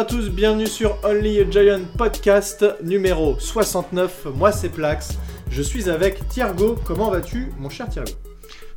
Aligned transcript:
à 0.00 0.04
tous, 0.06 0.30
bienvenue 0.30 0.66
sur 0.66 0.96
Only 1.04 1.40
a 1.40 1.50
Giant 1.50 1.82
podcast 1.98 2.64
numéro 2.82 3.38
69. 3.38 4.28
Moi 4.34 4.50
c'est 4.50 4.70
Plax, 4.70 5.18
je 5.50 5.60
suis 5.60 5.90
avec 5.90 6.26
Thiergo. 6.28 6.78
Comment 6.86 7.10
vas-tu 7.10 7.52
mon 7.58 7.68
cher 7.68 7.86
Thiergo? 7.90 8.10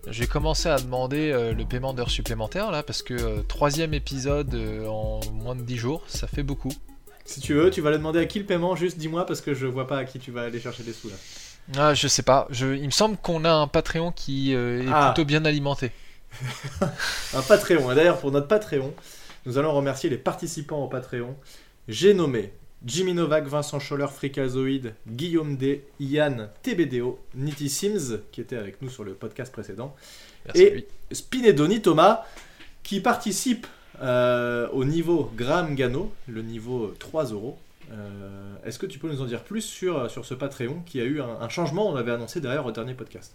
J'ai 0.10 0.28
commencé 0.28 0.68
à 0.68 0.78
demander 0.78 1.32
euh, 1.32 1.54
le 1.54 1.64
paiement 1.64 1.94
d'heures 1.94 2.10
supplémentaires 2.10 2.72
là 2.72 2.84
parce 2.84 3.02
que 3.02 3.14
euh, 3.14 3.42
troisième 3.48 3.94
épisode 3.94 4.54
euh, 4.54 4.86
en 4.88 5.22
moins 5.32 5.56
de 5.56 5.62
10 5.62 5.78
jours, 5.78 6.04
ça 6.08 6.28
fait 6.28 6.44
beaucoup. 6.44 6.74
Si 7.24 7.40
tu 7.40 7.54
veux, 7.54 7.72
tu 7.72 7.80
vas 7.80 7.92
le 7.92 8.00
demander 8.00 8.20
à 8.20 8.26
qui 8.26 8.40
le 8.40 8.46
paiement? 8.46 8.76
Juste 8.76 8.98
dis-moi 8.98 9.26
parce 9.26 9.40
que 9.40 9.54
je 9.54 9.66
vois 9.66 9.88
pas 9.88 10.00
à 10.00 10.04
qui 10.04 10.20
tu 10.20 10.32
vas 10.32 10.42
aller 10.42 10.60
chercher 10.60 10.84
des 10.84 10.92
sous 10.92 11.08
là. 11.08 11.16
Ah, 11.78 11.94
je 11.94 12.10
sais 12.10 12.24
pas, 12.24 12.48
je, 12.50 12.76
il 12.76 12.86
me 12.86 12.92
semble 12.92 13.16
qu'on 13.16 13.46
a 13.46 13.52
un 13.54 13.68
Patreon 13.68 14.12
qui 14.12 14.52
est 14.52 14.86
Ah. 14.92 15.14
plutôt 15.14 15.26
bien 15.26 15.46
alimenté. 15.46 15.92
Un 17.34 17.42
Patreon. 17.42 17.92
Et 17.92 17.96
d'ailleurs, 17.96 18.18
pour 18.18 18.32
notre 18.32 18.48
Patreon, 18.48 18.92
nous 19.46 19.58
allons 19.58 19.74
remercier 19.74 20.10
les 20.10 20.18
participants 20.18 20.84
au 20.84 20.88
Patreon. 20.88 21.36
J'ai 21.88 22.14
nommé 22.14 22.54
Jimmy 22.86 23.14
Novak, 23.14 23.46
Vincent 23.48 23.80
Scholler, 23.80 24.08
Frikazoid, 24.08 24.94
Guillaume 25.08 25.56
D, 25.56 25.86
Yann, 26.00 26.50
TBDO, 26.64 27.20
Nitty 27.36 27.70
Sims, 27.70 28.20
qui 28.32 28.42
était 28.42 28.58
avec 28.58 28.82
nous 28.82 28.90
sur 28.90 29.04
le 29.04 29.14
podcast 29.14 29.52
précédent, 29.54 29.96
Merci 30.46 30.62
Et-. 30.64 30.88
Spinedoni 31.12 31.82
Thomas, 31.82 32.24
qui 32.84 33.00
participe 33.00 33.68
euh, 34.02 34.68
au 34.70 34.84
niveau 34.84 35.32
Graham 35.36 35.76
Gano, 35.76 36.12
le 36.28 36.42
niveau 36.42 36.86
euh, 36.86 36.96
3 37.00 37.26
euros. 37.32 37.58
Euh, 37.92 38.56
Est-ce 38.66 38.80
que 38.80 38.86
tu 38.86 39.00
peux 39.00 39.08
nous 39.10 39.22
en 39.22 39.26
dire 39.26 39.44
plus 39.44 39.62
sur, 39.62 40.10
sur 40.10 40.26
ce 40.26 40.34
Patreon 40.34 40.82
qui 40.86 41.00
a 41.00 41.04
eu 41.04 41.22
un, 41.22 41.38
un 41.40 41.50
changement 41.50 41.90
On 41.90 41.94
l'avait 41.96 42.12
annoncé 42.12 42.42
d'ailleurs 42.42 42.66
au 42.66 42.72
dernier 42.72 42.96
podcast? 42.96 43.34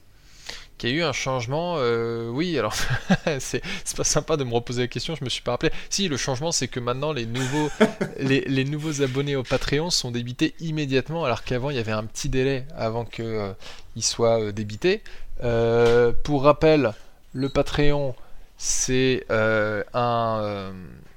Qu'il 0.78 0.90
y 0.90 0.92
a 0.92 0.96
eu 0.96 1.02
un 1.02 1.12
changement, 1.12 1.74
euh, 1.78 2.28
oui, 2.28 2.58
alors 2.58 2.74
c'est 3.40 3.62
pas 3.96 4.04
sympa 4.04 4.36
de 4.36 4.44
me 4.44 4.54
reposer 4.54 4.82
la 4.82 4.88
question, 4.88 5.14
je 5.16 5.24
me 5.24 5.28
suis 5.28 5.42
pas 5.42 5.50
rappelé. 5.52 5.72
Si, 5.90 6.08
le 6.08 6.16
changement 6.16 6.52
c'est 6.52 6.68
que 6.68 6.80
maintenant 6.80 7.12
les 7.12 7.26
nouveaux, 7.26 7.68
les, 8.18 8.40
les 8.42 8.64
nouveaux 8.64 9.02
abonnés 9.02 9.36
au 9.36 9.42
Patreon 9.42 9.90
sont 9.90 10.10
débités 10.10 10.54
immédiatement, 10.60 11.24
alors 11.24 11.42
qu'avant 11.42 11.70
il 11.70 11.76
y 11.76 11.80
avait 11.80 11.92
un 11.92 12.04
petit 12.04 12.28
délai 12.28 12.64
avant 12.76 13.04
qu'ils 13.04 13.54
soient 14.02 14.40
euh, 14.40 14.52
débités. 14.52 15.02
Euh, 15.42 16.12
pour 16.24 16.44
rappel, 16.44 16.92
le 17.32 17.48
Patreon 17.48 18.14
c'est 18.58 19.24
euh, 19.30 19.84
un, 19.94 20.40
euh, 20.42 20.72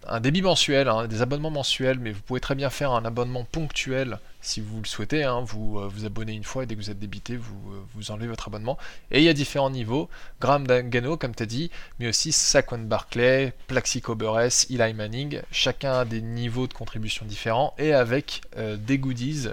un 0.08 0.20
débit 0.20 0.44
mensuel, 0.44 0.88
hein, 0.88 1.08
des 1.08 1.23
abonnements 1.23 1.50
mensuels, 1.50 2.00
mais 2.00 2.12
vous 2.12 2.22
pouvez 2.22 2.40
très 2.40 2.56
bien 2.56 2.70
faire 2.70 2.92
un 2.92 3.03
abonnement 3.03 3.46
ponctuel 3.52 4.20
si 4.42 4.59
vous 4.61 4.81
le 4.81 4.88
souhaitez. 4.88 5.23
hein. 5.23 5.42
vous 5.42 5.80
euh, 5.80 5.88
vous 5.88 6.06
abonnez 6.06 6.34
une 6.34 6.44
fois 6.44 6.64
et 6.64 6.66
dès 6.66 6.75
que 6.75 6.80
vous 6.81 6.89
êtes 6.89 7.00
débité, 7.00 7.38
vous, 7.38 7.73
euh, 7.73 8.11
enlevez 8.11 8.28
votre 8.28 8.47
abonnement. 8.47 8.78
Et 9.11 9.20
il 9.20 9.23
y 9.23 9.30
a 9.30 9.34
différents 9.34 9.70
niveaux. 9.70 10.09
Graham 10.39 10.66
Gano, 10.66 11.17
comme 11.17 11.36
tu 11.36 11.44
as 11.44 11.45
dit, 11.45 11.72
mais 12.00 12.08
aussi 12.08 12.31
Saquon 12.31 12.80
Barclay, 12.80 13.53
Plaxico 13.67 14.16
Burress, 14.16 14.67
Eli 14.69 14.94
Manning. 14.94 15.42
Chacun 15.52 15.94
a 15.94 16.06
des 16.06 16.22
niveaux 16.22 16.67
de 16.67 16.73
contribution 16.73 17.25
différents 17.25 17.73
et 17.78 17.94
avec 17.94 18.42
euh, 18.58 18.78
des 18.78 18.97
goodies 18.97 19.47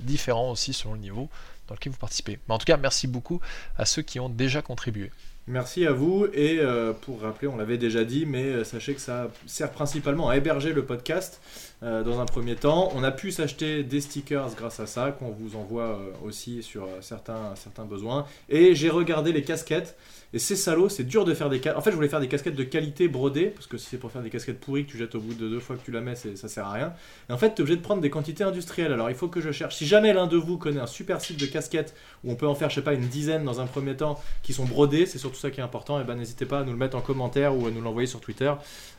différents 0.00 0.50
aussi 0.50 0.72
selon 0.72 0.94
le 0.94 1.00
niveau 1.00 1.28
dans 1.66 1.74
lequel 1.74 1.92
vous 1.92 1.98
participez. 1.98 2.38
Mais 2.48 2.54
en 2.54 2.58
tout 2.58 2.64
cas, 2.64 2.76
merci 2.76 3.06
beaucoup 3.06 3.40
à 3.76 3.84
ceux 3.84 4.02
qui 4.02 4.20
ont 4.20 4.28
déjà 4.28 4.62
contribué. 4.62 5.10
Merci 5.50 5.86
à 5.86 5.92
vous 5.92 6.26
et 6.34 6.58
euh, 6.58 6.92
pour 6.92 7.22
rappeler, 7.22 7.48
on 7.48 7.56
l'avait 7.56 7.78
déjà 7.78 8.04
dit, 8.04 8.26
mais 8.26 8.44
euh, 8.44 8.64
sachez 8.64 8.92
que 8.92 9.00
ça 9.00 9.30
sert 9.46 9.70
principalement 9.70 10.28
à 10.28 10.36
héberger 10.36 10.74
le 10.74 10.84
podcast 10.84 11.40
euh, 11.82 12.04
dans 12.04 12.20
un 12.20 12.26
premier 12.26 12.54
temps. 12.54 12.90
On 12.94 13.02
a 13.02 13.10
pu 13.10 13.30
s'acheter 13.30 13.82
des 13.82 14.02
stickers 14.02 14.54
grâce 14.56 14.78
à 14.78 14.86
ça 14.86 15.10
qu'on 15.10 15.30
vous 15.30 15.56
envoie 15.56 16.02
aussi 16.22 16.62
sur 16.62 16.86
certains 17.00 17.84
besoins. 17.88 18.26
Et 18.50 18.74
j'ai 18.74 18.90
regardé 18.90 19.32
les 19.32 19.42
casquettes 19.42 19.96
et 20.34 20.38
c'est 20.38 20.56
salaud, 20.56 20.90
c'est 20.90 21.04
dur 21.04 21.24
de 21.24 21.32
faire 21.32 21.48
des 21.48 21.58
casquettes. 21.58 21.78
En 21.78 21.80
fait, 21.80 21.90
je 21.90 21.96
voulais 21.96 22.08
faire 22.08 22.20
des 22.20 22.28
casquettes 22.28 22.54
de 22.54 22.62
qualité 22.62 23.08
brodées 23.08 23.46
parce 23.46 23.66
que 23.66 23.78
si 23.78 23.86
c'est 23.86 23.96
pour 23.96 24.12
faire 24.12 24.20
des 24.20 24.28
casquettes 24.28 24.60
pourries 24.60 24.84
que 24.84 24.90
tu 24.90 24.98
jettes 24.98 25.14
au 25.14 25.20
bout 25.20 25.32
de 25.32 25.48
deux 25.48 25.60
fois 25.60 25.76
que 25.76 25.82
tu 25.82 25.90
la 25.90 26.02
mets, 26.02 26.14
ça 26.16 26.48
sert 26.48 26.66
à 26.66 26.72
rien. 26.72 26.92
Et 27.30 27.32
en 27.32 27.38
fait, 27.38 27.54
tu 27.54 27.56
es 27.56 27.60
obligé 27.62 27.76
de 27.76 27.82
prendre 27.82 28.02
des 28.02 28.10
quantités 28.10 28.44
industrielles. 28.44 28.92
Alors 28.92 29.08
il 29.08 29.16
faut 29.16 29.28
que 29.28 29.40
je 29.40 29.52
cherche. 29.52 29.76
Si 29.76 29.86
jamais 29.86 30.12
l'un 30.12 30.26
de 30.26 30.36
vous 30.36 30.58
connaît 30.58 30.80
un 30.80 30.86
super 30.86 31.22
site 31.22 31.40
de 31.40 31.46
casquettes 31.46 31.94
où 32.24 32.30
on 32.30 32.34
peut 32.34 32.46
en 32.46 32.54
faire, 32.54 32.68
je 32.68 32.74
sais 32.74 32.82
pas, 32.82 32.92
une 32.92 33.08
dizaine 33.08 33.44
dans 33.44 33.60
un 33.60 33.66
premier 33.66 33.96
temps 33.96 34.20
qui 34.42 34.52
sont 34.52 34.66
brodés, 34.66 35.06
c'est 35.06 35.18
surtout 35.18 35.38
ça 35.38 35.50
qui 35.50 35.60
est 35.60 35.64
important, 35.64 35.98
et 35.98 36.04
ben 36.04 36.14
n'hésitez 36.14 36.44
pas 36.44 36.60
à 36.60 36.62
nous 36.62 36.72
le 36.72 36.78
mettre 36.78 36.96
en 36.96 37.00
commentaire 37.00 37.56
ou 37.56 37.66
à 37.66 37.70
nous 37.70 37.80
l'envoyer 37.80 38.06
sur 38.06 38.20
Twitter. 38.20 38.52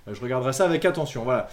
Euh, 0.07 0.13
je 0.13 0.21
regarderai 0.21 0.53
ça 0.53 0.65
avec 0.65 0.83
attention. 0.83 1.23
Voilà. 1.23 1.47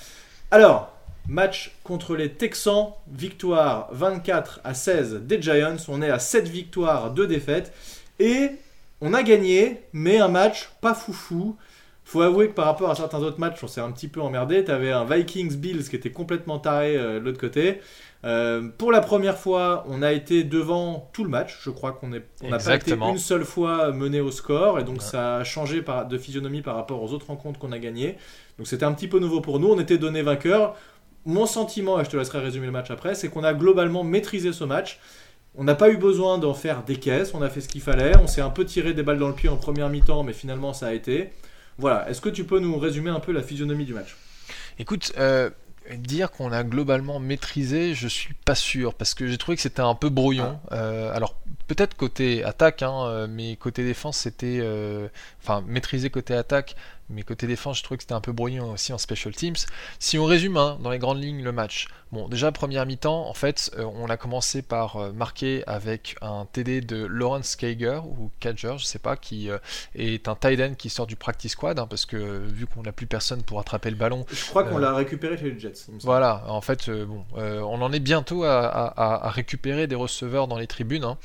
Alors, 0.50 0.96
match 1.28 1.76
contre 1.84 2.16
les 2.16 2.30
Texans, 2.30 2.92
victoire 3.12 3.88
24 3.92 4.60
à 4.64 4.72
16 4.72 5.22
des 5.24 5.42
Giants. 5.42 5.76
On 5.88 6.00
est 6.00 6.10
à 6.10 6.18
7 6.18 6.48
victoires, 6.48 7.10
2 7.10 7.26
défaites. 7.26 7.74
Et 8.18 8.52
on 9.00 9.14
a 9.14 9.22
gagné, 9.22 9.82
mais 9.92 10.18
un 10.18 10.28
match 10.28 10.70
pas 10.80 10.94
foufou. 10.94 11.56
Faut 12.04 12.22
avouer 12.22 12.48
que 12.48 12.52
par 12.54 12.66
rapport 12.66 12.88
à 12.88 12.94
certains 12.94 13.18
autres 13.20 13.40
matchs, 13.40 13.58
on 13.64 13.66
s'est 13.66 13.80
un 13.80 13.90
petit 13.90 14.06
peu 14.06 14.20
emmerdé. 14.20 14.62
T'avais 14.64 14.92
un 14.92 15.04
Vikings 15.04 15.56
Bills 15.56 15.88
qui 15.88 15.96
était 15.96 16.12
complètement 16.12 16.60
taré 16.60 16.96
euh, 16.96 17.18
de 17.18 17.24
l'autre 17.24 17.40
côté. 17.40 17.80
Euh, 18.24 18.68
pour 18.78 18.92
la 18.92 19.00
première 19.00 19.36
fois, 19.36 19.84
on 19.88 20.02
a 20.02 20.12
été 20.12 20.44
devant 20.44 21.10
tout 21.12 21.24
le 21.24 21.30
match. 21.30 21.58
Je 21.62 21.70
crois 21.70 21.90
qu'on 21.92 22.08
n'a 22.08 22.18
pas 22.58 22.74
été 22.76 22.92
une 23.10 23.18
seule 23.18 23.44
fois 23.44 23.90
mené 23.92 24.20
au 24.20 24.30
score, 24.30 24.78
et 24.78 24.84
donc 24.84 24.98
Ouais. 24.98 25.04
ça 25.04 25.36
a 25.38 25.44
changé 25.44 25.82
par- 25.82 26.06
de 26.06 26.16
physionomie 26.16 26.62
par 26.62 26.76
rapport 26.76 27.02
aux 27.02 27.12
autres 27.12 27.26
rencontres 27.26 27.58
qu'on 27.58 27.72
a 27.72 27.78
gagnées. 27.80 28.16
Donc 28.58 28.68
c'était 28.68 28.84
un 28.84 28.92
petit 28.92 29.08
peu 29.08 29.18
nouveau 29.18 29.40
pour 29.40 29.58
nous. 29.58 29.68
On 29.68 29.78
était 29.80 29.98
donné 29.98 30.22
vainqueur. 30.22 30.76
Mon 31.24 31.46
sentiment, 31.46 31.98
et 32.00 32.04
je 32.04 32.10
te 32.10 32.16
laisserai 32.16 32.38
résumer 32.38 32.66
le 32.66 32.72
match 32.72 32.90
après, 32.92 33.16
c'est 33.16 33.28
qu'on 33.28 33.42
a 33.42 33.52
globalement 33.52 34.04
maîtrisé 34.04 34.52
ce 34.52 34.62
match. 34.62 35.00
On 35.56 35.64
n'a 35.64 35.74
pas 35.74 35.88
eu 35.90 35.96
besoin 35.96 36.38
d'en 36.38 36.54
faire 36.54 36.82
des 36.84 36.96
caisses, 36.96 37.32
on 37.32 37.40
a 37.40 37.48
fait 37.48 37.60
ce 37.60 37.68
qu'il 37.68 37.80
fallait. 37.80 38.16
On 38.18 38.26
s'est 38.26 38.42
un 38.42 38.50
peu 38.50 38.64
tiré 38.64 38.92
des 38.92 39.02
balles 39.02 39.18
dans 39.18 39.28
le 39.28 39.34
pied 39.34 39.48
en 39.48 39.56
première 39.56 39.88
mi-temps, 39.88 40.22
mais 40.22 40.34
finalement 40.34 40.72
ça 40.72 40.88
a 40.88 40.92
été. 40.92 41.30
Voilà, 41.78 42.08
est-ce 42.10 42.20
que 42.20 42.28
tu 42.28 42.44
peux 42.44 42.58
nous 42.58 42.78
résumer 42.78 43.10
un 43.10 43.20
peu 43.20 43.32
la 43.32 43.42
physionomie 43.42 43.84
du 43.84 43.94
match? 43.94 44.16
Écoute, 44.78 45.12
euh, 45.18 45.50
dire 45.94 46.30
qu'on 46.30 46.52
a 46.52 46.64
globalement 46.64 47.18
maîtrisé, 47.20 47.94
je 47.94 48.08
suis 48.08 48.34
pas 48.34 48.54
sûr 48.54 48.94
parce 48.94 49.14
que 49.14 49.26
j'ai 49.26 49.38
trouvé 49.38 49.56
que 49.56 49.62
c'était 49.62 49.80
un 49.80 49.94
peu 49.94 50.08
brouillon. 50.08 50.58
Euh, 50.72 51.14
alors 51.14 51.36
peut-être 51.66 51.96
côté 51.96 52.44
attaque, 52.44 52.82
hein, 52.82 53.06
euh, 53.06 53.26
mais 53.28 53.56
côté 53.56 53.84
défense 53.84 54.18
c'était, 54.18 54.58
euh, 54.60 55.08
enfin 55.42 55.62
maîtrisé 55.66 56.10
côté 56.10 56.34
attaque, 56.34 56.76
mais 57.10 57.22
côté 57.22 57.46
défense 57.46 57.78
je 57.78 57.82
trouvais 57.84 57.96
que 57.98 58.02
c'était 58.02 58.14
un 58.14 58.20
peu 58.20 58.32
brouillon 58.32 58.72
aussi 58.72 58.92
en 58.92 58.98
special 58.98 59.34
teams. 59.34 59.54
Si 59.98 60.18
on 60.18 60.24
résume 60.24 60.56
hein, 60.56 60.78
dans 60.82 60.90
les 60.90 60.98
grandes 60.98 61.22
lignes 61.22 61.42
le 61.42 61.52
match, 61.52 61.86
bon 62.12 62.28
déjà 62.28 62.52
première 62.52 62.84
mi-temps, 62.86 63.28
en 63.28 63.34
fait 63.34 63.70
euh, 63.78 63.84
on 63.84 64.08
a 64.08 64.16
commencé 64.16 64.62
par 64.62 64.96
euh, 64.96 65.12
marquer 65.12 65.62
avec 65.66 66.16
un 66.20 66.46
TD 66.52 66.80
de 66.80 67.04
Lawrence 67.06 67.56
Kager 67.56 68.00
ou 68.04 68.30
Kager, 68.40 68.74
je 68.78 68.84
sais 68.84 68.98
pas, 68.98 69.16
qui 69.16 69.50
euh, 69.50 69.58
est 69.94 70.28
un 70.28 70.34
tight 70.34 70.60
end 70.60 70.74
qui 70.74 70.90
sort 70.90 71.06
du 71.06 71.16
practice 71.16 71.52
squad 71.52 71.78
hein, 71.78 71.86
parce 71.88 72.06
que 72.06 72.16
vu 72.46 72.66
qu'on 72.66 72.82
n'a 72.82 72.92
plus 72.92 73.06
personne 73.06 73.42
pour 73.42 73.60
attraper 73.60 73.90
le 73.90 73.96
ballon. 73.96 74.26
Je 74.30 74.44
crois 74.46 74.64
qu'on 74.64 74.78
l'a 74.78 74.94
récupéré 74.94 75.36
chez 75.36 75.50
les 75.50 75.58
Jets. 75.58 75.86
Voilà, 76.02 76.42
en 76.48 76.60
fait, 76.60 76.90
bon, 76.90 77.24
on 77.34 77.82
en 77.82 77.92
est 77.92 78.00
bientôt 78.00 78.44
à- 78.44 79.24
à 79.26 79.30
récupérer 79.30 79.86
des 79.86 79.94
receveurs 79.94 80.48
dans 80.48 80.58
les 80.58 80.66
tribunes, 80.66 81.04
hein, 81.04 81.18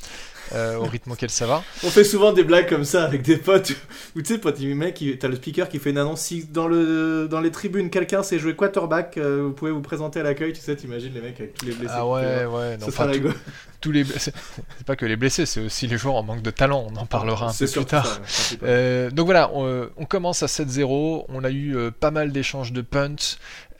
euh, 0.53 0.75
au 0.77 0.85
rythme 0.85 1.11
auquel 1.11 1.29
ça 1.29 1.45
va. 1.45 1.63
On 1.83 1.89
fait 1.89 2.03
souvent 2.03 2.33
des 2.33 2.43
blagues 2.43 2.67
comme 2.69 2.83
ça 2.83 3.03
avec 3.05 3.21
des 3.21 3.37
potes. 3.37 3.71
Ou 4.15 4.21
tu 4.21 4.35
sais, 4.35 4.41
il 4.59 4.75
mec, 4.75 5.03
t'as 5.19 5.27
le 5.27 5.35
speaker 5.35 5.69
qui 5.69 5.79
fait 5.79 5.91
une 5.91 5.97
annonce. 5.97 6.21
Si 6.21 6.45
dans, 6.45 6.67
le, 6.67 7.27
dans 7.29 7.39
les 7.39 7.51
tribunes, 7.51 7.89
quelqu'un 7.89 8.23
sait 8.23 8.39
jouer 8.39 8.55
quarterback, 8.55 9.17
euh, 9.17 9.43
vous 9.45 9.53
pouvez 9.53 9.71
vous 9.71 9.81
présenter 9.81 10.19
à 10.19 10.23
l'accueil. 10.23 10.53
Tu 10.53 10.61
sais, 10.61 10.75
t'imagines 10.75 11.13
les 11.13 11.21
mecs 11.21 11.39
avec 11.39 11.53
tous 11.55 11.65
les 11.65 11.73
blessés. 11.73 11.93
Ah 11.95 12.05
ouais, 12.07 12.45
ouais, 12.45 12.77
non, 12.77 12.85
tout- 12.87 13.33
tous 13.81 13.91
les, 13.91 14.03
c'est 14.05 14.33
c'est 14.77 14.85
pas 14.85 14.95
que 14.95 15.05
les 15.07 15.15
blessés, 15.15 15.47
c'est 15.47 15.59
aussi 15.59 15.87
les 15.87 15.97
joueurs 15.97 16.15
en 16.15 16.23
manque 16.23 16.43
de 16.43 16.51
talent. 16.51 16.85
On 16.91 16.95
en 16.97 17.05
parlera 17.05 17.49
un 17.49 17.53
peu 17.53 17.65
plus 17.67 17.85
tard. 17.85 18.05
ça. 18.27 18.55
Euh, 18.63 19.09
donc 19.09 19.25
voilà, 19.25 19.49
on, 19.53 19.89
on 19.97 20.05
commence 20.05 20.43
à 20.43 20.45
7-0. 20.45 21.25
On 21.29 21.43
a 21.43 21.49
eu 21.49 21.75
pas 21.99 22.11
mal 22.11 22.31
d'échanges 22.31 22.71
de 22.73 22.81
punts. 22.81 23.15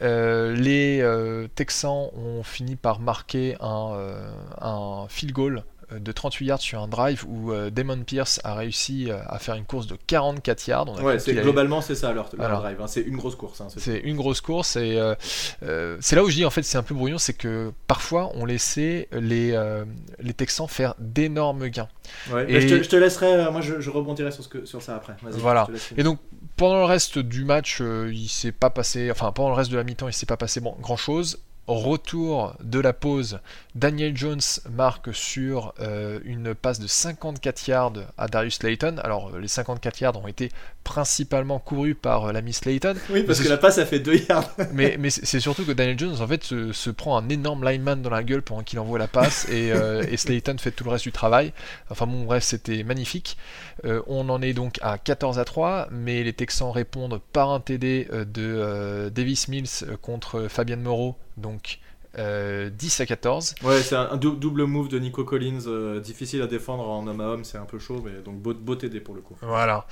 Euh, 0.01 0.55
les 0.55 0.99
euh, 1.01 1.47
Texans 1.53 2.09
ont 2.15 2.41
fini 2.41 2.75
par 2.75 2.99
marquer 2.99 3.55
un, 3.61 3.91
euh, 3.93 4.31
un 4.59 5.05
field 5.09 5.31
goal 5.33 5.63
de 5.99 6.11
38 6.11 6.45
yards 6.45 6.61
sur 6.61 6.81
un 6.81 6.87
drive 6.87 7.23
où 7.27 7.51
euh, 7.51 7.69
Damon 7.69 8.03
Pierce 8.03 8.39
a 8.43 8.55
réussi 8.55 9.09
euh, 9.11 9.17
à 9.27 9.39
faire 9.39 9.55
une 9.55 9.65
course 9.65 9.87
de 9.87 9.97
44 10.07 10.67
yards. 10.67 10.85
On 10.89 10.97
a 10.97 11.01
Ouais, 11.01 11.19
c'est 11.19 11.33
globalement 11.33 11.81
c'est 11.81 11.95
ça 11.95 12.11
leur, 12.13 12.29
leur 12.37 12.61
drive. 12.61 12.81
hein. 12.81 12.87
C'est 12.87 13.01
une 13.01 13.17
grosse 13.17 13.35
course. 13.35 13.61
hein, 13.61 13.67
c'est- 13.75 13.99
une 13.99 14.15
grosse 14.15 14.41
course 14.41 14.75
et 14.75 14.97
euh, 14.97 15.15
euh, 15.63 15.97
c'est 16.01 16.15
là 16.15 16.23
où 16.23 16.29
je 16.29 16.35
dis 16.35 16.45
en 16.45 16.49
fait 16.49 16.63
c'est 16.63 16.77
un 16.77 16.83
peu 16.83 16.93
brouillon, 16.95 17.17
c'est 17.17 17.33
que 17.33 17.71
parfois 17.87 18.31
on 18.35 18.45
laissait 18.45 19.07
les, 19.11 19.51
euh, 19.53 19.85
les 20.19 20.33
Texans 20.33 20.67
faire 20.67 20.95
d'énormes 20.99 21.67
gains. 21.69 21.89
Ouais, 22.31 22.45
Et- 22.51 22.61
je, 22.61 22.67
te, 22.77 22.83
je 22.83 22.89
te 22.89 22.95
laisserai. 22.95 23.33
euh, 23.33 23.51
Moi, 23.51 23.61
je, 23.61 23.79
je 23.79 23.89
rebondirai 23.89 24.31
sur, 24.31 24.43
ce 24.43 24.49
que, 24.49 24.65
sur 24.65 24.81
ça 24.81 24.95
après. 24.95 25.15
Voilà. 25.21 25.67
Et 25.97 26.03
donc 26.03 26.19
pendant 26.57 26.77
le 26.79 26.85
reste 26.85 27.17
du 27.19 27.43
match, 27.45 27.79
euh, 27.81 28.11
il 28.13 28.27
s'est 28.27 28.51
pas 28.51 28.69
passé, 28.69 29.09
enfin 29.11 29.31
pendant 29.31 29.49
le 29.49 29.55
reste 29.55 29.71
de 29.71 29.77
la 29.77 29.83
mi-temps, 29.83 30.07
il 30.07 30.13
s'est 30.13 30.25
pas 30.25 30.37
passé 30.37 30.59
bon 30.59 30.75
grand 30.79 30.97
chose. 30.97 31.39
Retour 31.71 32.55
de 32.61 32.79
la 32.79 32.93
pause, 32.93 33.39
Daniel 33.75 34.15
Jones 34.17 34.41
marque 34.69 35.13
sur 35.13 35.73
euh, 35.79 36.19
une 36.25 36.53
passe 36.53 36.79
de 36.79 36.87
54 36.87 37.67
yards 37.67 37.93
à 38.17 38.27
Darius 38.27 38.63
Layton. 38.63 38.97
Alors 39.03 39.37
les 39.37 39.47
54 39.47 40.01
yards 40.01 40.21
ont 40.21 40.27
été 40.27 40.51
principalement 40.83 41.59
courus 41.59 41.95
par 41.95 42.25
euh, 42.25 42.31
l'ami 42.31 42.53
Slayton. 42.53 42.95
Oui, 43.09 43.23
parce 43.23 43.39
que 43.39 43.47
la 43.47 43.57
passe 43.57 43.77
a 43.77 43.85
fait 43.85 43.99
2 43.99 44.15
yards. 44.29 44.49
mais, 44.73 44.97
mais 44.99 45.09
c'est 45.09 45.39
surtout 45.39 45.63
que 45.63 45.71
Daniel 45.71 45.97
Jones 45.97 46.17
en 46.19 46.27
fait 46.27 46.43
se, 46.43 46.89
prend 46.89 47.17
un 47.17 47.29
énorme 47.29 47.63
lineman 47.63 48.01
dans 48.01 48.09
la 48.09 48.23
gueule 48.23 48.41
pendant 48.41 48.63
qu'il 48.63 48.79
envoie 48.79 48.99
la 48.99 49.07
passe 49.07 49.47
et, 49.49 49.71
euh, 49.71 50.03
et, 50.09 50.17
Slayton 50.17 50.57
fait 50.57 50.71
tout 50.71 50.83
le 50.83 50.89
reste 50.89 51.05
du 51.05 51.11
travail. 51.11 51.53
Enfin 51.89 52.05
bon 52.05 52.25
bref 52.25 52.43
c'était 52.43 52.83
magnifique. 52.83 53.37
on 53.83 54.27
en 54.29 54.41
est 54.41 54.53
donc 54.53 54.77
à 54.81 54.97
14 54.97 55.39
à 55.39 55.45
3, 55.45 55.87
mais 55.91 56.23
les 56.23 56.33
Texans 56.33 56.71
répondent 56.71 57.21
par 57.31 57.49
un 57.49 57.59
TD 57.59 58.07
de 58.11 59.09
Davis 59.09 59.47
Mills 59.47 59.97
contre 60.01 60.47
Fabian 60.49 60.77
Moreau. 60.77 61.15
Donc 61.41 61.79
10 62.13 62.19
euh, 62.19 62.69
à 62.99 63.05
14. 63.05 63.55
Ouais, 63.63 63.81
c'est 63.81 63.95
un, 63.95 64.17
double 64.17 64.65
move 64.65 64.89
de 64.89 64.99
Nico 64.99 65.23
Collins, 65.23 65.61
euh, 65.67 66.01
difficile 66.01 66.41
à 66.41 66.47
défendre 66.47 66.87
en 66.89 67.07
homme 67.07 67.21
à 67.21 67.27
homme, 67.27 67.45
c'est 67.45 67.57
un 67.57 67.65
peu 67.65 67.79
chaud, 67.79 68.01
mais 68.03 68.21
donc 68.21 68.35
beau, 68.35 68.53
beau 68.53 68.75
TD 68.75 68.99
pour 68.99 69.15
le 69.15 69.21
coup. 69.21 69.37
Voilà. 69.41 69.85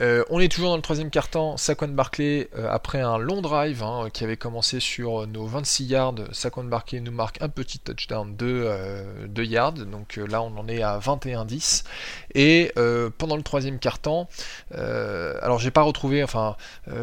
Euh, 0.00 0.24
on 0.30 0.40
est 0.40 0.50
toujours 0.50 0.70
dans 0.70 0.76
le 0.76 0.82
troisième 0.82 1.10
quart-temps. 1.10 1.58
Saquon 1.58 1.88
Barclay, 1.88 2.48
après 2.70 3.00
un 3.00 3.18
long 3.18 3.42
drive 3.42 3.82
hein, 3.82 4.08
qui 4.10 4.24
avait 4.24 4.38
commencé 4.38 4.80
sur 4.80 5.26
nos 5.26 5.46
26 5.46 5.84
yards, 5.84 6.14
Saquon 6.32 6.64
Barclay 6.64 7.00
nous 7.00 7.12
marque 7.12 7.42
un 7.42 7.50
petit 7.50 7.78
touchdown 7.78 8.34
de 8.36 9.26
2 9.26 9.44
yards, 9.44 9.72
donc 9.72 10.16
là 10.16 10.40
on 10.42 10.56
en 10.56 10.68
est 10.68 10.82
à 10.82 10.98
21-10. 10.98 11.84
Et 12.34 12.72
pendant 13.18 13.36
le 13.36 13.42
troisième 13.42 13.78
quart-temps, 13.78 14.28
alors 14.72 15.58
j'ai 15.58 15.70
pas 15.70 15.82
retrouvé, 15.82 16.24
enfin, 16.24 16.56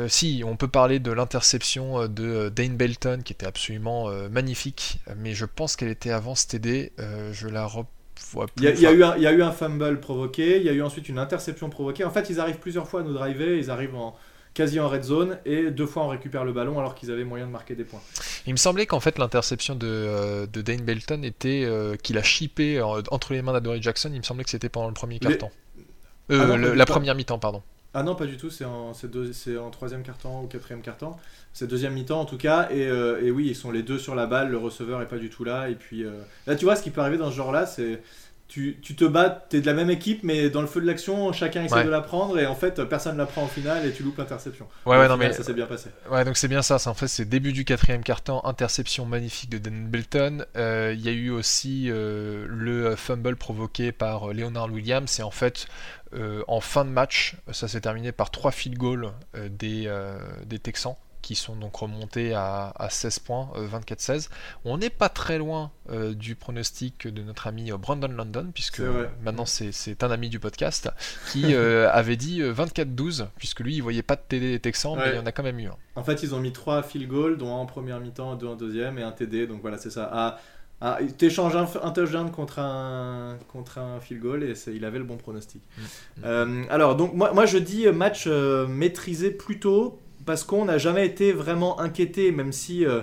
si, 0.07 0.43
on 0.45 0.55
peut 0.55 0.67
parler 0.67 0.99
de 0.99 1.11
l'interception 1.11 2.07
de 2.07 2.49
Dane 2.49 2.75
Belton 2.75 3.19
qui 3.23 3.33
était 3.33 3.45
absolument 3.45 4.09
magnifique 4.31 4.62
mais 5.17 5.33
je 5.33 5.45
pense 5.45 5.75
qu'elle 5.75 5.89
était 5.89 6.11
avant 6.11 6.33
TD. 6.35 6.91
Euh, 6.99 7.33
je 7.33 7.47
la 7.47 7.65
revois 7.65 8.47
plus. 8.47 8.65
Il 8.65 8.79
y, 8.79 8.87
a, 8.87 8.91
eu 8.91 9.03
un, 9.03 9.15
il 9.17 9.23
y, 9.23 9.27
a 9.27 9.31
eu 9.31 9.41
un 9.41 9.51
fumble 9.51 9.99
provoqué, 9.99 10.57
il 10.57 10.63
y 10.63 10.69
a 10.69 10.73
eu 10.73 10.81
ensuite 10.81 11.09
une 11.09 11.19
interception 11.19 11.69
provoquée. 11.69 12.03
En 12.03 12.11
fait, 12.11 12.29
ils 12.29 12.39
arrivent 12.39 12.59
plusieurs 12.59 12.87
fois 12.87 13.01
à 13.01 13.03
nous 13.03 13.13
driver, 13.13 13.57
ils 13.57 13.69
arrivent 13.69 13.95
en, 13.95 14.15
quasi 14.53 14.79
en 14.79 14.87
red 14.87 15.03
zone 15.03 15.39
et 15.45 15.71
deux 15.71 15.85
fois 15.85 16.03
on 16.03 16.09
récupère 16.09 16.45
le 16.45 16.53
ballon 16.53 16.77
alors 16.77 16.95
qu'ils 16.95 17.11
avaient 17.11 17.23
moyen 17.23 17.47
de 17.47 17.51
marquer 17.51 17.75
des 17.75 17.83
points. 17.83 18.01
Il 18.45 18.53
me 18.53 18.57
semblait 18.57 18.85
qu'en 18.85 18.99
fait 18.99 19.17
l'interception 19.17 19.75
de, 19.75 19.87
euh, 19.87 20.45
de, 20.45 20.61
Dane 20.61 20.81
Belton 20.81 21.23
était 21.23 21.63
euh, 21.65 21.95
qu'il 21.95 22.17
a 22.17 22.23
chippé 22.23 22.81
entre 22.81 23.33
les 23.33 23.41
mains 23.41 23.53
d'Adory 23.53 23.81
Jackson. 23.81 24.11
Il 24.13 24.19
me 24.19 24.23
semblait 24.23 24.43
que 24.43 24.49
c'était 24.49 24.69
pendant 24.69 24.87
le 24.87 24.93
premier 24.93 25.19
quart-temps. 25.19 25.51
Ah 26.29 26.57
la 26.57 26.85
première 26.85 27.15
mi-temps, 27.15 27.39
pardon. 27.39 27.63
Ah 27.95 28.01
non, 28.01 28.15
pas 28.15 28.25
du 28.25 28.37
tout, 28.37 28.49
c'est 28.49 28.65
en, 28.65 28.91
en 28.91 29.69
troisième 29.69 30.01
quart-temps 30.01 30.43
ou 30.43 30.47
quatrième 30.47 30.81
quart-temps. 30.81 31.15
C'est 31.53 31.67
deuxième 31.67 31.93
mi-temps 31.93 32.21
en 32.21 32.25
tout 32.25 32.37
cas. 32.37 32.67
Et, 32.71 32.87
euh, 32.87 33.21
et, 33.23 33.29
oui, 33.29 33.47
ils 33.47 33.55
sont 33.55 33.71
les 33.71 33.83
deux 33.83 33.99
sur 33.99 34.15
la 34.15 34.25
balle, 34.25 34.49
le 34.49 34.57
receveur 34.57 35.01
est 35.03 35.07
pas 35.07 35.19
du 35.19 35.29
tout 35.29 35.43
là. 35.43 35.69
Et 35.69 35.75
puis 35.75 36.03
euh, 36.03 36.21
là, 36.47 36.55
tu 36.55 36.65
vois, 36.65 36.75
ce 36.75 36.81
qui 36.81 36.89
peut 36.89 37.01
arriver 37.01 37.17
dans 37.17 37.29
ce 37.29 37.35
genre-là, 37.35 37.67
c'est 37.67 38.01
tu, 38.53 38.79
tu, 38.83 38.95
te 38.95 39.03
bats, 39.03 39.45
tu 39.49 39.57
es 39.57 39.61
de 39.61 39.65
la 39.65 39.73
même 39.73 39.89
équipe, 39.89 40.21
mais 40.23 40.49
dans 40.51 40.61
le 40.61 40.67
feu 40.67 40.79
de 40.79 40.85
l'action, 40.85 41.31
chacun 41.33 41.63
essaie 41.63 41.83
de 41.83 41.89
la 41.89 42.01
prendre 42.01 42.37
et 42.37 42.45
en 42.45 42.53
fait, 42.53 42.83
personne 42.83 43.13
ne 43.13 43.17
la 43.17 43.25
prend 43.25 43.45
au 43.45 43.47
final 43.47 43.85
et 43.85 43.91
tu 43.91 44.03
loupes 44.03 44.17
l'interception. 44.17 44.67
Ouais, 44.85 44.97
ouais, 44.97 45.07
non, 45.07 45.17
mais 45.17 45.33
ça 45.33 45.43
s'est 45.43 45.53
bien 45.53 45.65
passé. 45.65 45.89
Ouais, 46.11 46.23
donc 46.23 46.37
c'est 46.37 46.47
bien 46.47 46.61
ça. 46.61 46.77
En 46.85 46.93
fait, 46.93 47.07
c'est 47.07 47.25
début 47.25 47.51
du 47.51 47.65
quatrième 47.65 48.03
quart-temps, 48.03 48.45
interception 48.45 49.05
magnifique 49.05 49.49
de 49.49 49.57
Dan 49.57 49.87
Belton. 49.87 50.45
Euh, 50.55 50.93
il 50.95 51.03
y 51.03 51.09
a 51.09 51.13
eu 51.13 51.31
aussi 51.31 51.89
le 51.89 52.95
fumble 52.95 53.35
provoqué 53.35 53.91
par 53.91 54.33
Leonard 54.33 54.71
Williams 54.71 55.19
et 55.19 55.23
en 55.23 55.31
fait, 55.31 55.67
euh, 56.15 56.43
en 56.47 56.61
fin 56.61 56.85
de 56.85 56.89
match, 56.89 57.35
ça 57.51 57.67
s'est 57.67 57.81
terminé 57.81 58.11
par 58.11 58.29
3 58.29 58.51
field 58.51 58.77
goals 58.77 59.11
euh, 59.35 59.49
des, 59.49 59.85
euh, 59.87 60.19
des, 60.45 60.59
Texans 60.59 60.95
qui 61.23 61.33
sont 61.35 61.55
donc 61.55 61.75
remontés 61.75 62.33
à, 62.35 62.73
16 62.89 63.19
points, 63.19 63.49
24-16. 63.55 64.29
On 64.65 64.77
n'est 64.77 64.91
pas 64.91 65.09
très 65.09 65.39
loin 65.39 65.71
du 66.11 66.35
pronostic 66.35 67.07
de 67.07 67.23
notre 67.23 67.47
ami 67.47 67.71
Brandon 67.71 68.09
London, 68.09 68.51
puisque 68.53 68.81
maintenant 69.23 69.45
c'est 69.45 70.03
un 70.03 70.11
ami 70.11 70.29
du 70.29 70.39
podcast, 70.39 70.91
qui 71.31 71.55
avait 71.55 72.17
dit 72.17 72.41
24-12, 72.41 73.27
puisque 73.37 73.61
lui 73.61 73.75
il 73.75 73.81
voyait 73.81 74.03
pas 74.03 74.15
de 74.15 74.21
TD 74.27 74.51
des 74.51 74.59
Texans, 74.59 74.95
mais 74.97 75.11
il 75.11 75.15
y 75.15 75.19
en 75.19 75.25
a 75.25 75.31
quand 75.31 75.43
même 75.43 75.59
eu 75.59 75.67
un. 75.67 75.77
En 75.95 76.03
fait, 76.03 76.23
ils 76.23 76.35
ont 76.35 76.39
mis 76.39 76.51
3 76.51 76.83
field 76.83 77.07
goals, 77.07 77.37
dont 77.37 77.55
un 77.55 77.59
en 77.59 77.65
première 77.65 77.99
mi-temps, 77.99 78.35
deux 78.35 78.47
en 78.47 78.55
deuxième, 78.55 78.97
et 78.97 79.03
un 79.03 79.11
TD, 79.11 79.47
donc 79.47 79.61
voilà, 79.61 79.77
c'est 79.77 79.91
ça. 79.91 80.09
À, 80.11 80.39
ah, 80.85 80.99
tu 81.17 81.27
échanges 81.27 81.55
un, 81.55 81.65
un, 81.81 81.91
touchdown 81.91 82.29
contre 82.29 82.59
un, 82.59 83.37
contre 83.47 83.77
un 83.77 84.01
field 84.01 84.21
goal 84.21 84.43
et 84.43 84.53
il 84.67 84.83
avait 84.83 84.97
le 84.97 85.05
bon 85.05 85.15
pronostic. 85.15 85.61
Mm. 85.77 85.81
Euh, 86.25 86.63
alors, 86.69 86.97
donc, 86.97 87.13
moi, 87.13 87.31
moi 87.31 87.45
je 87.45 87.57
dis 87.57 87.87
match 87.87 88.25
euh, 88.27 88.67
maîtrisé 88.67 89.31
plutôt 89.31 89.97
parce 90.25 90.43
qu'on 90.43 90.65
n'a 90.65 90.77
jamais 90.77 91.05
été 91.05 91.31
vraiment 91.31 91.79
inquiété, 91.79 92.31
même 92.31 92.51
si 92.51 92.85
euh, 92.85 93.01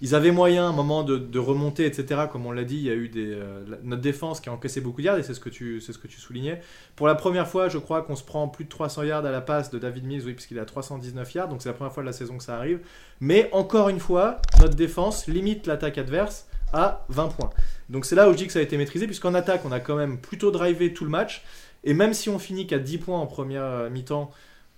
ils 0.00 0.14
avaient 0.14 0.30
moyen 0.30 0.66
un 0.66 0.72
moment 0.72 1.02
de, 1.02 1.38
remonter, 1.38 1.84
etc. 1.84 2.22
Comme 2.30 2.46
on 2.46 2.52
l'a 2.52 2.64
dit, 2.64 2.76
il 2.76 2.84
y 2.84 2.90
a 2.90 2.94
eu 2.94 3.08
des, 3.08 3.38
notre 3.82 4.00
défense 4.00 4.40
qui 4.40 4.48
a 4.48 4.52
encaissé 4.52 4.80
beaucoup 4.80 5.02
de 5.02 5.06
yards 5.06 5.18
et 5.18 5.22
c'est 5.22 5.34
ce, 5.34 5.40
que 5.40 5.50
tu, 5.50 5.80
ce 5.80 5.92
que 5.92 6.06
tu 6.06 6.18
soulignais. 6.18 6.60
Pour 6.96 7.06
la 7.06 7.14
première 7.14 7.46
fois, 7.46 7.68
je 7.68 7.76
crois 7.76 8.02
qu'on 8.02 8.16
se 8.16 8.24
prend 8.24 8.48
plus 8.48 8.64
de 8.64 8.70
300 8.70 9.02
yards 9.02 9.26
à 9.26 9.30
la 9.30 9.42
passe 9.42 9.70
de 9.70 9.78
David 9.78 10.04
Mills, 10.06 10.22
oui, 10.24 10.32
puisqu'il 10.32 10.58
a 10.58 10.64
319 10.64 11.34
yards, 11.34 11.48
donc 11.48 11.60
c'est 11.60 11.68
la 11.68 11.74
première 11.74 11.92
fois 11.92 12.02
de 12.02 12.06
la 12.06 12.14
saison 12.14 12.38
que 12.38 12.44
ça 12.44 12.56
arrive. 12.56 12.80
Mais 13.20 13.50
encore 13.52 13.90
une 13.90 14.00
fois, 14.00 14.40
notre 14.60 14.74
défense 14.74 15.26
limite 15.26 15.66
l'attaque 15.66 15.98
adverse 15.98 16.46
à 16.72 17.04
20 17.10 17.28
points. 17.28 17.50
Donc 17.90 18.06
c'est 18.06 18.14
là 18.14 18.28
où 18.28 18.32
je 18.32 18.38
dis 18.38 18.46
que 18.46 18.52
ça 18.52 18.60
a 18.60 18.62
été 18.62 18.78
maîtrisé, 18.78 19.06
puisqu'en 19.06 19.34
attaque, 19.34 19.62
on 19.64 19.72
a 19.72 19.80
quand 19.80 19.96
même 19.96 20.18
plutôt 20.18 20.50
drivé 20.50 20.94
tout 20.94 21.04
le 21.04 21.10
match. 21.10 21.42
Et 21.84 21.94
même 21.94 22.14
si 22.14 22.28
on 22.28 22.38
finit 22.38 22.66
qu'à 22.66 22.78
10 22.78 22.98
points 22.98 23.18
en 23.18 23.26
première 23.26 23.64
euh, 23.64 23.90
mi-temps, 23.90 24.30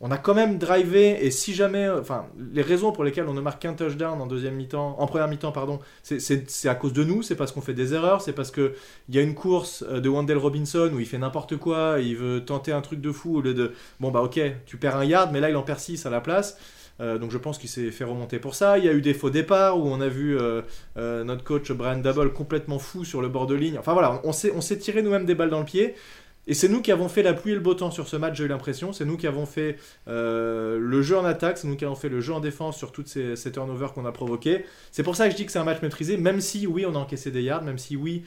on 0.05 0.11
a 0.11 0.19
quand 0.19 0.35
même 0.35 0.59
drivé. 0.59 1.25
Et 1.25 1.31
si 1.31 1.55
jamais. 1.55 1.87
Euh, 1.87 2.01
enfin, 2.01 2.27
les 2.53 2.63
raisons 2.63 2.93
pour 2.93 3.05
lesquelles 3.05 3.29
on 3.29 3.35
ne 3.35 3.41
marque 3.41 3.63
qu'un 3.63 3.73
touchdown 3.73 4.21
en 4.21 4.27
deuxième 4.27 4.57
mi-temps, 4.57 4.97
en 4.99 5.07
première 5.07 5.29
mi-temps, 5.29 5.53
pardon, 5.53 5.79
c'est 6.03 6.69
à 6.69 6.75
cause 6.75 6.93
de 6.93 7.05
nous, 7.05 7.23
c'est 7.23 7.37
parce 7.37 7.53
qu'on 7.53 7.61
fait 7.61 7.73
des 7.73 7.95
erreurs, 7.95 8.21
c'est 8.21 8.33
parce 8.33 8.51
qu'il 8.51 8.73
y 9.09 9.19
a 9.19 9.23
une 9.23 9.35
course 9.35 9.85
euh, 9.89 10.01
de 10.01 10.09
Wendell 10.09 10.39
Robinson 10.39 10.91
où 10.93 10.99
il 10.99 11.07
fait 11.07 11.19
n'importe 11.19 11.57
quoi, 11.57 11.97
il 12.01 12.17
veut 12.17 12.45
tenter 12.45 12.73
un 12.73 12.81
truc 12.81 13.01
de 13.01 13.13
fou 13.13 13.39
au 13.39 13.41
lieu 13.41 13.55
de. 13.55 13.73
Bon, 14.01 14.11
bah 14.11 14.21
ok, 14.21 14.41
tu 14.67 14.77
perds 14.77 14.97
un 14.97 15.05
yard, 15.05 15.31
mais 15.33 15.41
là 15.41 15.49
il 15.49 15.57
en 15.57 15.63
perd 15.63 15.79
6 15.79 16.05
à 16.05 16.11
la 16.11 16.21
place. 16.21 16.59
Euh, 17.01 17.17
donc 17.19 17.31
je 17.31 17.39
pense 17.39 17.59
qu'il 17.59 17.71
s'est 17.71 17.91
fait 17.91 18.05
remonter 18.05 18.39
pour 18.39 18.55
ça. 18.57 18.79
Il 18.79 18.85
y 18.85 18.89
a 18.89 18.93
eu 18.93 19.01
des 19.01 19.15
faux 19.15 19.31
départs 19.31 19.79
où 19.79 19.87
on 19.87 20.01
a 20.01 20.09
vu 20.09 20.37
notre 20.97 21.45
coach 21.45 21.71
Brian 21.71 21.99
Double 21.99 22.33
complètement 22.33 22.81
fou 22.81 23.05
sur 23.05 23.23
le 23.23 23.29
bord 23.29 23.47
de 23.47 23.55
ligne. 23.55 23.79
Enfin 23.79 23.93
voilà, 23.93 24.21
on 24.25 24.33
s'est 24.33 24.79
tiré 24.79 25.03
nous-mêmes 25.03 25.27
des 25.27 25.37
balles 25.37 25.51
dans 25.51 25.61
le 25.61 25.65
pied. 25.65 25.95
Et 26.47 26.55
c'est 26.55 26.69
nous 26.69 26.83
qui 26.83 26.91
avons 26.91 27.09
fait 27.09 27.23
la 27.23 27.35
pluie 27.35 27.53
et 27.53 27.55
le 27.55 27.61
beau 27.61 27.75
temps 27.75 27.91
sur 27.91 28.09
ce 28.09 28.17
match, 28.17 28.37
j'ai 28.37 28.45
eu 28.45 28.49
l'impression. 28.49 28.93
C'est 28.93 29.05
nous 29.05 29.17
qui 29.17 29.27
avons 29.27 29.47
fait 29.47 29.77
le 30.07 31.03
jeu 31.03 31.17
en 31.17 31.25
attaque, 31.25 31.59
c'est 31.59 31.69
nous 31.69 31.77
qui 31.77 31.85
avons 31.85 31.95
fait 31.95 32.09
le 32.09 32.21
jeu 32.21 32.35
en 32.35 32.41
défense 32.41 32.77
sur 32.77 32.93
toutes 32.93 33.09
ces, 33.09 33.53
turnovers 33.53 33.93
qu'on 33.93 34.07
a 34.07 34.13
provoqués. 34.13 34.65
C'est 34.91 35.03
pour 35.03 35.15
ça 35.15 35.27
que 35.27 35.33
je 35.33 35.37
dis 35.37 35.47
que 35.47 35.53
c'est 35.53 35.61
un 35.61 35.65
match 35.65 35.83
maîtrisé, 35.83 36.17
même 36.17 36.41
si 36.41 36.67
oui, 36.67 36.85
on 36.85 36.95
a 36.95 36.99
encaissé 36.99 37.31
des 37.31 37.43
yards, 37.43 37.63
même 37.63 37.79
si 37.79 37.97
oui, 37.97 38.25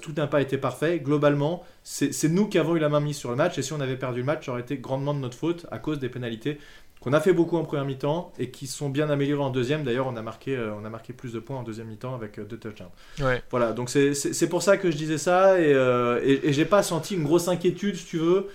tout 0.00 0.12
n'a 0.16 0.26
pas 0.26 0.40
été 0.40 0.58
parfait. 0.58 0.98
Globalement, 0.98 1.62
c'est 1.84 2.28
nous 2.28 2.48
qui 2.48 2.58
avons 2.58 2.76
eu 2.76 2.78
la 2.78 2.88
main 2.88 3.00
mise 3.00 3.16
sur 3.16 3.30
le 3.30 3.36
match. 3.36 3.58
Et 3.58 3.62
si 3.62 3.72
on 3.72 3.80
avait 3.80 3.96
perdu 3.96 4.20
le 4.20 4.26
match, 4.26 4.46
ça 4.46 4.52
aurait 4.52 4.62
été 4.62 4.78
grandement 4.78 5.14
de 5.14 5.20
notre 5.20 5.36
faute 5.36 5.66
à 5.70 5.78
cause 5.78 5.98
des 5.98 6.08
pénalités 6.08 6.58
qu'on 7.02 7.12
a 7.12 7.20
fait 7.20 7.32
beaucoup 7.32 7.56
en 7.56 7.64
première 7.64 7.84
mi-temps 7.84 8.32
et 8.38 8.50
qui 8.50 8.68
sont 8.68 8.88
bien 8.88 9.10
améliorés 9.10 9.42
en 9.42 9.50
deuxième. 9.50 9.82
D'ailleurs, 9.82 10.06
on, 10.06 10.16
a 10.16 10.22
marqué, 10.22 10.56
euh, 10.56 10.72
on 10.80 10.84
a 10.84 10.88
marqué 10.88 11.12
plus 11.12 11.32
de 11.32 11.40
points 11.40 11.58
en 11.58 11.64
deuxième 11.64 11.88
mi-temps 11.88 12.14
avec 12.14 12.38
euh, 12.38 12.44
deux 12.44 12.58
touchdowns. 12.58 12.90
Ouais. 13.20 13.42
Voilà, 13.50 13.72
donc 13.72 13.90
c'est 13.90 14.48
pour 14.48 14.62
ça 14.62 14.76
que 14.76 14.88
je 14.90 14.96
disais 14.96 15.18
ça 15.18 15.60
et, 15.60 15.74
euh, 15.74 16.20
et, 16.22 16.52
j'ai 16.52 16.64
pas 16.64 16.84
senti 16.84 17.16
une 17.16 17.24
grosse 17.24 17.48
inquiétude, 17.48 17.96
si 17.96 18.06
tu 18.06 18.18
veux. 18.18 18.48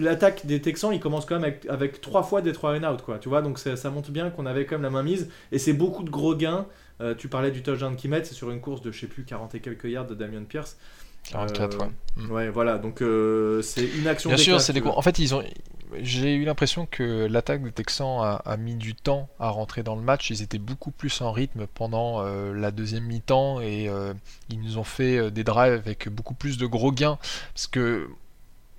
L'attaque 0.00 0.44
des 0.44 0.60
Texans, 0.60 0.92
il 0.92 0.98
commence 0.98 1.24
quand 1.24 1.38
même 1.38 1.54
avec, 1.68 2.00
trois 2.00 2.24
fois 2.24 2.42
des 2.42 2.50
trois 2.52 2.76
and 2.76 2.82
out, 2.82 3.02
quoi. 3.02 3.18
Tu 3.18 3.28
vois, 3.28 3.42
donc 3.42 3.60
ça 3.60 3.90
montre 3.90 4.10
bien 4.10 4.30
qu'on 4.30 4.44
avait 4.44 4.66
quand 4.66 4.74
même 4.74 4.82
la 4.82 4.90
main 4.90 5.04
mise 5.04 5.28
et 5.52 5.60
c'est 5.60 5.72
beaucoup 5.72 6.02
de 6.02 6.10
gros 6.10 6.34
gains. 6.34 6.66
tu 7.16 7.28
parlais 7.28 7.52
du 7.52 7.62
touchdown 7.62 7.94
qu'ils 7.94 8.10
mettent, 8.10 8.26
c'est 8.26 8.34
sur 8.34 8.50
une 8.50 8.60
course 8.60 8.82
de 8.82 8.90
je 8.90 8.98
sais 8.98 9.06
plus 9.06 9.22
40 9.24 9.54
et 9.54 9.60
quelques 9.60 9.84
yards 9.84 10.06
de 10.06 10.14
Damien 10.16 10.42
Pierce. 10.42 10.76
44, 11.30 11.78
ouais. 11.78 11.86
Mm. 12.16 12.30
Ouais, 12.32 12.48
voilà, 12.48 12.78
donc 12.78 13.04
c'est 13.62 13.84
une 13.84 14.08
action. 14.08 14.30
Bien 14.30 14.36
sûr, 14.36 14.60
c'est 14.60 14.72
des. 14.72 14.82
En 14.82 15.02
fait, 15.02 15.20
ils 15.20 15.32
ont, 15.32 15.44
j'ai 15.98 16.34
eu 16.34 16.44
l'impression 16.44 16.86
que 16.86 17.26
l'attaque 17.26 17.62
des 17.62 17.72
Texans 17.72 18.40
a, 18.44 18.56
mis 18.56 18.74
du 18.74 18.94
temps 18.94 19.28
à 19.38 19.48
rentrer 19.48 19.82
dans 19.82 19.96
le 19.96 20.02
match. 20.02 20.30
Ils 20.30 20.42
étaient 20.42 20.58
beaucoup 20.58 20.90
plus 20.90 21.20
en 21.20 21.32
rythme 21.32 21.66
pendant 21.66 22.24
euh, 22.24 22.52
la 22.52 22.70
deuxième 22.70 23.04
mi-temps 23.04 23.60
et 23.60 23.88
euh, 23.88 24.14
ils 24.48 24.60
nous 24.60 24.78
ont 24.78 24.84
fait 24.84 25.18
euh, 25.18 25.30
des 25.30 25.44
drives 25.44 25.72
avec 25.72 26.08
beaucoup 26.08 26.34
plus 26.34 26.58
de 26.58 26.66
gros 26.66 26.92
gains. 26.92 27.18
Parce 27.54 27.66
que 27.66 28.08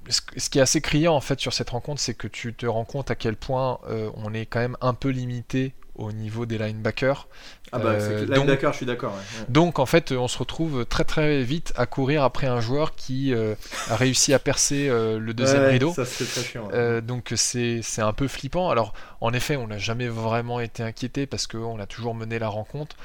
ce 0.08 0.50
qui 0.50 0.58
est 0.58 0.62
assez 0.62 0.82
criant 0.82 1.14
en 1.14 1.22
fait 1.22 1.40
sur 1.40 1.54
cette 1.54 1.70
rencontre, 1.70 2.02
c'est 2.02 2.16
que 2.16 2.28
tu 2.28 2.54
te 2.54 2.66
rends 2.66 2.86
compte 2.86 3.12
à 3.12 3.16
quel 3.16 3.36
point 3.36 3.80
on 4.16 4.34
est 4.34 4.48
quand 4.48 4.60
même 4.60 4.78
un 4.82 4.96
peu 4.96 5.10
limité 5.10 5.74
au 5.96 6.12
niveau 6.12 6.46
des 6.46 6.58
linebackers. 6.58 7.28
Ah 7.72 7.80
bah, 7.80 7.92
euh, 7.92 8.26
linebacker, 8.26 8.72
je 8.72 8.78
suis 8.78 8.86
d'accord. 8.86 9.14
Donc 9.50 9.80
en 9.80 9.86
fait, 9.86 10.12
on 10.12 10.28
se 10.28 10.38
retrouve 10.38 10.86
très 10.86 11.04
très 11.04 11.44
vite 11.44 11.74
à 11.76 11.86
courir 11.86 12.24
après 12.24 12.48
un 12.48 12.62
joueur 12.62 12.96
qui 12.96 13.34
euh, 13.34 13.56
a 13.90 13.96
réussi 13.96 14.34
à 14.34 14.40
percer 14.40 14.88
euh, 14.90 15.20
le 15.20 15.34
deuxième 15.34 15.66
rideau. 15.66 15.94
Ça, 15.94 16.04
très 16.06 16.44
chiant, 16.44 16.70
donc 17.02 17.34
c'est 17.36 17.82
un 18.00 18.14
peu 18.14 18.28
flippant. 18.28 18.70
Alors 18.70 18.94
en 19.22 19.34
effet, 19.34 19.56
on 19.56 19.68
n'a 19.68 19.78
jamais 19.78 20.08
vraiment 20.08 20.60
été 20.60 20.84
inquiété 20.84 21.26
parce 21.26 21.48
qu'on 21.48 21.80
a 21.80 21.86
toujours 21.86 22.16
mené 22.16 22.40
la 22.40 22.50
rencontre. 22.50 22.96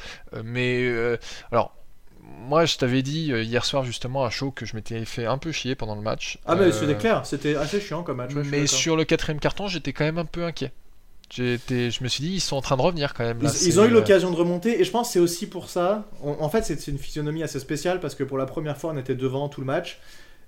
mais 0.44 0.88
alors 1.52 1.72
moi, 2.48 2.64
je 2.64 2.76
t'avais 2.76 3.02
dit 3.02 3.30
hier 3.30 3.64
soir 3.64 3.84
justement 3.84 4.24
à 4.24 4.30
chaud 4.30 4.50
que 4.50 4.66
je 4.66 4.74
m'étais 4.74 5.04
fait 5.04 5.26
un 5.26 5.38
peu 5.38 5.52
chier 5.52 5.76
pendant 5.76 5.94
le 5.94 6.02
match. 6.02 6.38
Ah, 6.44 6.56
mais 6.56 6.72
c'était 6.72 6.96
clair, 6.96 7.24
c'était 7.24 7.54
assez 7.54 7.80
chiant 7.80 8.02
comme 8.02 8.16
match. 8.16 8.32
mais 8.34 8.66
sur 8.66 8.96
le 8.96 9.04
quatrième 9.04 9.40
carton, 9.40 9.68
j'étais 9.68 9.92
quand 9.92 10.04
même 10.04 10.18
un 10.18 10.24
peu 10.24 10.44
inquiet. 10.44 10.72
Je 11.30 12.02
me 12.02 12.08
suis 12.08 12.22
dit, 12.22 12.34
ils 12.34 12.40
sont 12.40 12.56
en 12.56 12.60
train 12.60 12.76
de 12.76 12.82
revenir 12.82 13.14
quand 13.14 13.24
même. 13.24 13.38
ils, 13.42 13.80
ont 13.80 13.84
eu 13.84 13.90
l'occasion 13.90 14.30
de 14.30 14.36
remonter, 14.36 14.80
et 14.80 14.84
je 14.84 14.90
pense 14.90 15.08
que 15.08 15.12
c'est 15.14 15.18
aussi 15.18 15.46
pour 15.46 15.68
ça. 15.68 16.04
en 16.22 16.48
fait, 16.48 16.64
c'est 16.64 16.86
une 16.88 16.98
physionomie 16.98 17.42
assez 17.42 17.60
spéciale 17.60 18.00
parce 18.00 18.14
que 18.14 18.24
pour 18.24 18.38
la 18.38 18.46
première 18.46 18.76
fois, 18.76 18.92
on 18.94 18.98
était 18.98 19.14
devant 19.14 19.48
tout 19.48 19.60
le 19.60 19.66
match. 19.66 20.00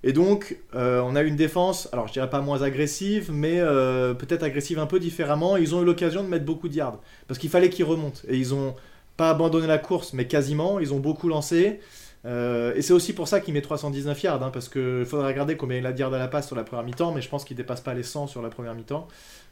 Et 0.03 0.13
donc, 0.13 0.57
euh, 0.75 1.01
on 1.01 1.15
a 1.15 1.21
une 1.21 1.35
défense, 1.35 1.89
alors 1.91 2.07
je 2.07 2.13
dirais 2.13 2.29
pas 2.29 2.39
moins 2.39 2.61
agressive, 2.61 3.31
mais 3.33 3.59
euh, 3.59 4.13
peut-être 4.13 4.43
agressive 4.43 4.79
un 4.79 4.85
peu 4.85 4.99
différemment. 4.99 5.57
Ils 5.57 5.75
ont 5.75 5.81
eu 5.81 5.85
l'occasion 5.85 6.23
de 6.23 6.29
mettre 6.29 6.45
beaucoup 6.45 6.69
de 6.69 6.75
yards 6.75 6.99
parce 7.27 7.37
qu'il 7.37 7.49
fallait 7.49 7.69
qu'ils 7.69 7.85
remontent. 7.85 8.21
Et 8.29 8.37
ils 8.37 8.53
ont 8.53 8.75
pas 9.17 9.29
abandonné 9.31 9.67
la 9.67 9.77
course, 9.77 10.13
mais 10.13 10.25
quasiment. 10.25 10.79
Ils 10.79 10.93
ont 10.93 10.99
beaucoup 10.99 11.27
lancé. 11.27 11.81
Euh, 12.25 12.73
et 12.75 12.81
c'est 12.81 12.93
aussi 12.93 13.13
pour 13.13 13.27
ça 13.27 13.41
qu'il 13.41 13.53
met 13.53 13.61
319 13.61 14.23
yards, 14.23 14.43
hein, 14.43 14.51
parce 14.53 14.69
qu'il 14.69 15.05
faudrait 15.05 15.27
regarder 15.27 15.57
combien 15.57 15.77
il 15.77 15.85
a 15.85 15.91
de 15.91 15.99
yards 15.99 16.13
à 16.13 16.17
la 16.17 16.27
passe 16.27 16.47
sur 16.47 16.55
la 16.55 16.63
première 16.63 16.85
mi-temps, 16.85 17.13
mais 17.13 17.21
je 17.21 17.29
pense 17.29 17.43
qu'il 17.43 17.57
dépasse 17.57 17.81
pas 17.81 17.93
les 17.93 18.03
100 18.03 18.27
sur 18.27 18.41
la 18.41 18.49
première 18.49 18.75
mi-temps. 18.75 19.07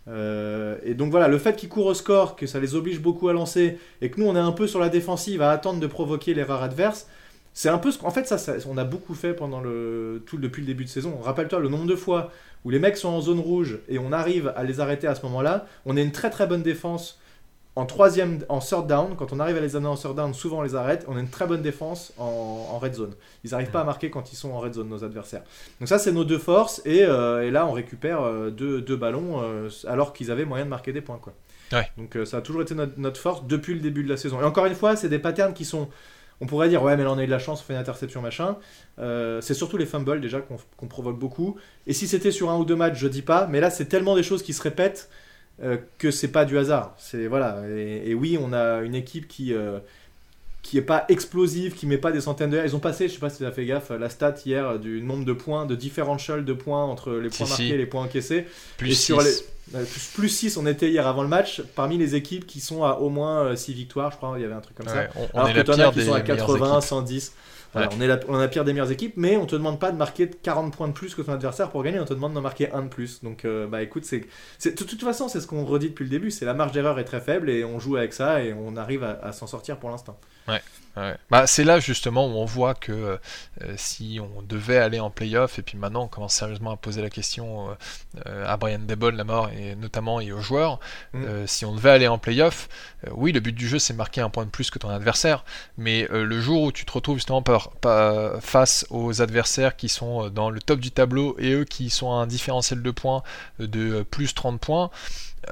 Et 0.10 0.94
donc 0.94 1.12
voilà, 1.12 1.28
le 1.28 1.38
fait 1.38 1.56
qu'ils 1.56 1.70
courent 1.70 1.88
au 1.88 1.94
score, 1.94 2.36
que 2.36 2.48
ça 2.48 2.60
les 2.60 2.76
oblige 2.76 3.02
beaucoup 3.02 3.28
à 3.28 3.34
lancer, 3.34 3.78
et 4.02 4.10
que 4.10 4.20
nous 4.20 4.28
on 4.28 4.36
est 4.36 4.40
un 4.40 4.52
peu 4.52 4.68
sur 4.68 4.80
la 4.80 4.90
défensive 4.90 5.42
à 5.42 5.52
attendre 5.52 5.80
de 5.80 5.88
provoquer 5.88 6.34
l'erreur 6.34 6.64
adverse, 6.64 7.08
c'est 7.54 7.70
un 7.70 7.80
peu 7.80 7.92
ce 7.92 7.98
qu'en 7.98 8.12
fait 8.12 8.28
ça, 8.28 8.38
on 8.70 8.78
a 8.78 8.84
beaucoup 8.84 9.16
fait 9.16 9.34
pendant 9.34 9.60
le 9.60 10.22
tout 10.28 10.38
depuis 10.38 10.62
le 10.62 10.68
début 10.68 10.84
de 10.84 10.90
saison. 10.90 11.18
Rappelle-toi 11.20 11.60
le 11.60 11.70
nombre 11.70 11.88
de 11.88 11.96
fois 11.96 12.32
où 12.64 12.70
les 12.70 12.78
mecs 12.78 12.98
sont 12.98 13.10
en 13.10 13.20
zone 13.20 13.40
rouge 13.40 13.80
et 13.90 13.98
on 13.98 14.12
arrive 14.12 14.54
à 14.56 14.64
les 14.64 14.80
arrêter 14.80 15.08
à 15.08 15.16
ce 15.16 15.24
moment-là. 15.24 15.66
On 15.88 15.98
a 15.98 16.02
une 16.02 16.12
très 16.12 16.30
très 16.30 16.46
bonne 16.46 16.62
défense 16.62 17.20
en 17.78 17.86
troisième 17.86 18.40
en 18.50 18.58
third 18.58 18.88
down. 18.88 19.16
Quand 19.16 19.34
on 19.34 19.40
arrive 19.40 19.56
à 19.58 19.60
les 19.60 19.76
amener 19.76 19.90
en 19.90 19.96
third 19.96 20.16
down, 20.16 20.34
souvent 20.34 20.60
on 20.60 20.62
les 20.64 20.74
arrête. 20.74 21.06
On 21.08 21.16
a 21.16 21.20
une 21.20 21.30
très 21.30 21.46
bonne 21.46 21.62
défense 21.62 22.12
en, 22.18 22.80
red 22.80 22.96
zone. 22.96 23.14
Ils 23.44 23.52
n'arrivent 23.52 23.70
pas 23.70 23.82
à 23.82 23.84
marquer 23.84 24.10
quand 24.10 24.34
ils 24.34 24.36
sont 24.36 24.50
en 24.52 24.60
red 24.60 24.74
zone 24.74 24.90
nos 24.90 25.04
adversaires. 25.04 25.44
Donc 25.80 25.88
ça 25.88 26.00
c'est 26.00 26.12
nos 26.12 26.24
deux 26.24 26.40
forces 26.40 26.82
et, 26.86 27.04
euh, 27.04 27.50
là 27.52 27.68
on 27.68 27.72
récupère 27.72 28.22
euh, 28.22 28.50
deux, 28.50 28.96
ballons 28.96 29.44
euh, 29.44 29.70
alors 29.88 30.14
qu'ils 30.14 30.32
avaient 30.32 30.46
moyen 30.46 30.66
de 30.66 30.72
marquer 30.72 30.92
des 30.92 31.02
points 31.02 31.20
quoi. 31.22 31.34
Donc 31.98 32.18
ça 32.26 32.38
a 32.38 32.42
toujours 32.42 32.64
été 32.64 32.74
notre, 32.74 32.94
notre, 32.98 33.20
force 33.20 33.46
depuis 33.46 33.76
le 33.76 33.82
début 33.82 34.04
de 34.04 34.10
la 34.10 34.18
saison. 34.18 34.42
Et 34.42 34.44
encore 34.44 34.66
une 34.66 34.76
fois, 34.76 34.96
c'est 34.96 35.10
des 35.10 35.20
patterns 35.20 35.54
qui 35.54 35.66
sont 35.66 35.90
on 36.40 36.46
pourrait 36.46 36.70
dire, 36.70 36.82
ouais, 36.84 36.96
mais 36.96 37.04
là 37.04 37.12
on 37.12 37.18
a 37.18 37.24
eu 37.24 37.26
de 37.26 37.32
la 37.32 37.40
chance, 37.40 37.62
on 37.62 37.64
fait 37.64 37.74
une 37.74 37.80
interception, 37.80 38.22
machin. 38.22 38.58
C'est 38.98 39.54
surtout 39.54 39.78
les 39.78 39.86
fumbles 39.86 40.20
déjà 40.20 40.40
qu'on 40.42 40.88
provoque 40.88 41.20
beaucoup. 41.20 41.58
Et 41.86 41.94
si 41.94 42.08
c'était 42.08 42.32
sur 42.32 42.50
un 42.50 42.58
ou 42.58 42.66
deux 42.66 42.76
matchs, 42.76 42.98
je 42.98 43.08
dis 43.08 43.22
pas, 43.22 43.46
mais 43.46 43.60
là 43.60 43.70
c'est 43.70 43.86
tellement 43.86 44.16
des 44.16 44.24
choses 44.24 44.42
qui 44.42 44.54
se 44.54 44.64
répètent 44.64 45.10
euh, 45.64 45.78
que 45.98 46.12
c'est 46.12 46.30
pas 46.30 46.46
du 46.46 46.58
hasard. 46.58 46.96
C'est 46.98 47.28
voilà. 47.28 47.62
Et, 47.70 48.14
oui, 48.14 48.38
on 48.42 48.54
a 48.54 48.82
une 48.82 48.96
équipe 48.96 49.28
qui 49.28 49.54
euh, 49.54 49.80
qui 50.62 50.78
est 50.78 50.82
pas 50.82 51.06
explosive, 51.10 51.74
qui 51.74 51.86
met 51.86 51.98
pas 51.98 52.12
des 52.12 52.22
centaines 52.22 52.50
de. 52.50 52.62
Ils 52.64 52.76
ont 52.76 52.80
passé, 52.80 53.08
je 53.08 53.14
sais 53.14 53.20
pas 53.20 53.30
si 53.30 53.38
tu 53.38 53.46
as 53.46 53.52
fait 53.52 53.66
gaffe, 53.66 53.90
la 53.90 54.10
stat 54.10 54.36
hier 54.46 54.80
du 54.80 55.02
nombre 55.02 55.26
de 55.26 55.34
points, 55.34 55.66
de 55.66 55.76
differential 55.76 56.46
de 56.46 56.54
points 56.54 56.84
entre 56.84 57.14
les 57.14 57.30
points 57.30 57.48
marqués 57.48 57.70
et 57.70 57.78
les 57.78 57.86
points 57.86 58.04
encaissés. 58.04 58.46
Plus 58.78 58.92
et 58.92 58.96
sur 58.96 59.22
les 59.22 59.32
euh, 59.76 59.84
plus, 60.14 60.30
6 60.30 60.56
on 60.56 60.66
était 60.66 60.90
hier 60.90 61.06
avant 61.06 61.24
le 61.24 61.28
match 61.28 61.62
parmi 61.76 61.98
les 61.98 62.16
équipes 62.16 62.48
qui 62.48 62.62
sont 62.62 62.86
à 62.86 63.00
au 63.00 63.10
moins 63.10 63.54
6 63.54 63.72
euh, 63.72 63.76
victoires 63.76 64.12
je 64.12 64.18
crois 64.18 64.34
il 64.38 64.42
y 64.42 64.46
avait 64.46 64.54
un 64.54 64.62
truc 64.62 64.78
comme 64.78 64.88
ça 64.88 65.10
on, 65.16 65.38
Alors 65.38 65.50
est 65.50 65.62
que 65.62 65.72
la 65.72 65.92
qui 65.92 66.06
sont 66.06 66.14
à 66.14 66.22
80 66.22 66.80
110 66.80 67.34
on 67.76 68.02
est 68.02 68.08
la, 68.08 68.20
on 68.28 68.36
a 68.36 68.40
la 68.40 68.48
pire 68.48 68.64
des 68.64 68.74
meilleures 68.74 68.92
équipes 68.92 69.14
mais 69.18 69.38
on 69.38 69.46
te 69.46 69.56
demande 69.56 69.80
pas 69.80 69.92
de 69.92 69.98
marquer 69.98 70.30
40 70.30 70.76
points 70.76 70.88
de 70.88 70.94
plus 70.94 71.16
que 71.16 71.22
ton 71.22 71.34
adversaire 71.34 71.70
pour 71.70 71.84
gagner 71.84 72.00
on 72.00 72.06
te 72.06 72.14
demande 72.14 72.34
d'en 72.34 72.42
marquer 72.42 72.72
un 72.72 72.84
de 72.84 72.88
plus. 72.88 73.24
Donc 73.24 73.46
euh, 73.46 73.68
bah 73.68 73.82
écoute 73.82 74.06
c'est 74.06 74.26
de 74.64 74.84
toute 74.84 75.02
façon 75.02 75.28
c'est 75.28 75.42
ce 75.42 75.48
qu'on 75.48 75.66
redit 75.66 75.90
depuis 75.90 76.04
le 76.04 76.10
début 76.10 76.32
c'est 76.32 76.46
la 76.46 76.54
marge 76.54 76.72
d'erreur 76.72 77.00
est 77.00 77.06
très 77.06 77.22
faible 77.22 77.50
et 77.50 77.64
on 77.64 77.80
joue 77.80 77.98
avec 77.98 78.14
ça 78.14 78.44
et 78.44 78.54
on 78.54 78.76
arrive 78.76 79.04
à, 79.04 79.20
à 79.22 79.32
s'en 79.32 79.48
sortir 79.48 79.78
pour 79.78 79.90
l'instant. 79.90 80.20
Ouais 80.48 80.62
bah, 81.30 81.48
c'est 81.48 81.64
là 81.64 81.80
justement 81.80 82.28
où 82.28 82.38
on 82.38 82.46
voit 82.46 82.74
que 82.74 82.92
euh, 83.62 83.74
si 83.76 84.20
on 84.22 84.42
devait 84.42 84.78
aller 84.78 85.00
en 85.00 85.10
playoff, 85.10 85.60
et 85.60 85.62
puis 85.62 85.78
maintenant 85.78 86.04
on 86.04 86.08
commence 86.08 86.34
sérieusement 86.34 86.72
à 86.72 86.78
poser 86.78 87.02
la 87.02 87.10
question 87.10 87.70
euh, 88.26 88.46
à 88.46 88.58
Brian 88.58 88.80
Debol, 88.80 89.16
la 89.16 89.24
mort, 89.24 89.50
et 89.50 89.76
notamment 89.76 90.20
et 90.20 90.32
aux 90.32 90.42
joueurs, 90.42 90.80
mm. 91.14 91.24
euh, 91.24 91.48
si 91.48 91.66
on 91.66 91.76
devait 91.76 91.92
aller 91.92 92.08
en 92.08 92.18
playoff, 92.18 92.70
oui, 93.12 93.32
le 93.32 93.40
but 93.40 93.54
du 93.54 93.68
jeu 93.68 93.80
c'est 93.80 93.94
marquer 93.94 94.22
un 94.22 94.30
point 94.30 94.46
de 94.46 94.50
plus 94.50 94.70
que 94.72 94.80
ton 94.80 94.90
adversaire, 94.90 95.44
mais 95.78 96.08
le 96.10 96.42
jour 96.42 96.64
où 96.64 96.72
tu 96.72 96.86
te 96.86 96.92
retrouves 96.92 97.18
justement 97.18 97.42
par, 97.42 97.72
face 98.42 98.86
aux 98.90 99.22
adversaires 99.22 99.76
qui 99.76 99.90
sont 99.90 100.30
dans 100.30 100.50
le 100.50 100.60
top 100.60 100.80
du 100.80 100.92
tableau 100.92 101.36
et 101.40 101.52
eux 101.52 101.66
qui 101.66 101.90
sont 101.90 102.12
à 102.12 102.16
un 102.16 102.28
différentiel 102.28 102.82
de 102.82 102.92
points 102.92 103.24
de 103.60 104.04
plus 104.04 104.34
30 104.34 104.60
points, 104.60 104.90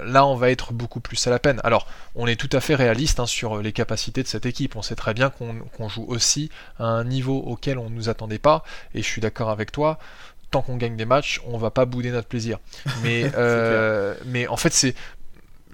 là 0.04 0.26
on 0.26 0.36
va 0.36 0.50
être 0.50 0.74
beaucoup 0.74 1.00
plus 1.00 1.26
à 1.28 1.30
la 1.30 1.40
peine. 1.40 1.62
Alors 1.64 1.88
on 2.16 2.28
est 2.28 2.36
tout 2.36 2.50
à 2.52 2.60
fait 2.60 2.76
réaliste 2.76 3.20
hein, 3.20 3.26
sur 3.26 3.62
les 3.62 3.72
capacités 3.72 4.24
de 4.24 4.28
cette 4.28 4.46
équipe, 4.46 4.76
on 4.76 4.82
sait 4.82 4.96
très 4.96 5.14
bien 5.14 5.30
qu'on 5.38 5.90
joue 5.90 6.06
aussi 6.08 6.50
à 6.80 6.86
un 6.86 7.04
niveau 7.04 7.38
auquel 7.38 7.78
on 7.78 7.90
ne 7.90 7.96
nous 7.96 8.10
attendait 8.10 8.40
pas, 8.40 8.64
et 8.94 9.02
je 9.02 9.08
suis 9.08 9.22
d'accord 9.22 9.50
avec 9.50 9.72
toi, 9.72 10.00
tant 10.52 10.62
qu'on 10.62 10.78
gagne 10.78 10.96
des 10.96 11.06
matchs, 11.06 11.42
on 11.46 11.58
va 11.58 11.72
pas 11.72 11.86
bouder 11.86 12.12
notre 12.12 12.28
plaisir. 12.28 12.60
Mais, 13.04 13.32
euh, 13.36 14.16
mais 14.26 14.48
en 14.48 14.58
fait 14.58 14.74
c'est 14.74 14.96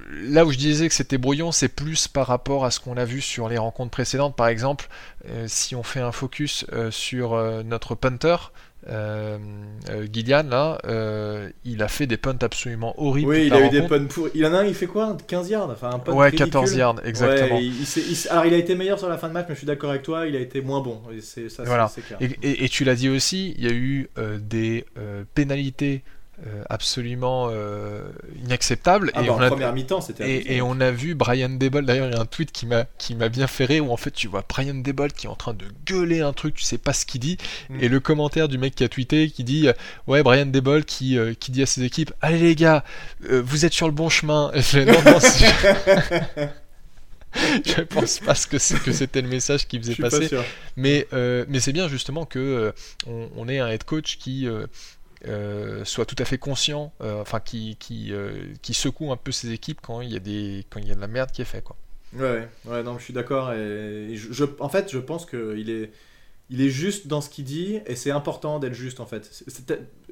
là 0.10 0.46
où 0.46 0.52
je 0.52 0.58
disais 0.58 0.88
que 0.88 0.94
c'était 0.94 1.18
brouillon, 1.18 1.52
c'est 1.52 1.70
plus 1.70 2.08
par 2.08 2.28
rapport 2.28 2.66
à 2.66 2.72
ce 2.72 2.80
qu'on 2.80 2.98
a 2.98 3.06
vu 3.06 3.22
sur 3.22 3.48
les 3.48 3.58
rencontres 3.58 3.92
précédentes. 3.92 4.36
Par 4.36 4.48
exemple, 4.48 4.88
euh, 5.30 5.46
si 5.48 5.76
on 5.76 5.84
fait 5.84 6.00
un 6.00 6.12
focus 6.12 6.66
euh, 6.74 6.92
sur 6.92 7.36
notre 7.64 7.96
punter, 7.96 8.52
euh, 8.90 9.38
euh 9.90 10.08
là, 10.44 10.78
euh, 10.86 11.50
il 11.66 11.84
a 11.84 11.88
fait 11.88 12.08
des 12.08 12.18
punts 12.18 12.38
absolument 12.42 12.94
horribles. 13.02 13.30
Oui, 13.30 13.48
il 13.48 13.54
a 13.54 13.66
eu 13.66 13.70
des 13.70 13.84
punts 13.84 14.06
pour. 14.06 14.30
Il 14.34 14.46
en 14.46 14.54
a 14.54 14.60
un, 14.60 14.66
il 14.66 14.74
fait 14.74 14.88
quoi? 14.88 15.16
15 15.28 15.50
yards 15.50 15.70
enfin, 15.70 15.92
un 15.92 16.00
punt 16.00 16.14
Ouais, 16.14 16.32
14 16.32 16.76
yards, 16.76 16.96
exactement. 17.06 17.60
Alors, 18.30 18.46
il 18.46 18.54
a 18.54 18.58
été 18.58 18.76
meilleur 18.76 19.00
sur 19.00 19.10
la 19.10 19.18
fin 19.18 19.28
de 19.28 19.34
match, 19.34 19.46
mais 19.50 19.56
je 19.56 19.60
suis 19.60 19.68
d'accord 19.68 19.92
avec 19.92 20.04
toi, 20.04 20.28
il 20.28 20.36
a 20.36 20.40
été 20.40 20.62
moins 20.62 20.82
bon. 20.82 21.02
Et, 21.12 21.22
ça, 21.22 21.64
voilà. 21.64 21.92
clair. 22.08 22.18
Et, 22.22 22.66
et, 22.66 22.70
tu 22.70 22.84
l'as 22.84 22.96
dit 22.96 23.10
aussi, 23.10 23.54
il 23.58 23.64
y 23.64 23.68
a 23.68 23.74
eu 23.74 24.10
euh, 24.18 24.40
des 24.40 24.86
pénalités 25.36 26.04
absolument 26.70 27.50
euh, 27.52 28.02
inacceptable. 28.44 29.12
Ah 29.14 29.22
et, 29.22 29.28
bah, 29.28 29.36
on 29.38 29.42
a, 29.42 29.48
première 29.48 29.74
mi-temps, 29.74 30.02
c'était 30.02 30.28
et, 30.28 30.56
et, 30.56 30.62
on 30.62 30.80
a 30.80 30.90
vu 30.90 31.14
Brian 31.14 31.50
Debol, 31.50 31.86
d'ailleurs, 31.86 32.08
il 32.08 32.14
y 32.14 32.18
a 32.18 32.20
un 32.20 32.26
tweet 32.26 32.52
qui 32.52 32.66
m'a, 32.66 32.86
qui 32.98 33.16
m'a 33.16 33.30
bien 33.30 33.46
rire 33.60 33.88
où 33.88 33.92
en 33.92 33.98
fait 33.98 34.12
tu 34.12 34.28
vois 34.28 34.44
Brian 34.48 34.76
Debol 34.76 35.12
qui 35.12 35.28
est 35.28 35.30
en 35.30 35.36
train 35.36 35.54
de 35.54 35.66
gueuler 35.86 36.22
un 36.22 36.34
truc, 36.34 36.56
tu 36.56 36.64
sais 36.64 36.80
pas 36.80 36.94
ce 36.94 37.06
qu'il 37.06 37.22
dit, 37.22 37.38
mm. 37.70 37.78
et 37.82 37.90
le 37.90 38.00
commentaire 38.00 38.48
du 38.48 38.58
mec 38.58 38.74
qui 38.74 38.84
a 38.84 38.90
tweeté 38.90 39.30
qui 39.30 39.44
dit 39.44 39.68
Ouais, 40.08 40.24
Brian 40.24 40.48
Debol 40.48 40.84
qui, 40.84 41.18
euh, 41.18 41.36
qui 41.40 41.52
dit 41.52 41.62
à 41.62 41.68
ses 41.68 41.84
équipes 41.84 42.12
Allez 42.22 42.40
les 42.40 42.56
gars, 42.56 42.84
vous 43.22 43.66
êtes 43.66 43.74
sur 43.74 43.88
le 43.88 43.94
bon 43.94 44.10
chemin. 44.10 44.52
je 44.56 44.80
je 47.66 47.82
pense 47.82 48.20
pas 48.20 48.34
que, 48.34 48.84
que 48.84 48.92
c'était 48.92 49.22
le 49.22 49.30
message 49.30 49.68
qui 49.68 49.80
faisait 49.80 49.96
passer. 49.96 50.30
Mais, 50.76 51.08
mais 51.12 51.60
c'est 51.60 51.74
bien 51.74 51.88
justement 51.88 52.26
que 52.26 52.74
on, 53.06 53.30
on, 53.36 53.48
ait 53.48 53.60
un 53.60 53.68
head 53.68 53.84
coach 53.84 54.18
qui, 54.18 54.48
euh, 55.28 55.86
soit 55.86 56.06
tout 56.06 56.16
à 56.18 56.26
fait 56.26 56.38
conscient, 56.38 56.94
euh, 57.02 57.22
enfin 57.22 57.40
qui, 57.40 57.78
euh, 58.12 58.54
qui, 58.62 58.74
secoue 58.74 59.12
un 59.12 59.18
peu 59.18 59.32
ses 59.32 59.52
équipes 59.52 59.80
quand 59.82 60.02
il 60.02 60.12
y 60.12 60.16
a 60.16 60.20
des 60.20 60.66
quand 60.70 60.80
il 60.80 60.88
y 60.88 60.92
a 60.92 60.96
de 60.96 61.00
la 61.00 61.08
merde 61.08 61.32
qui 61.32 61.42
est 61.42 61.46
fait 61.46 61.62
quoi. 61.62 61.76
Ouais, 62.14 62.48
ouais, 62.66 62.84
non, 62.84 62.98
je 62.98 63.04
suis 63.04 63.14
d'accord 63.14 63.54
en 64.60 64.70
fait, 64.70 64.92
je 64.92 64.98
pense 64.98 65.26
qu'il 65.26 65.70
est 65.70 65.92
il 66.50 66.62
est 66.62 66.70
juste 66.70 67.08
dans 67.08 67.22
ce 67.22 67.30
qu'il 67.30 67.46
dit 67.46 67.80
et 67.86 67.96
c'est 67.96 68.12
important 68.12 68.60
d'être 68.60 68.74
juste 68.74 69.00
en 69.00 69.06
fait. 69.06 69.44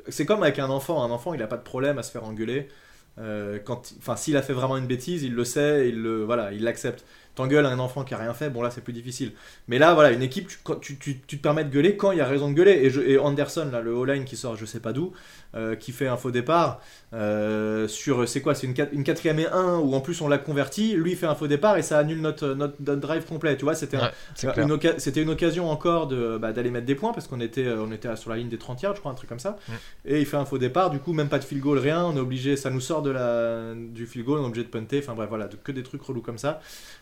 C'est 0.07 0.25
comme 0.25 0.43
avec 0.43 0.59
un 0.59 0.69
enfant, 0.69 1.03
un 1.03 1.11
enfant 1.11 1.33
il 1.33 1.41
a 1.41 1.47
pas 1.47 1.57
de 1.57 1.63
problème 1.63 1.97
à 1.97 2.03
se 2.03 2.11
faire 2.11 2.23
engueuler. 2.23 2.67
quand, 3.17 3.93
enfin, 3.97 4.15
s'il 4.15 4.37
a 4.37 4.41
fait 4.41 4.53
vraiment 4.53 4.77
une 4.77 4.87
bêtise, 4.87 5.23
il 5.23 5.33
le 5.33 5.43
sait, 5.43 5.89
il 5.89 6.01
le, 6.01 6.23
voilà, 6.23 6.53
il 6.53 6.63
l'accepte 6.63 7.03
t'engueules 7.39 7.65
un 7.65 7.79
enfant 7.79 8.03
qui 8.03 8.13
a 8.13 8.17
rien 8.17 8.33
fait, 8.33 8.49
bon 8.49 8.61
là 8.61 8.69
c'est 8.69 8.81
plus 8.81 8.91
difficile. 8.91 9.31
Mais 9.69 9.79
là, 9.79 9.93
voilà, 9.93 10.11
une 10.11 10.21
équipe, 10.21 10.49
tu, 10.81 10.97
tu, 10.97 11.19
tu, 11.19 11.37
te 11.37 11.41
permets 11.41 11.63
de 11.63 11.69
gueuler 11.69 11.95
quand 11.95 12.11
il 12.11 12.17
y 12.17 12.21
a 12.21 12.25
raison 12.25 12.49
de 12.49 12.53
gueuler. 12.53 12.91
Et 13.07 13.17
Anderson, 13.17 13.69
là, 13.71 13.79
le 13.79 13.95
all-line 13.97 14.25
qui 14.25 14.35
sort 14.35 14.57
je 14.57 14.65
sais 14.65 14.81
pas 14.81 14.91
d'où, 14.91 15.13
euh, 15.55 15.75
qui 15.75 15.91
fait 15.91 16.07
un 16.07 16.15
faux 16.15 16.29
départ 16.29 16.79
euh, 17.13 17.87
sur, 17.87 18.27
c'est 18.29 18.39
quoi, 18.39 18.53
c'est 18.53 18.67
une, 18.67 18.75
une 18.91 19.03
quatrième 19.03 19.39
et 19.39 19.47
un, 19.47 19.77
où 19.79 19.95
en 19.95 19.99
plus 19.99 20.21
on 20.21 20.27
l'a 20.27 20.37
converti, 20.37 20.93
lui 20.93 21.15
fait 21.15 21.25
un 21.25 21.33
faux 21.33 21.47
départ 21.47 21.77
et 21.77 21.81
ça 21.81 21.97
annule 21.97 22.21
notre, 22.21 22.49
notre, 22.49 22.75
drive 22.79 23.25
complet. 23.25 23.57
Tu 23.57 23.63
vois, 23.63 23.73
c'était 23.73 23.97
une, 24.57 24.79
c'était 24.99 25.21
une 25.23 25.29
occasion 25.31 25.71
encore 25.71 26.07
de, 26.07 26.37
bah, 26.37 26.53
d'aller 26.53 26.69
mettre 26.69 26.85
des 26.85 26.93
points 26.93 27.13
parce 27.13 27.27
qu'on 27.27 27.39
était, 27.39 27.67
on 27.67 27.91
était 27.91 28.15
sur 28.15 28.29
la 28.29 28.37
ligne 28.37 28.49
des 28.49 28.59
30 28.59 28.81
yards, 28.83 28.95
je 28.95 28.99
crois, 28.99 29.11
un 29.11 29.15
truc 29.15 29.29
comme 29.29 29.39
ça. 29.39 29.57
Et 30.05 30.19
il 30.19 30.25
fait 30.25 30.37
un 30.37 30.45
faux 30.45 30.59
départ, 30.59 30.91
du 30.91 30.99
coup, 30.99 31.13
même 31.13 31.29
pas 31.29 31.39
de 31.39 31.43
field 31.43 31.63
goal, 31.63 31.79
rien, 31.79 32.05
on 32.05 32.15
est 32.15 32.19
obligé, 32.19 32.55
ça 32.55 32.69
nous 32.69 32.81
sort 32.81 33.01
de 33.01 33.09
la, 33.09 33.73
du 33.75 34.05
field 34.05 34.27
goal, 34.27 34.39
on 34.39 34.43
est 34.43 34.47
obligé 34.47 34.65
de 34.65 34.69
punter, 34.69 34.99
enfin 34.99 35.15
bref, 35.15 35.29
voilà, 35.29 35.49
que 35.63 35.71
des 35.71 35.83
trucs 35.83 36.03
relous 36.03 36.21
comme 36.21 36.37
ça. 36.37 36.61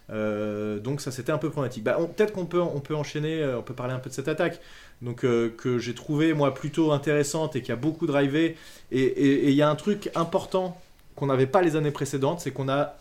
Euh, 0.09 0.79
donc 0.79 1.01
ça 1.01 1.11
c'était 1.11 1.31
un 1.31 1.37
peu 1.37 1.49
problématique. 1.49 1.83
Bah, 1.83 1.97
Peut-être 2.15 2.31
qu'on 2.31 2.45
peut, 2.45 2.61
on 2.61 2.79
peut 2.79 2.95
enchaîner, 2.95 3.41
euh, 3.41 3.59
on 3.59 3.61
peut 3.61 3.73
parler 3.73 3.93
un 3.93 3.99
peu 3.99 4.09
de 4.09 4.15
cette 4.15 4.27
attaque, 4.27 4.59
donc 5.01 5.23
euh, 5.23 5.49
que 5.49 5.77
j'ai 5.77 5.93
trouvé 5.93 6.33
moi 6.33 6.53
plutôt 6.53 6.91
intéressante 6.91 7.55
et 7.55 7.61
qui 7.61 7.71
a 7.71 7.75
beaucoup 7.75 8.07
drivé. 8.07 8.57
Et 8.91 9.49
il 9.49 9.55
y 9.55 9.61
a 9.61 9.69
un 9.69 9.75
truc 9.75 10.09
important 10.15 10.79
qu'on 11.15 11.27
n'avait 11.27 11.47
pas 11.47 11.61
les 11.61 11.75
années 11.75 11.91
précédentes, 11.91 12.39
c'est 12.39 12.51
qu'on 12.51 12.69
a 12.69 12.95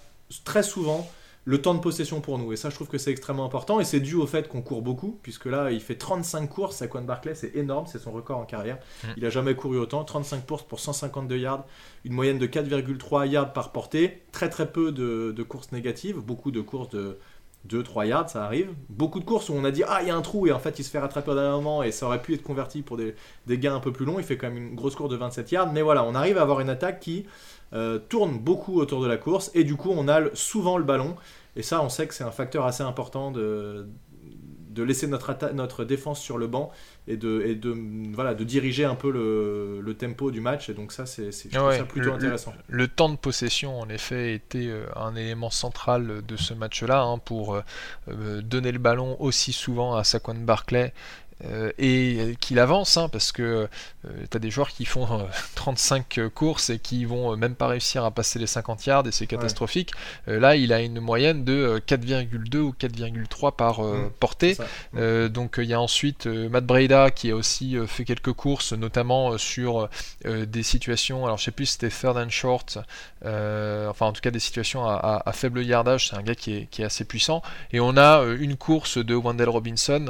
très 0.45 0.62
souvent 0.62 1.09
le 1.47 1.62
temps 1.62 1.75
de 1.75 1.81
possession 1.81 2.21
pour 2.21 2.38
nous. 2.38 2.53
Et 2.53 2.57
ça, 2.57 2.71
je 2.71 2.75
trouve 2.75 2.88
que 2.88 2.99
c'est 2.99 3.12
extrêmement 3.12 3.45
important. 3.45 3.79
Et 3.79 3.85
c'est 3.85 4.00
dû 4.00 4.17
au 4.17 4.26
fait 4.26 4.49
qu'on 4.49 4.62
court 4.62 4.83
beaucoup, 4.83 5.19
puisque 5.23 5.47
là, 5.47 5.71
il 5.71 5.81
fait 5.81 5.95
35 5.95 6.49
courses. 6.49 6.76
Saquon 6.76 7.03
Barclay, 7.03 7.37
c'est 7.37 7.55
énorme, 7.55 7.87
c'est 7.87 8.00
son 8.00 8.11
record 8.11 8.38
en 8.38 8.45
carrière. 8.45 8.79
Mm. 9.05 9.09
Il 9.17 9.25
a 9.25 9.31
jamais 9.31 9.55
couru 9.55 9.79
autant. 9.79 10.03
35 10.03 10.45
courses 10.45 10.65
pour 10.65 10.81
152 10.81 11.38
yards, 11.38 11.65
une 12.05 12.15
moyenne 12.15 12.38
de 12.38 12.47
4,3 12.49 13.29
yards 13.29 13.53
par 13.53 13.71
portée. 13.71 14.23
Très 14.33 14.50
très 14.50 14.71
peu 14.71 14.91
de, 14.91 15.43
courses 15.45 15.71
négatives, 15.71 16.17
beaucoup 16.17 16.50
de 16.50 16.61
courses 16.61 16.88
de 16.88 17.17
2-3 17.68 18.06
yards, 18.06 18.30
ça 18.30 18.44
arrive. 18.44 18.75
Beaucoup 18.88 19.20
de 19.20 19.25
courses 19.25 19.49
où 19.49 19.54
on 19.54 19.64
a 19.64 19.70
dit 19.70 19.82
Ah, 19.87 19.99
il 20.02 20.08
y 20.08 20.11
a 20.11 20.16
un 20.16 20.23
trou, 20.23 20.46
et 20.46 20.52
en 20.52 20.58
fait, 20.58 20.78
il 20.78 20.85
se 20.85 20.90
fait 20.90 20.99
rattraper 20.99 21.30
au 21.30 21.35
dernier 21.35 21.50
moment, 21.50 21.82
et 21.82 21.92
ça 21.92 22.06
aurait 22.06 22.23
pu 22.23 22.35
être 22.35 22.42
converti 22.42 22.82
pour 22.82 22.96
des, 22.96 23.14
gains 23.49 23.75
un 23.75 23.80
peu 23.80 23.92
plus 23.92 24.04
longs. 24.04 24.18
Il 24.18 24.25
fait 24.25 24.37
quand 24.37 24.49
même 24.49 24.56
une 24.56 24.75
grosse 24.75 24.94
course 24.94 25.11
de 25.11 25.16
27 25.16 25.52
yards. 25.52 25.73
Mais 25.73 25.82
voilà, 25.82 26.04
on 26.04 26.14
arrive 26.14 26.38
à 26.38 26.42
avoir 26.42 26.61
une 26.61 26.70
attaque 26.70 27.00
qui 27.00 27.26
euh, 27.73 27.99
tourne 27.99 28.38
beaucoup 28.38 28.80
autour 28.80 29.02
de 29.02 29.06
la 29.06 29.16
course, 29.16 29.50
et 29.54 29.64
du 29.64 29.76
coup, 29.76 29.92
on 29.94 30.08
a 30.08 30.35
souvent 30.35 30.78
le 30.78 30.85
ballon. 30.85 31.16
Et 31.56 31.62
ça, 31.62 31.82
on 31.82 31.88
sait 31.88 32.06
que 32.06 32.14
c'est 32.14 32.25
un 32.25 32.30
facteur 32.30 32.66
assez 32.66 32.82
important 32.82 33.30
de, 33.30 33.88
de 34.76 34.83
laisser 34.83 35.06
notre, 35.06 35.35
notre 35.54 35.85
défense 35.85 36.21
sur 36.21 36.38
le 36.38 36.47
banc 36.47 36.71
et 37.09 37.16
de, 37.16 37.42
et 37.45 37.54
de, 37.54 37.75
voilà, 38.12 38.35
de 38.35 38.45
diriger 38.45 38.85
un 38.85 38.95
peu 38.95 39.11
le, 39.11 39.80
le 39.80 39.95
tempo 39.95 40.30
du 40.30 40.40
match. 40.40 40.68
Et 40.68 40.75
donc 40.75 40.92
ça, 40.92 41.06
c'est 41.06 41.30
plutôt 41.88 42.12
intéressant. 42.12 42.54
Le, 42.68 42.87
temps 42.87 43.09
de 43.09 43.16
possession, 43.16 43.80
en 43.80 43.88
effet, 43.88 44.35
était 44.35 44.68
euh, 44.68 44.87
un 44.95 45.16
élément 45.16 45.50
central 45.50 46.23
de 46.26 46.37
ce 46.37 46.54
match-là 46.54 47.02
hein, 47.02 47.18
pour 47.18 47.54
euh, 47.54 47.62
euh, 48.09 48.42
donner 48.42 48.71
le 48.71 48.78
ballon 48.78 49.16
aussi 49.18 49.52
souvent 49.52 49.97
à 49.97 50.04
Saquon 50.04 50.35
Barclay 50.35 50.92
euh, 51.45 51.71
et 51.76 52.35
qu'il 52.40 52.59
avance, 52.59 52.97
hein, 52.97 53.11
parce 53.11 53.31
que 53.31 53.43
euh, 53.43 54.09
tu 54.31 54.37
as 54.38 54.40
des 54.40 54.50
joueurs 54.50 54.71
qui 54.71 54.87
font 54.87 55.07
35 55.55 56.16
euh, 56.16 56.31
courses 56.31 56.71
et 56.71 56.78
qui 56.78 57.05
vont 57.05 57.37
même 57.37 57.55
pas 57.55 57.66
réussir 57.66 58.07
à 58.07 58.11
passer 58.11 58.38
les 58.38 58.47
50 58.47 58.87
yards 58.87 59.07
et 59.07 59.12
c'est 59.12 59.26
catastrophique. 59.26 59.93
là, 60.26 60.57
il 60.57 60.73
a 60.73 60.81
une 60.81 60.99
moyenne 60.99 61.45
de 61.45 61.83
4,2 61.87 62.57
ou 62.59 62.75
4,3 62.78 63.55
par 63.55 63.83
mmh, 63.83 64.11
portée. 64.19 64.57
donc 65.28 65.57
il 65.59 65.64
y 65.64 65.75
a 65.75 65.81
ensuite 65.81 66.26
Matt 66.26 66.64
Breda 66.64 67.11
qui 67.11 67.31
a 67.31 67.37
aussi 67.37 67.76
fait 67.87 68.05
quelques 68.05 68.33
courses, 68.33 68.73
notamment 68.73 69.37
sur 69.37 69.88
des 70.25 70.62
situations, 70.62 71.25
alors 71.26 71.38
je 71.38 71.45
sais 71.45 71.50
plus 71.50 71.66
si 71.66 71.73
c'était 71.73 71.90
third 71.90 72.16
and 72.16 72.31
short, 72.31 72.78
enfin 73.23 74.07
en 74.07 74.12
tout 74.12 74.21
cas 74.21 74.31
des 74.31 74.38
situations 74.38 74.87
à, 74.87 75.33
faible 75.33 75.62
yardage, 75.62 76.09
c'est 76.09 76.16
un 76.16 76.23
gars 76.23 76.35
qui 76.35 76.55
est, 76.55 76.66
qui 76.71 76.83
est, 76.83 76.87
assez 76.87 77.05
puissant. 77.05 77.43
Et 77.73 77.81
on 77.81 77.97
a 77.97 78.23
une 78.38 78.57
course 78.57 78.99
de 78.99 79.14
Wendell 79.14 79.49
Robinson 79.49 80.07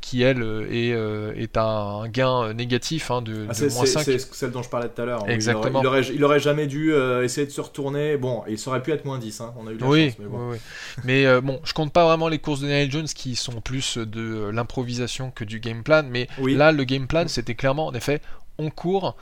qui 0.00 0.22
elle 0.22 0.63
est, 0.70 0.92
euh, 0.92 1.32
est 1.36 1.56
un 1.56 2.08
gain 2.08 2.52
négatif 2.54 3.10
hein, 3.10 3.22
de, 3.22 3.46
ah, 3.48 3.60
moins 3.72 3.86
5. 3.86 4.02
C'est 4.02 4.18
celle 4.18 4.50
dont 4.50 4.62
je 4.62 4.68
parlais 4.68 4.88
tout 4.88 5.02
à 5.02 5.04
l'heure. 5.04 5.28
Exactement. 5.28 5.80
Il 5.80 5.86
aurait, 5.86 6.02
il, 6.02 6.24
aurait, 6.24 6.40
jamais 6.40 6.66
dû 6.66 6.92
euh, 6.92 7.24
essayer 7.24 7.46
de 7.46 7.52
se 7.52 7.60
retourner. 7.60 8.16
Bon, 8.16 8.42
il 8.48 8.58
aurait 8.66 8.82
pu 8.82 8.92
être 8.92 9.04
moins 9.04 9.18
10. 9.18 9.40
Hein. 9.40 9.54
On 9.58 9.66
a 9.66 9.72
eu 9.72 9.78
la 9.78 9.86
oui, 9.86 10.06
chance, 10.10 10.18
mais 10.18 10.26
bon. 10.26 10.50
Oui, 10.50 10.56
mais 11.04 11.26
euh, 11.26 11.40
bon, 11.40 11.60
je 11.64 11.72
compte 11.72 11.92
pas 11.92 12.04
vraiment 12.04 12.28
les 12.28 12.38
courses 12.38 12.60
de 12.60 12.66
Daniel 12.66 12.90
Jones 12.90 13.06
qui 13.06 13.36
sont 13.36 13.60
plus 13.60 13.98
de 13.98 14.50
l'improvisation 14.52 15.30
que 15.30 15.44
du 15.44 15.60
game 15.60 15.82
plan. 15.82 16.04
Mais 16.08 16.28
là, 16.38 16.72
le 16.72 16.84
game 16.84 17.06
plan, 17.06 17.28
c'était 17.28 17.54
clairement, 17.54 17.86
en 17.86 17.94
effet, 17.94 18.20
on 18.58 18.70
court 18.70 19.16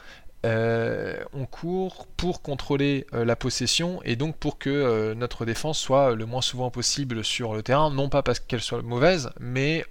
euh, 0.44 1.22
on 1.32 1.46
court 1.46 2.08
pour 2.16 2.42
contrôler 2.42 3.06
euh, 3.14 3.24
la 3.24 3.36
possession 3.36 4.00
et 4.04 4.16
donc 4.16 4.36
pour 4.36 4.58
que 4.58 4.70
euh, 4.70 5.14
notre 5.14 5.44
défense 5.44 5.78
soit 5.78 6.16
le 6.16 6.26
moins 6.26 6.42
souvent 6.42 6.70
possible 6.70 7.24
sur 7.24 7.54
le 7.54 7.62
terrain, 7.62 7.90
non 7.90 8.08
pas 8.08 8.22
parce 8.22 8.40
qu'elle 8.40 8.60
soit 8.60 8.82
mauvaise, 8.82 9.30
mais, 9.38 9.84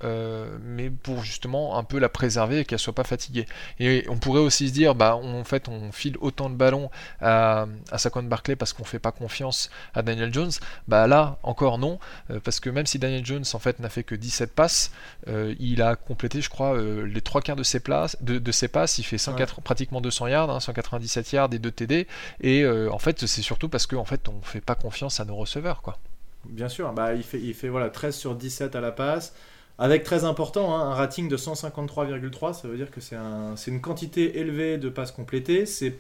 mais 0.62 0.90
pour 0.90 1.24
justement 1.24 1.78
un 1.78 1.84
peu 1.84 2.00
la 2.00 2.10
préserver 2.10 2.60
et 2.60 2.66
qu'elle 2.66 2.80
soit 2.80 2.96
pas 2.96 3.04
fatiguée. 3.04 3.46
Et 3.80 4.06
on 4.10 4.18
pourrait 4.18 4.42
aussi 4.42 4.68
se 4.68 4.74
dire, 4.74 4.96
bah 4.96 5.16
en 5.16 5.44
fait 5.44 5.68
on 5.68 5.92
file 5.92 6.18
autant 6.20 6.50
de 6.50 6.56
ballons 6.56 6.90
à, 7.22 7.66
à 7.92 7.98
Saquon 7.98 8.24
Barclay 8.24 8.56
parce 8.56 8.74
qu'on 8.74 8.84
fait 8.84 9.00
pas 9.00 9.12
confiance 9.12 9.70
à 9.94 10.02
Daniel 10.02 10.34
Jones. 10.34 10.52
Bah 10.88 11.08
là 11.08 11.38
encore 11.44 11.78
non, 11.78 12.00
parce 12.44 12.60
que 12.60 12.70
même 12.70 12.86
si 12.86 13.00
Daniel 13.00 13.26
Jones 13.26 13.46
en 13.54 13.60
fait 13.60 13.80
n'a 13.80 13.90
fait 13.90 14.04
que 14.04 14.16
17 14.16 14.54
passes, 14.54 14.92
il 15.28 15.82
a 15.82 15.96
complété 15.96 16.42
je 16.42 16.50
crois 16.50 16.78
les 16.82 17.22
trois 17.22 17.42
quarts 17.42 17.56
de 17.56 17.64
ses, 17.64 17.80
places, 17.80 18.18
de, 18.22 18.52
ses 18.52 18.68
passes, 18.68 18.98
il 18.98 19.04
fait 19.04 19.18
104, 19.18 19.62
pratiquement 19.62 20.02
200 20.02 20.28
yards 20.28 20.41
197 20.60 21.26
hein, 21.26 21.30
yards 21.38 21.54
et 21.54 21.60
2 21.60 21.72
TD. 21.72 22.08
Et 22.42 22.68
en 22.68 23.00
fait, 23.00 23.26
c'est 23.26 23.42
surtout 23.42 23.70
parce 23.70 23.88
qu'en 23.88 24.02
en 24.02 24.06
fait, 24.06 24.28
on 24.30 24.42
fait 24.42 24.62
pas 24.62 24.76
confiance 24.76 25.20
à 25.20 25.26
nos 25.26 25.36
receveurs, 25.36 25.82
quoi. 25.82 25.98
Bien 26.46 26.70
sûr, 26.70 26.92
bah, 26.94 27.14
il 27.14 27.24
fait, 27.24 27.40
il 27.40 27.54
fait 27.54 27.70
voilà, 27.70 27.90
13 27.90 28.16
sur 28.16 28.36
17 28.36 28.76
à 28.76 28.82
la 28.82 28.92
passe. 28.92 29.34
Avec 29.78 30.04
très 30.04 30.26
important, 30.26 30.76
hein, 30.76 30.92
un 30.92 30.94
rating 30.94 31.28
de 31.28 31.38
153,3, 31.38 32.54
ça 32.54 32.68
veut 32.68 32.78
dire 32.78 32.92
que 32.92 33.02
c'est 33.02 33.16
un, 33.16 33.56
une 33.68 33.82
quantité 33.82 34.38
élevée 34.40 34.78
de 34.78 34.90
passes 34.90 35.12
complétées. 35.12 35.66
C'est 35.66 35.96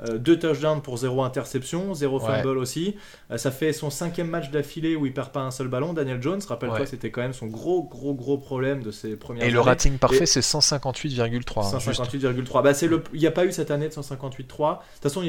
euh, 0.00 0.18
deux 0.18 0.38
touchdowns 0.38 0.82
pour 0.82 0.98
zéro 0.98 1.22
interception, 1.22 1.94
zéro 1.94 2.20
fumble 2.20 2.58
aussi. 2.58 2.96
Euh, 3.30 3.38
ça 3.38 3.50
fait 3.50 3.72
son 3.72 3.88
cinquième 3.88 4.28
match 4.28 4.50
d'affilée 4.50 4.94
où 4.94 5.06
il 5.06 5.14
perd 5.14 5.30
pas 5.30 5.40
un 5.40 5.50
seul 5.50 5.68
ballon. 5.68 5.94
Daniel 5.94 6.22
Jones, 6.22 6.40
rappelle-toi, 6.46 6.84
c'était 6.84 7.10
quand 7.10 7.22
même 7.22 7.32
son 7.32 7.46
gros, 7.46 7.82
gros, 7.82 8.14
gros 8.14 8.36
problème 8.36 8.82
de 8.82 8.90
ses 8.90 9.16
premières 9.16 9.44
Et 9.44 9.50
le 9.50 9.60
rating 9.60 9.96
parfait, 9.96 10.26
c'est 10.26 10.40
158,3. 10.40 11.78
158,3. 11.78 12.58
Hein, 12.58 12.62
bah, 12.62 12.74
c'est 12.74 12.88
le... 12.88 13.02
Il 13.14 13.20
n'y 13.20 13.26
a 13.26 13.30
pas 13.30 13.46
eu 13.46 13.52
cette 13.52 13.70
année 13.70 13.88
de 13.88 13.94
158,3. 13.94 14.36
De 14.36 14.42
toute 14.44 15.02
façon, 15.02 15.24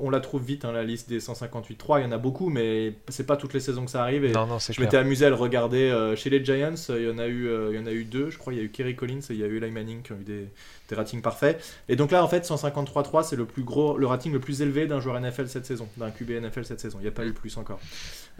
on, 0.00 0.10
la 0.10 0.20
trouve 0.20 0.44
vite, 0.44 0.66
hein, 0.66 0.72
la 0.72 0.84
liste 0.84 1.08
des 1.08 1.20
158,3. 1.20 2.00
Il 2.00 2.04
y 2.04 2.06
en 2.06 2.12
a 2.12 2.18
beaucoup, 2.18 2.50
mais 2.50 2.94
c'est 3.08 3.26
pas 3.26 3.36
toutes 3.36 3.54
les 3.54 3.60
saisons 3.60 3.86
que 3.86 3.90
ça 3.90 4.02
arrive. 4.02 4.24
Et 4.26 4.32
non, 4.32 4.46
non, 4.46 4.58
je 4.58 4.80
m'étais 4.80 4.98
amusé 4.98 5.24
à 5.24 5.30
le 5.30 5.36
regarder 5.36 5.90
euh, 5.90 6.16
chez 6.16 6.28
les 6.28 6.44
Giants. 6.44 6.74
Il 6.90 7.04
y, 7.04 7.10
en 7.10 7.18
a 7.18 7.26
eu, 7.26 7.48
il 7.70 7.76
y 7.76 7.78
en 7.78 7.86
a 7.86 7.92
eu 7.92 8.04
deux, 8.04 8.28
je 8.28 8.36
crois. 8.36 8.52
Il 8.52 8.58
y 8.58 8.60
a 8.60 8.64
eu 8.64 8.70
Kerry 8.70 8.94
Collins 8.94 9.20
et 9.30 9.32
il 9.32 9.38
y 9.38 9.44
a 9.44 9.46
eu 9.46 9.56
Eli 9.56 9.70
Manning 9.70 10.02
qui 10.02 10.12
ont 10.12 10.16
eu 10.16 10.24
des, 10.24 10.48
des 10.88 10.96
ratings 10.96 11.22
parfaits. 11.22 11.62
Et 11.88 11.96
donc 11.96 12.10
là, 12.10 12.22
en 12.22 12.28
fait, 12.28 12.46
153,3, 12.46 13.24
c'est 13.24 13.36
le 13.36 13.46
plus 13.46 13.62
gros, 13.62 13.96
le 14.02 14.06
rating 14.06 14.32
le 14.32 14.40
plus 14.40 14.60
élevé 14.60 14.86
d'un 14.86 15.00
joueur 15.00 15.18
NFL 15.18 15.48
cette 15.48 15.64
saison, 15.64 15.88
d'un 15.96 16.10
QB 16.10 16.30
NFL 16.42 16.64
cette 16.64 16.80
saison. 16.80 16.98
Il 17.00 17.02
n'y 17.02 17.08
a 17.08 17.12
pas 17.12 17.24
eu 17.24 17.32
plus 17.32 17.56
encore. 17.56 17.80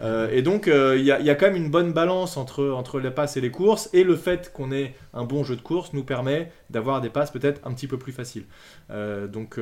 Euh, 0.01 0.29
et 0.31 0.41
donc, 0.41 0.67
euh, 0.67 0.95
il 0.97 1.05
y, 1.05 1.11
a 1.11 1.35
quand 1.35 1.47
même 1.47 1.55
une 1.55 1.71
bonne 1.71 1.93
balance 1.93 2.37
entre, 2.37 2.69
entre 2.69 2.99
les 2.99 3.11
passes 3.11 3.37
et 3.37 3.41
les 3.41 3.49
courses. 3.49 3.89
Et 3.93 4.03
le 4.03 4.15
fait 4.15 4.51
qu'on 4.53 4.71
ait 4.71 4.93
un 5.13 5.23
bon 5.23 5.43
jeu 5.43 5.55
de 5.55 5.61
course 5.61 5.93
nous 5.93 6.03
permet 6.03 6.51
d'avoir 6.69 7.01
des 7.01 7.09
passes 7.09 7.31
peut-être 7.31 7.61
un 7.65 7.73
petit 7.73 7.87
peu 7.87 7.97
plus 7.97 8.11
faciles. 8.11 8.45
Euh, 8.91 9.27
donc, 9.27 9.57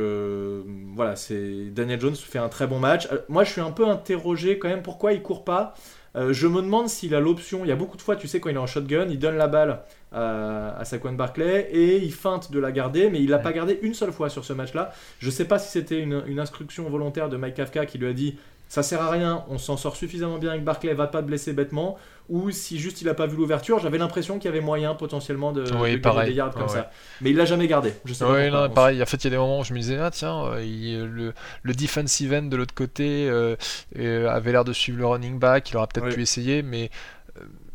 voilà, 0.96 1.16
c'est 1.16 1.70
Daniel 1.72 2.02
Jones 2.02 2.16
fait 2.16 2.40
un 2.40 2.50
très 2.50 2.68
bon 2.68 2.80
match. 2.80 3.08
moi, 3.30 3.44
je 3.44 3.52
suis 3.52 3.62
un 3.62 3.72
peu 3.72 3.88
interrogé 3.88 4.60
quand 4.60 4.70
même 4.70 4.82
pourquoi 4.82 5.14
il 5.14 5.22
court 5.22 5.46
pas. 5.46 5.76
je 6.16 6.48
me 6.48 6.62
demande 6.62 6.90
s'il 6.90 7.16
a 7.16 7.20
l'option. 7.20 7.64
Il 7.64 7.68
y 7.68 7.72
a 7.72 7.76
beaucoup 7.76 7.98
de 7.98 8.02
fois, 8.02 8.16
tu 8.16 8.28
sais, 8.28 8.40
quand 8.40 8.50
il 8.50 8.56
est 8.56 8.60
en 8.60 8.68
shotgun, 8.68 9.08
il 9.10 9.20
donne 9.20 9.38
la 9.38 9.48
balle 9.48 9.84
à, 10.12 10.78
à 10.78 10.86
Saquon 10.86 11.14
Barclay 11.14 11.70
et 11.72 11.98
il 11.98 12.14
feinte 12.14 12.52
de 12.52 12.60
la 12.60 12.72
garder, 12.72 13.10
mais 13.10 13.22
il 13.22 13.30
l'a 13.30 13.40
pas 13.40 13.54
gardé 13.54 13.80
une 13.82 13.94
seule 13.94 14.12
fois 14.12 14.30
sur 14.30 14.46
ce 14.46 14.54
match-là. 14.54 14.92
Je 15.20 15.30
sais 15.30 15.46
pas 15.46 15.60
si 15.60 15.72
c'était 15.72 16.00
une, 16.00 16.24
une, 16.28 16.40
instruction 16.40 16.90
volontaire 16.90 17.30
de 17.30 17.38
Mike 17.38 17.56
Kafka 17.56 17.86
qui 17.86 17.98
lui 17.98 18.08
a 18.08 18.14
dit 18.14 18.36
ça 18.72 18.84
sert 18.84 19.02
à 19.02 19.10
rien, 19.10 19.44
on 19.50 19.58
s'en 19.58 19.76
sort 19.76 19.98
suffisamment 19.98 20.38
bien 20.38 20.52
avec 20.52 20.64
Barclay, 20.64 20.94
va 20.94 21.08
pas 21.08 21.22
te 21.22 21.28
blesser 21.28 21.52
bêtement, 21.52 21.98
ou 22.30 22.52
si 22.52 22.80
juste 22.80 23.02
il 23.02 23.10
a 23.10 23.14
pas 23.14 23.28
vu 23.28 23.36
l'ouverture, 23.36 23.80
j'avais 23.80 23.98
l'impression 23.98 24.40
qu'il 24.40 24.46
y 24.46 24.48
avait 24.48 24.62
moyen 24.62 24.96
potentiellement 24.96 25.52
de, 25.52 25.66
oui, 25.76 26.00
des 26.00 26.32
yards 26.32 26.54
comme 26.54 26.70
ça. 26.70 26.90
Mais 27.20 27.32
il 27.32 27.36
l'a 27.36 27.44
jamais 27.44 27.68
gardé. 27.68 27.92
Je 28.06 28.14
sais 28.14 28.50
non, 28.50 28.70
pareil. 28.70 29.04
En 29.04 29.06
fait, 29.06 29.18
il 29.18 29.24
y 29.26 29.28
a 29.28 29.32
des 29.32 29.38
moments 29.38 29.60
où 29.60 29.66
je 29.66 29.74
me 29.74 29.80
disais, 29.80 29.98
ah 29.98 30.10
tiens, 30.10 30.46
euh, 30.46 31.06
le, 31.06 31.34
le, 31.64 31.74
defensive 31.74 32.32
end 32.32 32.44
de 32.44 32.56
l'autre 32.56 32.74
côté 32.74 33.28
euh, 33.30 33.58
euh, 34.00 34.30
avait 34.30 34.54
l'air 34.54 34.64
de 34.64 34.72
suivre 34.72 35.00
le 35.00 35.06
running 35.06 35.38
back, 35.38 35.70
il 35.70 35.76
aurait 35.76 35.88
peut-être 35.94 36.16
pu 36.16 36.22
essayer, 36.22 36.62
mais 36.62 36.92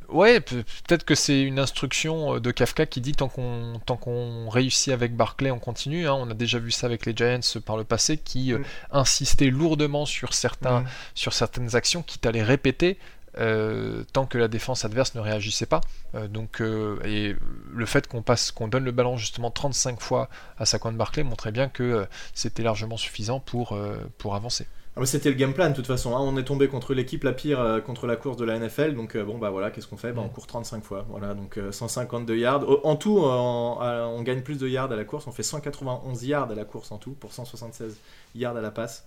Ouais, 0.09 0.41
peut-être 0.41 1.05
que 1.05 1.15
c'est 1.15 1.43
une 1.43 1.59
instruction 1.59 2.37
euh, 2.37 2.41
de 2.41 2.51
Kafka 2.51 2.87
qui 2.87 3.01
dit 3.01 3.13
tant 3.13 3.29
qu'on 3.29 3.81
tant 3.85 3.97
qu'on 3.97 4.49
réussit 4.49 4.93
avec 4.93 5.17
Barclay, 5.17 5.51
on 5.51 5.59
continue. 5.59 6.07
Hein. 6.07 6.15
On 6.15 6.31
a 6.31 6.35
déjà 6.35 6.59
vu 6.59 6.71
ça 6.71 6.87
avec 6.87 7.07
les 7.07 7.17
Giants 7.17 7.61
par 7.65 7.77
le 7.77 7.85
passé, 7.85 8.17
qui 8.17 8.53
euh, 8.53 8.59
mm. 8.59 8.65
insistaient 8.93 9.51
lourdement 9.51 10.07
sur 10.07 10.35
certains 10.35 10.81
mm. 10.81 10.87
sur 11.15 11.33
certaines 11.33 11.75
actions, 11.75 12.03
quitte 12.03 12.27
à 12.27 12.33
les 12.33 12.43
répéter. 12.43 12.99
Euh, 13.39 14.03
tant 14.15 14.25
que 14.25 14.39
la 14.39 14.49
défense 14.49 14.87
adverse 14.87 15.15
ne 15.15 15.21
réagissait 15.21 15.67
pas. 15.67 15.83
donc, 16.31 16.63
et 17.05 17.37
le 17.71 17.87
fait 17.87 18.07
qu'on 18.07 18.23
passe, 18.23 18.51
qu'on 18.51 18.67
donne 18.67 18.85
le 18.85 18.93
ballon 18.93 19.19
justement 19.19 19.51
35 19.51 20.01
fois 20.01 20.31
à 20.57 20.65
Saquon 20.65 20.93
Barclay 20.93 21.23
montrait 21.23 21.53
bien 21.53 21.69
que 21.69 22.07
c'était 22.33 22.63
largement 22.63 22.97
suffisant 22.97 23.41
pour, 23.41 23.79
pour 24.17 24.37
avancer. 24.37 24.67
Ah, 24.99 25.05
c'était 25.05 25.29
le 25.29 25.35
game 25.35 25.53
plan 25.53 25.69
de 25.69 25.75
toute 25.75 25.87
façon. 25.87 26.17
Hein. 26.17 26.21
On 26.23 26.39
est 26.39 26.45
tombé 26.45 26.69
contre 26.69 26.95
l'équipe 26.95 27.23
la 27.23 27.35
pire 27.35 27.61
euh, 27.61 27.81
contre 27.81 28.07
la 28.07 28.17
course 28.17 28.39
de 28.39 28.47
la 28.47 28.59
NFL. 28.59 28.95
Donc 28.95 29.15
euh, 29.15 29.25
bon 29.25 29.37
bah 29.37 29.51
voilà, 29.51 29.71
qu'est-ce 29.71 29.87
qu'on 29.87 29.99
fait? 29.99 30.13
Bah, 30.13 30.23
On 30.25 30.31
court 30.31 30.47
35 30.47 30.83
fois. 30.83 31.05
Voilà, 31.11 31.35
donc 31.35 31.61
152 31.71 32.33
euh, 32.33 32.37
yards. 32.39 32.65
En 32.83 32.97
tout, 32.97 33.19
on 33.19 34.23
gagne 34.23 34.41
plus 34.41 34.57
de 34.57 34.67
yards 34.67 34.91
à 34.91 34.97
la 34.97 35.05
course. 35.05 35.27
On 35.27 35.33
fait 35.33 35.43
191 35.43 36.25
yards 36.25 36.51
à 36.51 36.55
la 36.55 36.65
course 36.65 36.93
en 36.93 36.97
tout 36.97 37.13
pour 37.13 37.35
176 37.35 37.99
yards 38.35 38.57
à 38.57 38.63
la 38.63 38.71
passe 38.71 39.07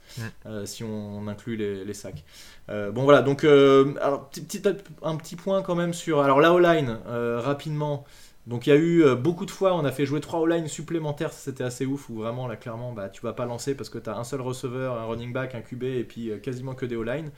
si 0.65 0.84
on, 0.84 1.28
inclut 1.28 1.56
les, 1.58 1.93
sacs. 1.93 2.23
bon 2.67 3.04
voilà, 3.04 3.21
donc 3.21 3.43
alors, 3.43 4.30
petit, 4.30 4.62
un 5.02 5.15
petit 5.15 5.36
point 5.36 5.63
quand 5.63 5.75
même 5.75 5.93
sur 5.93 6.21
alors 6.21 6.39
la 6.39 6.54
O-line 6.54 6.99
rapidement. 7.08 8.06
Donc 8.47 8.65
il 8.65 8.71
y 8.71 8.73
a 8.73 8.78
eu 8.78 9.04
euh, 9.04 9.15
beaucoup 9.15 9.45
de 9.45 9.52
fois, 9.52 9.75
on 9.75 9.86
a 9.86 9.91
fait 9.91 10.06
jouer 10.06 10.21
trois 10.21 10.39
O-line 10.39 10.67
supplémentaires, 10.67 11.34
c'était 11.34 11.63
assez 11.63 11.86
ouf, 11.86 12.10
où 12.10 12.15
vraiment 12.15 12.47
là 12.47 12.56
clairement 12.56 12.93
bah, 12.93 13.10
tu 13.10 13.21
vas 13.21 13.34
pas 13.34 13.45
lancer 13.45 13.75
parce 13.75 13.89
que 13.89 13.97
tu 13.97 14.10
as 14.10 14.17
un 14.17 14.23
seul 14.23 14.41
receveur, 14.41 14.97
un 14.97 15.06
running 15.06 15.34
back, 15.34 15.56
un 15.56 15.62
QB 15.62 15.84
et 15.84 16.04
puis 16.04 16.32
euh, 16.32 16.38
quasiment 16.38 16.73
que 16.73 16.86
des 16.86 16.95
O-line. 16.95 17.32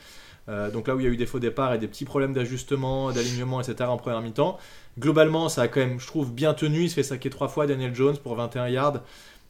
Euh, 0.49 0.71
donc 0.71 0.87
là 0.87 0.95
où 0.95 0.99
il 0.99 1.03
y 1.03 1.07
a 1.07 1.11
eu 1.11 1.17
des 1.17 1.25
faux 1.25 1.39
départs 1.39 1.73
et 1.73 1.77
des 1.77 1.87
petits 1.87 2.05
problèmes 2.05 2.33
d'ajustement, 2.33 3.11
d'alignement, 3.11 3.61
etc. 3.61 3.89
en 3.89 3.97
première 3.97 4.21
mi-temps. 4.21 4.57
Globalement, 4.99 5.49
ça 5.49 5.63
a 5.63 5.67
quand 5.67 5.79
même, 5.79 5.99
je 5.99 6.07
trouve, 6.07 6.33
bien 6.33 6.53
tenu. 6.53 6.83
Il 6.83 6.89
se 6.89 6.95
fait 6.95 7.03
saquer 7.03 7.29
trois 7.29 7.47
fois 7.47 7.67
Daniel 7.67 7.93
Jones 7.93 8.17
pour 8.17 8.35
21 8.35 8.67
yards. 8.67 9.03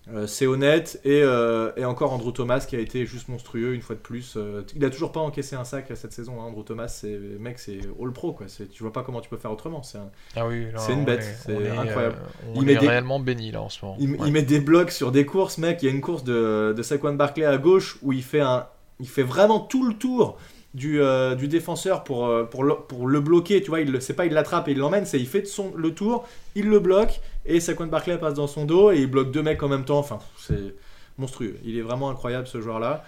Euh, 0.10 0.26
c'est 0.26 0.48
honnête 0.48 1.00
euh, 1.06 1.72
et, 1.78 1.86
encore 1.86 2.12
Andrew 2.12 2.32
Thomas 2.32 2.66
qui 2.68 2.76
a 2.76 2.80
été 2.80 3.06
juste 3.06 3.28
monstrueux 3.28 3.76
une 3.76 3.82
fois 3.82 3.96
de 3.96 4.02
plus. 4.02 4.34
Euh, 4.36 4.64
il 4.76 4.84
a 4.84 4.90
toujours 4.90 5.12
pas 5.12 5.20
encaissé 5.20 5.56
un 5.56 5.64
sac 5.64 5.92
cette 5.94 6.12
saison. 6.12 6.42
Hein, 6.42 6.46
Andrew 6.46 6.64
Thomas, 6.64 6.88
c'est 6.88 7.18
mec, 7.40 7.60
c'est 7.60 7.80
all 8.02 8.12
pro 8.12 8.34
quoi. 8.34 8.48
Tu 8.72 8.82
vois 8.82 8.92
pas 8.92 9.04
comment 9.04 9.22
tu 9.22 9.30
peux 9.30 9.38
faire 9.38 9.52
autrement. 9.52 9.84
C'est 9.84 10.00
ah 10.36 10.48
oui, 10.48 10.66
une 10.90 11.06
bête. 11.06 11.24
C'est 11.46 11.70
incroyable. 11.70 12.16
il 12.56 12.70
est 12.70 12.74
met 12.74 12.78
réellement 12.80 13.20
béni 13.20 13.52
là 13.52 13.62
en 13.62 13.70
ce 13.70 13.86
moment. 13.86 13.98
Il, 14.00 14.32
met 14.32 14.42
des 14.42 14.60
blocs 14.60 14.92
sur 14.92 15.12
des 15.12 15.26
courses, 15.26 15.60
mec. 15.60 15.84
Il 15.84 15.86
y 15.86 15.90
a 15.90 15.92
une 15.92 16.02
course 16.02 16.24
de, 16.24 16.74
de 16.76 16.82
Saquon 16.82 17.14
Barclay 17.14 17.46
à 17.46 17.58
gauche 17.58 18.00
où 18.02 18.12
il 18.12 18.24
fait 18.24 18.42
un, 18.42 18.66
il 19.00 19.08
fait 19.08 19.24
vraiment 19.24 19.60
tout 19.60 19.86
le 19.86 19.94
tour 19.94 20.40
du, 20.74 21.02
euh, 21.02 21.36
du 21.36 21.48
défenseur 21.48 22.04
pour, 22.04 22.28
pour, 22.50 22.64
le, 22.64 22.74
pour 22.76 23.08
le 23.08 23.20
bloquer. 23.20 23.62
Tu 23.62 23.70
vois, 23.70 23.82
il 23.82 24.02
c'est 24.02 24.16
pas 24.16 24.26
il 24.26 24.34
l'attrape 24.34 24.68
et 24.68 24.72
il 24.72 24.80
l'emmène, 24.80 25.06
c'est 25.06 25.20
il 25.20 25.28
fait 25.28 25.46
son, 25.46 25.72
le 25.76 25.94
tour, 25.94 26.28
il 26.56 26.68
le 26.70 26.80
bloque 26.80 27.22
et 27.46 27.60
Saquon 27.60 27.88
Barclay 27.88 28.18
passe 28.18 28.34
dans 28.36 28.48
son 28.48 28.66
dos 28.66 28.92
et 28.92 29.00
il 29.00 29.08
bloque 29.08 29.32
deux 29.32 29.42
mecs 29.44 29.62
en 29.64 29.68
même 29.70 29.86
temps. 29.86 30.00
Enfin, 30.00 30.20
c'est 30.38 30.76
monstrueux. 31.18 31.58
Il 31.64 31.78
est 31.78 31.82
vraiment 31.82 32.10
incroyable 32.10 32.48
ce 32.48 32.62
joueur-là. 32.62 33.04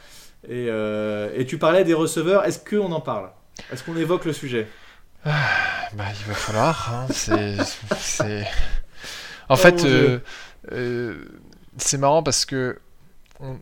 Et, 0.48 0.67
euh, 0.69 1.32
et 1.36 1.46
tu 1.46 1.58
parlais 1.58 1.84
des 1.84 1.93
receveurs. 1.93 2.43
Est-ce 2.46 2.60
qu'on 2.60 2.91
en 2.91 3.02
parle? 3.02 3.30
Est-ce 3.72 3.84
qu'on 3.84 3.96
évoque 3.96 4.26
le 4.26 4.34
sujet? 4.34 4.67
Bah, 5.26 5.32
il 5.98 6.26
va 6.28 6.34
falloir. 6.34 6.93
hein, 6.93 7.08
c'est, 7.12 7.56
c'est- 7.98 8.46
En 9.50 9.54
Oh, 9.54 9.58
fait, 9.58 9.74
Dieu. 9.74 9.88
euh, 9.89 10.19
euh, 10.72 11.26
c'est 11.78 11.98
marrant 11.98 12.24
parce 12.24 12.46
que 12.46 12.78
on- 13.39 13.58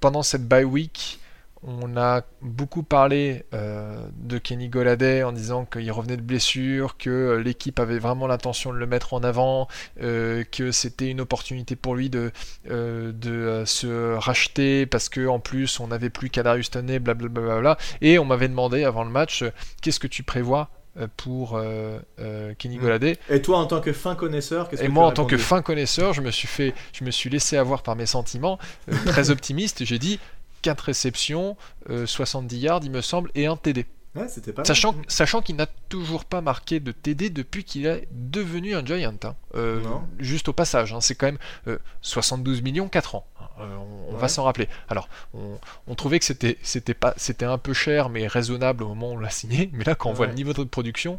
pendant 0.00 0.22
cette 0.22 0.46
bye 0.46 0.64
week, 0.64 1.18
on 1.64 1.96
a 1.96 2.22
beaucoup 2.40 2.82
parlé 2.82 3.44
euh, 3.54 4.06
de 4.16 4.38
Kenny 4.38 4.68
Goladay 4.68 5.22
en 5.22 5.32
disant 5.32 5.64
qu'il 5.64 5.90
revenait 5.92 6.16
de 6.16 6.22
blessure, 6.22 6.96
que 6.96 7.40
l'équipe 7.42 7.78
avait 7.78 7.98
vraiment 7.98 8.26
l'intention 8.26 8.72
de 8.72 8.78
le 8.78 8.86
mettre 8.86 9.14
en 9.14 9.22
avant, 9.22 9.68
euh, 10.02 10.44
que 10.50 10.72
c'était 10.72 11.08
une 11.08 11.20
opportunité 11.20 11.76
pour 11.76 11.94
lui 11.94 12.10
de, 12.10 12.32
euh, 12.70 13.12
de 13.12 13.30
euh, 13.30 13.66
se 13.66 14.14
racheter 14.14 14.86
parce 14.86 15.08
que 15.08 15.26
en 15.26 15.38
plus 15.38 15.78
on 15.80 15.88
n'avait 15.88 16.10
plus 16.10 16.30
Kadarius 16.30 16.70
Toney, 16.70 16.98
blablabla. 16.98 17.78
Et 18.00 18.18
on 18.18 18.24
m'avait 18.24 18.48
demandé 18.48 18.84
avant 18.84 19.04
le 19.04 19.10
match, 19.10 19.42
euh, 19.42 19.50
qu'est-ce 19.82 20.00
que 20.00 20.08
tu 20.08 20.22
prévois 20.22 20.68
euh, 20.98 21.06
pour 21.16 21.56
euh, 21.56 21.98
euh, 22.18 22.52
Kenny 22.58 22.76
Mm. 22.76 22.82
Goladay 22.82 23.16
Et 23.30 23.40
toi, 23.40 23.58
en 23.58 23.66
tant 23.66 23.80
que 23.80 23.94
fin 23.94 24.14
connaisseur, 24.14 24.68
qu'est-ce 24.68 24.82
et 24.82 24.84
que 24.84 24.90
tu 24.90 24.94
moi, 24.94 25.06
en 25.06 25.12
tant 25.12 25.24
que 25.24 25.38
fin 25.38 25.62
connaisseur, 25.62 26.12
je 26.12 26.20
me 26.20 26.30
suis 26.30 26.48
fait, 26.48 26.74
je 26.92 27.04
me 27.04 27.10
suis 27.10 27.30
laissé 27.30 27.56
avoir 27.56 27.82
par 27.82 27.96
mes 27.96 28.04
sentiments, 28.04 28.58
euh, 28.90 28.94
très 29.06 29.30
optimiste. 29.30 29.86
J'ai 29.86 29.98
dit 29.98 30.20
4 30.62 30.80
réceptions, 30.80 31.56
euh, 31.90 32.06
70 32.06 32.58
yards, 32.58 32.80
il 32.84 32.90
me 32.90 33.00
semble, 33.02 33.30
et 33.34 33.46
un 33.46 33.56
TD. 33.56 33.86
Ouais, 34.14 34.26
pas. 34.54 34.64
Sachant, 34.64 34.94
sachant 35.08 35.40
qu'il 35.40 35.56
n'a 35.56 35.66
toujours 35.88 36.26
pas 36.26 36.42
marqué 36.42 36.80
de 36.80 36.92
TD 36.92 37.30
depuis 37.30 37.64
qu'il 37.64 37.86
est 37.86 38.06
devenu 38.10 38.74
un 38.74 38.84
Giant. 38.84 39.14
hein. 39.24 39.34
Euh, 39.54 39.80
juste 40.18 40.48
au 40.48 40.52
passage, 40.52 40.92
hein, 40.92 41.00
c'est 41.00 41.14
quand 41.14 41.26
même 41.26 41.38
euh, 41.66 41.78
72 42.02 42.60
millions 42.60 42.88
4 42.88 43.14
ans. 43.14 43.26
hein. 43.40 43.44
Euh, 43.60 43.76
on 43.76 44.14
on 44.14 44.16
va 44.18 44.28
s'en 44.28 44.44
rappeler. 44.44 44.68
Alors, 44.90 45.08
on, 45.32 45.58
on 45.86 45.94
trouvait 45.94 46.18
que 46.18 46.26
c'était 46.26 46.58
c'était 46.62 46.92
pas 46.92 47.14
c'était 47.16 47.46
un 47.46 47.56
peu 47.56 47.72
cher 47.72 48.10
mais 48.10 48.26
raisonnable 48.26 48.84
au 48.84 48.88
moment 48.88 49.12
où 49.12 49.14
on 49.14 49.18
l'a 49.18 49.30
signé. 49.30 49.70
Mais 49.72 49.84
là, 49.84 49.94
quand 49.94 50.10
on 50.10 50.12
voit 50.12 50.26
le 50.26 50.34
niveau 50.34 50.52
de 50.52 50.64
production, 50.64 51.18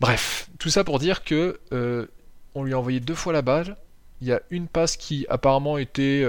bref, 0.00 0.48
tout 0.58 0.70
ça 0.70 0.84
pour 0.84 0.98
dire 0.98 1.24
que 1.24 1.60
euh, 1.72 2.06
on 2.56 2.64
lui 2.64 2.74
a 2.74 2.78
envoyé 2.78 3.00
deux 3.00 3.14
fois 3.14 3.32
la 3.32 3.42
balle. 3.42 3.76
Il 4.20 4.26
y 4.26 4.32
a 4.32 4.40
une 4.50 4.66
passe 4.66 4.96
qui 4.96 5.26
apparemment 5.28 5.78
était 5.78 6.22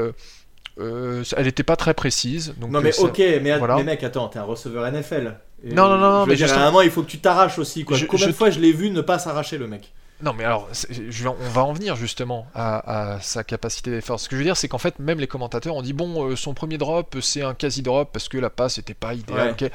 euh, 0.79 1.23
elle 1.37 1.45
n'était 1.45 1.63
pas 1.63 1.75
très 1.75 1.93
précise. 1.93 2.53
Donc 2.57 2.71
Non 2.71 2.81
mais 2.81 2.89
euh, 2.89 2.93
ça- 2.93 3.03
ok, 3.03 3.17
mais, 3.41 3.57
voilà. 3.57 3.75
mais 3.77 3.83
mec, 3.83 4.03
attends, 4.03 4.27
t'es 4.29 4.39
un 4.39 4.43
receveur 4.43 4.85
NFL. 4.91 5.35
Et 5.63 5.73
Non, 5.73 5.89
non, 5.89 5.97
non, 5.97 6.11
non, 6.11 6.25
mais 6.25 6.35
dire, 6.35 6.47
justement- 6.47 6.65
à 6.65 6.67
un 6.67 6.71
moment, 6.71 6.81
il 6.81 6.91
faut 6.91 7.03
que 7.03 7.09
tu 7.09 7.19
t'arraches 7.19 7.59
aussi. 7.59 7.83
Quoi. 7.83 7.97
Je- 7.97 8.05
Combien 8.05 8.25
je- 8.27 8.31
de 8.31 8.35
fois 8.35 8.49
je 8.49 8.59
l'ai 8.59 8.71
vu 8.71 8.89
ne 8.91 9.01
pas 9.01 9.19
s'arracher 9.19 9.57
le 9.57 9.67
mec 9.67 9.91
Non, 10.21 10.33
mais 10.33 10.43
alors, 10.45 10.67
je 10.89 11.27
on 11.27 11.49
va 11.49 11.63
en 11.63 11.73
venir 11.73 11.95
justement 11.95 12.47
à, 12.55 13.13
à 13.15 13.21
sa 13.21 13.43
capacité 13.43 13.91
d'effort. 13.91 14.19
Ce 14.19 14.27
que 14.29 14.35
je 14.35 14.39
veux 14.39 14.45
dire, 14.45 14.57
c'est 14.57 14.67
qu'en 14.67 14.77
fait, 14.77 14.99
même 14.99 15.19
les 15.19 15.27
commentateurs 15.27 15.75
ont 15.75 15.81
dit 15.81 15.93
bon, 15.93 16.29
euh, 16.29 16.35
son 16.35 16.53
premier 16.53 16.77
drop, 16.77 17.17
c'est 17.21 17.41
un 17.41 17.53
quasi 17.53 17.81
drop 17.81 18.09
parce 18.13 18.27
que 18.29 18.37
la 18.37 18.49
passe 18.49 18.77
n'était 18.77 18.93
pas 18.93 19.13
idéale. 19.13 19.55
Ouais, 19.59 19.69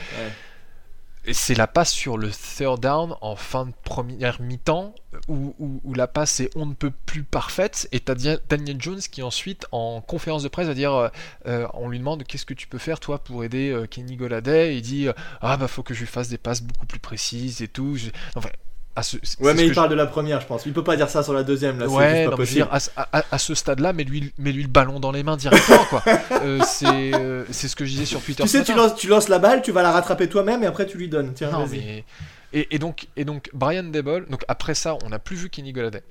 c'est 1.32 1.54
la 1.54 1.66
passe 1.66 1.92
sur 1.92 2.18
le 2.18 2.30
third 2.30 2.80
down 2.80 3.14
en 3.20 3.36
fin 3.36 3.66
de 3.66 3.72
première 3.84 4.40
mi-temps 4.40 4.94
où, 5.28 5.94
la 5.94 6.06
passe 6.06 6.40
est 6.40 6.50
on 6.56 6.66
ne 6.66 6.74
peut 6.74 6.90
plus 6.90 7.22
parfaite. 7.22 7.88
Et 7.92 8.00
t'as 8.00 8.14
Daniel 8.14 8.80
Jones 8.80 9.00
qui 9.00 9.22
ensuite, 9.22 9.66
en 9.72 10.00
conférence 10.00 10.42
de 10.42 10.48
presse, 10.48 10.66
va 10.66 10.74
dire 10.74 10.92
euh, 10.92 11.08
euh, 11.46 11.66
on 11.74 11.88
lui 11.88 11.98
demande 11.98 12.24
qu'est-ce 12.24 12.44
que 12.44 12.54
tu 12.54 12.66
peux 12.66 12.78
faire 12.78 13.00
toi 13.00 13.22
pour 13.22 13.44
aider 13.44 13.70
euh, 13.70 13.86
Kenny 13.86 14.16
Goladay. 14.16 14.74
Et 14.74 14.76
il 14.76 14.82
dit 14.82 15.08
ah 15.40 15.56
bah 15.56 15.68
faut 15.68 15.82
que 15.82 15.94
je 15.94 16.00
lui 16.00 16.06
fasse 16.06 16.28
des 16.28 16.38
passes 16.38 16.62
beaucoup 16.62 16.86
plus 16.86 17.00
précises 17.00 17.62
et 17.62 17.68
tout. 17.68 17.96
Enfin, 18.34 18.50
à 18.96 19.02
ce- 19.02 19.16
c'est 19.22 19.40
Ouais, 19.40 19.54
mais 19.54 19.64
il 19.64 19.70
je- 19.70 19.74
parle 19.74 19.88
de 19.90 19.94
la 19.94 20.06
première, 20.06 20.40
je 20.40 20.46
pense. 20.46 20.66
Il 20.66 20.72
peut 20.72 20.84
pas 20.84 20.96
dire 20.96 21.08
ça 21.10 21.22
sur 21.22 21.32
la 21.32 21.42
deuxième, 21.42 21.78
là. 21.78 21.86
Ouais, 21.88 21.90
juste 21.90 21.98
pas 21.98 22.06
non, 22.06 22.14
mais 22.14 22.22
je 22.24 22.30
veux 22.30 22.36
possible. 22.36 22.54
dire, 22.56 22.68
à, 22.72 22.80
ce- 22.80 22.90
à- 22.96 23.08
à- 23.18 23.24
à 23.32 23.38
ce 23.38 23.54
stade-là, 23.54 23.92
mets-lui, 23.92 24.32
mets-lui 24.38 24.62
le 24.62 24.68
ballon 24.68 25.00
dans 25.00 25.10
les 25.12 25.22
mains 25.22 25.36
directement, 25.36 25.84
quoi. 25.90 26.02
Euh, 26.44 26.60
c'est, 26.66 26.86
euh, 27.14 27.44
c'est 27.50 27.68
ce 27.68 27.76
que 27.76 27.84
je 27.84 27.90
disais 27.90 28.04
sur 28.04 28.20
Twitter. 28.22 28.42
Tu 28.42 28.48
sais, 28.48 28.62
tu 28.64 28.74
lances, 28.74 28.94
tu 28.96 29.08
lances 29.08 29.28
la 29.28 29.38
balle, 29.38 29.62
tu 29.62 29.72
vas 29.72 29.82
la 29.82 29.92
rattraper 29.92 30.28
toi-même 30.28 30.62
et 30.62 30.66
après 30.66 30.86
tu 30.86 30.98
lui 30.98 31.08
donnes. 31.08 31.32
Tiens, 31.34 31.50
Non, 31.50 31.64
vas-y. 31.64 31.78
mais... 31.78 32.04
et, 32.52 32.74
et 32.74 32.78
donc, 32.78 33.06
et 33.16 33.24
donc, 33.24 33.48
Brian 33.54 33.84
Debol, 33.84 34.26
donc 34.28 34.42
après 34.48 34.74
ça, 34.74 34.96
on 35.04 35.08
n'a 35.08 35.18
plus 35.18 35.36
vu 35.36 35.48
Kenny 35.50 35.72
Goladay. 35.72 36.02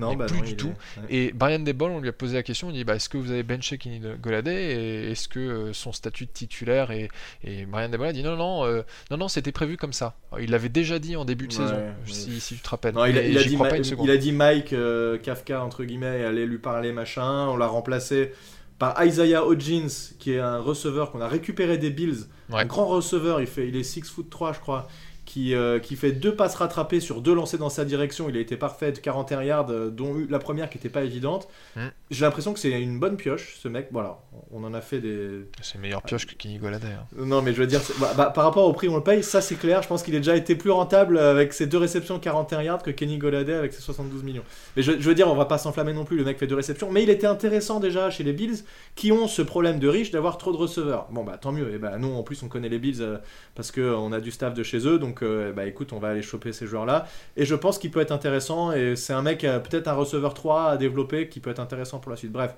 Non, 0.00 0.14
bah 0.16 0.26
plus 0.26 0.38
non, 0.38 0.44
du 0.44 0.56
tout. 0.56 0.68
est- 0.68 1.00
ouais. 1.00 1.06
Et 1.28 1.32
Brian 1.32 1.58
Debol, 1.60 1.90
on 1.92 2.00
lui 2.00 2.08
a 2.08 2.12
posé 2.12 2.34
la 2.34 2.42
question, 2.42 2.70
il 2.70 2.74
dit 2.74 2.84
bah, 2.84 2.96
est-ce 2.96 3.08
que 3.08 3.16
vous 3.18 3.30
avez 3.30 3.42
benché 3.42 3.78
Kenny 3.78 4.00
Goladay 4.20 4.72
et 4.74 5.10
est-ce 5.12 5.28
que 5.28 5.38
euh, 5.40 5.72
son 5.72 5.92
statut 5.92 6.26
de 6.26 6.30
titulaire 6.30 6.90
et, 6.90 7.08
et 7.44 7.66
Brian 7.66 7.88
Debol 7.88 8.06
a 8.08 8.12
dit 8.12 8.22
non, 8.22 8.36
non, 8.36 8.64
euh, 8.64 8.82
non, 9.10 9.16
non, 9.16 9.28
c'était 9.28 9.52
prévu 9.52 9.76
comme 9.76 9.92
ça. 9.92 10.16
Il 10.40 10.50
l'avait 10.50 10.68
déjà 10.68 10.98
dit 10.98 11.16
en 11.16 11.24
début 11.24 11.46
de 11.48 11.52
Ouais, 11.54 11.58
saison, 11.64 11.74
ouais. 11.76 11.92
si, 12.06 12.40
si 12.40 12.54
tu 12.56 12.60
te 12.60 12.68
rappelles. 12.68 12.94
Non, 12.94 13.04
il 13.04 13.16
a, 13.18 13.22
il 13.22 13.36
a 13.38 13.42
dit 13.44 13.54
crois 13.54 13.66
Ma- 13.66 13.70
pas 13.70 13.76
une 13.78 13.84
seconde. 13.84 14.06
il 14.06 14.10
a 14.10 14.16
dit 14.16 14.32
Mike 14.32 14.72
euh, 14.72 15.18
Kafka, 15.18 15.62
entre 15.64 15.84
guillemets, 15.84 16.24
allait 16.24 16.46
lui 16.46 16.58
parler, 16.58 16.92
machin. 16.92 17.46
On 17.48 17.56
l'a 17.56 17.66
remplacé 17.66 18.32
par 18.78 19.04
Isaiah 19.04 19.44
Hodgins, 19.44 19.88
qui 20.18 20.32
est 20.32 20.38
un 20.38 20.58
receveur 20.58 21.10
qu'on 21.12 21.20
a 21.20 21.28
récupéré 21.28 21.76
des 21.76 21.90
Bills. 21.90 22.24
Un 22.52 22.64
grand 22.64 22.86
receveur, 22.86 23.40
il, 23.40 23.46
fait, 23.46 23.68
il 23.68 23.76
est 23.76 23.82
6 23.82 24.02
foot 24.04 24.30
3, 24.30 24.54
je 24.54 24.60
crois. 24.60 24.88
Qui, 25.30 25.54
euh, 25.54 25.78
qui 25.78 25.94
fait 25.94 26.10
deux 26.10 26.34
passes 26.34 26.56
rattrapées 26.56 26.98
sur 26.98 27.20
deux 27.20 27.32
lancés 27.32 27.56
dans 27.56 27.68
sa 27.68 27.84
direction. 27.84 28.28
Il 28.28 28.36
a 28.36 28.40
été 28.40 28.56
parfait 28.56 28.90
de 28.90 28.98
41 28.98 29.42
yards, 29.44 29.70
euh, 29.70 29.88
dont 29.88 30.16
la 30.28 30.40
première 30.40 30.68
qui 30.68 30.78
n'était 30.78 30.88
pas 30.88 31.04
évidente. 31.04 31.46
Mm. 31.76 31.86
J'ai 32.10 32.24
l'impression 32.24 32.52
que 32.52 32.58
c'est 32.58 32.82
une 32.82 32.98
bonne 32.98 33.16
pioche, 33.16 33.56
ce 33.62 33.68
mec. 33.68 33.90
Voilà, 33.92 34.18
on 34.50 34.64
en 34.64 34.74
a 34.74 34.80
fait 34.80 34.98
des, 34.98 35.42
C'est 35.62 35.78
meilleur 35.78 36.02
pioche 36.02 36.26
que 36.26 36.34
Kenny 36.34 36.58
Goladay. 36.58 36.88
hein. 36.88 37.06
non, 37.16 37.42
mais 37.42 37.52
je 37.54 37.60
veux 37.60 37.68
dire, 37.68 37.80
bah, 38.00 38.12
bah, 38.16 38.32
par 38.34 38.42
rapport 38.42 38.66
au 38.66 38.72
prix 38.72 38.88
où 38.88 38.92
on 38.94 38.96
le 38.96 39.04
paye, 39.04 39.22
ça 39.22 39.40
c'est 39.40 39.54
clair. 39.54 39.82
Je 39.82 39.86
pense 39.86 40.02
qu'il 40.02 40.16
a 40.16 40.18
déjà 40.18 40.34
été 40.34 40.56
plus 40.56 40.72
rentable 40.72 41.16
avec 41.16 41.52
ses 41.52 41.68
deux 41.68 41.78
réceptions 41.78 42.18
41 42.18 42.62
yards 42.62 42.82
que 42.82 42.90
Kenny 42.90 43.16
Goladay 43.16 43.54
avec 43.54 43.72
ses 43.72 43.82
72 43.82 44.24
millions. 44.24 44.42
Mais 44.76 44.82
je, 44.82 44.90
je 44.98 45.08
veux 45.08 45.14
dire, 45.14 45.28
on 45.28 45.36
va 45.36 45.44
pas 45.44 45.58
s'enflammer 45.58 45.92
non 45.92 46.04
plus. 46.04 46.16
Le 46.16 46.24
mec 46.24 46.38
fait 46.38 46.48
deux 46.48 46.56
réceptions, 46.56 46.90
mais 46.90 47.04
il 47.04 47.10
était 47.10 47.28
intéressant 47.28 47.78
déjà 47.78 48.10
chez 48.10 48.24
les 48.24 48.32
Bills 48.32 48.64
qui 48.96 49.12
ont 49.12 49.28
ce 49.28 49.42
problème 49.42 49.78
de 49.78 49.86
riche 49.86 50.10
d'avoir 50.10 50.38
trop 50.38 50.50
de 50.50 50.56
receveurs. 50.56 51.06
Bon, 51.12 51.22
bah 51.22 51.38
tant 51.40 51.52
mieux. 51.52 51.72
Et 51.72 51.78
bah, 51.78 51.98
nous, 51.98 52.12
en 52.12 52.24
plus, 52.24 52.42
on 52.42 52.48
connaît 52.48 52.68
les 52.68 52.80
Bills 52.80 53.00
euh, 53.00 53.18
parce 53.54 53.70
qu'on 53.70 54.10
a 54.10 54.18
du 54.18 54.32
staff 54.32 54.54
de 54.54 54.64
chez 54.64 54.88
eux. 54.88 54.98
Donc, 54.98 55.19
euh, 55.24 55.52
bah 55.52 55.66
écoute, 55.66 55.92
on 55.92 55.98
va 55.98 56.08
aller 56.08 56.22
choper 56.22 56.52
ces 56.52 56.66
joueurs-là. 56.66 57.06
Et 57.36 57.44
je 57.44 57.54
pense 57.54 57.78
qu'il 57.78 57.90
peut 57.90 58.00
être 58.00 58.12
intéressant. 58.12 58.72
Et 58.72 58.96
c'est 58.96 59.12
un 59.12 59.22
mec, 59.22 59.44
euh, 59.44 59.58
peut-être 59.58 59.88
un 59.88 59.94
receveur 59.94 60.34
3 60.34 60.64
à 60.70 60.76
développer 60.76 61.28
qui 61.28 61.40
peut 61.40 61.50
être 61.50 61.60
intéressant 61.60 61.98
pour 61.98 62.10
la 62.10 62.16
suite. 62.16 62.32
Bref. 62.32 62.54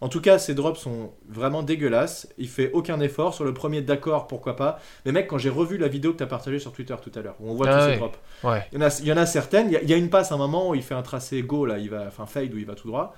En 0.00 0.08
tout 0.08 0.20
cas, 0.20 0.38
ces 0.38 0.54
drops 0.54 0.78
sont 0.78 1.12
vraiment 1.28 1.62
dégueulasses. 1.62 2.28
Il 2.36 2.48
fait 2.48 2.70
aucun 2.72 3.00
effort. 3.00 3.32
Sur 3.32 3.44
le 3.44 3.54
premier, 3.54 3.80
d'accord, 3.80 4.26
pourquoi 4.26 4.56
pas. 4.56 4.80
Mais 5.06 5.12
mec, 5.12 5.28
quand 5.28 5.38
j'ai 5.38 5.48
revu 5.50 5.78
la 5.78 5.88
vidéo 5.88 6.12
que 6.12 6.18
tu 6.18 6.22
as 6.24 6.26
partagée 6.26 6.58
sur 6.58 6.72
Twitter 6.72 6.96
tout 7.02 7.12
à 7.14 7.22
l'heure, 7.22 7.36
où 7.40 7.48
on 7.50 7.54
voit 7.54 7.68
Ah 7.68 7.78
tous 7.78 7.84
ouais. 7.86 7.92
ces 7.94 7.98
drops, 8.00 8.18
Ouais. 8.42 8.66
il 8.72 8.78
y 8.80 8.82
en 8.82 8.86
a, 8.86 8.98
il 9.00 9.06
y 9.06 9.12
en 9.12 9.16
a 9.16 9.24
certaines. 9.24 9.68
Il 9.68 9.72
y 9.72 9.76
a, 9.76 9.82
il 9.82 9.88
y 9.88 9.94
a 9.94 9.96
une 9.96 10.10
passe 10.10 10.32
à 10.32 10.34
un 10.34 10.38
moment 10.38 10.70
où 10.70 10.74
il 10.74 10.82
fait 10.82 10.94
un 10.94 11.02
tracé 11.02 11.42
go, 11.42 11.64
là, 11.64 11.78
il 11.78 11.88
va, 11.90 12.04
enfin 12.08 12.26
fade 12.26 12.52
où 12.52 12.58
il 12.58 12.66
va 12.66 12.74
tout 12.74 12.88
droit. 12.88 13.14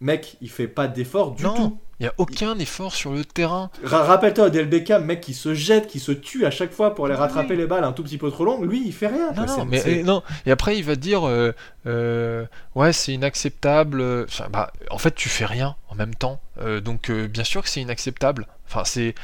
Mec, 0.00 0.36
il 0.42 0.50
fait 0.50 0.68
pas 0.68 0.88
d'effort 0.88 1.30
du 1.32 1.42
non, 1.42 1.54
tout. 1.54 1.78
il 1.98 2.02
n'y 2.02 2.08
a 2.08 2.12
aucun 2.18 2.58
effort 2.58 2.94
sur 2.94 3.12
le 3.12 3.24
terrain. 3.24 3.70
Ra- 3.82 4.04
Rappelle-toi 4.04 4.46
Odell 4.46 4.68
Beckham, 4.68 5.04
mec 5.06 5.22
qui 5.22 5.32
se 5.32 5.54
jette, 5.54 5.86
qui 5.86 6.00
se 6.00 6.12
tue 6.12 6.44
à 6.44 6.50
chaque 6.50 6.70
fois 6.72 6.94
pour 6.94 7.06
aller 7.06 7.14
Oui. 7.14 7.20
rattraper 7.20 7.56
les 7.56 7.66
balles 7.66 7.82
un 7.84 7.92
tout 7.92 8.02
petit 8.02 8.18
peu 8.18 8.30
trop 8.30 8.44
longues. 8.44 8.70
Lui, 8.70 8.82
il 8.84 8.92
fait 8.92 9.06
rien. 9.06 9.32
quoi. 9.32 9.46
Non, 9.46 9.56
non, 9.58 9.64
mais 9.64 9.82
euh, 9.86 10.02
non. 10.02 10.22
Et 10.44 10.50
après, 10.50 10.76
il 10.76 10.84
va 10.84 10.96
dire, 10.96 11.26
euh, 11.26 11.52
euh, 11.86 12.44
ouais, 12.74 12.92
c'est 12.92 13.12
inacceptable. 13.14 14.02
Enfin, 14.28 14.48
bah, 14.50 14.70
en 14.90 14.98
fait, 14.98 15.14
tu 15.14 15.30
fais 15.30 15.46
rien 15.46 15.76
en 15.88 15.94
même 15.94 16.14
temps. 16.14 16.40
Euh, 16.60 16.80
donc, 16.82 17.08
euh, 17.10 17.26
bien 17.28 17.44
sûr 17.44 17.62
que 17.62 17.68
c'est 17.70 17.80
inacceptable. 17.80 18.46
Enfin, 18.68 18.84
c'est. 18.84 19.14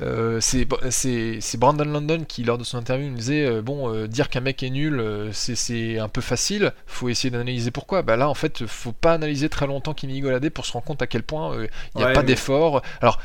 Euh, 0.00 0.40
c'est 0.40 0.66
Brandon 1.56 1.84
London 1.84 2.24
qui, 2.26 2.44
lors 2.44 2.58
de 2.58 2.64
son 2.64 2.78
interview, 2.78 3.08
nous 3.08 3.16
disait 3.16 3.46
euh, 3.46 3.62
Bon, 3.62 3.92
euh, 3.94 4.06
dire 4.06 4.28
qu'un 4.28 4.40
mec 4.40 4.62
est 4.62 4.70
nul, 4.70 5.02
c'est- 5.32 5.98
un 5.98 6.08
peu 6.08 6.20
facile, 6.20 6.72
faut 6.86 7.08
essayer 7.08 7.30
d'analyser 7.30 7.70
pourquoi. 7.70 8.02
Bah 8.02 8.16
là, 8.16 8.28
en 8.28 8.34
fait, 8.34 8.66
faut 8.66 8.92
pas 8.92 9.14
analyser 9.14 9.48
très 9.48 9.66
longtemps 9.66 9.94
Kenny 9.94 10.20
Goladé 10.20 10.50
pour 10.50 10.66
se 10.66 10.72
rendre 10.72 10.84
compte 10.84 11.02
à 11.02 11.06
quel 11.06 11.22
point 11.22 11.54
il 11.56 11.68
n'y 11.96 12.02
a 12.02 12.06
Ouais, 12.08 12.12
pas 12.12 12.20
mais- 12.20 12.26
d'effort. 12.26 12.82
Alors, 13.00 13.18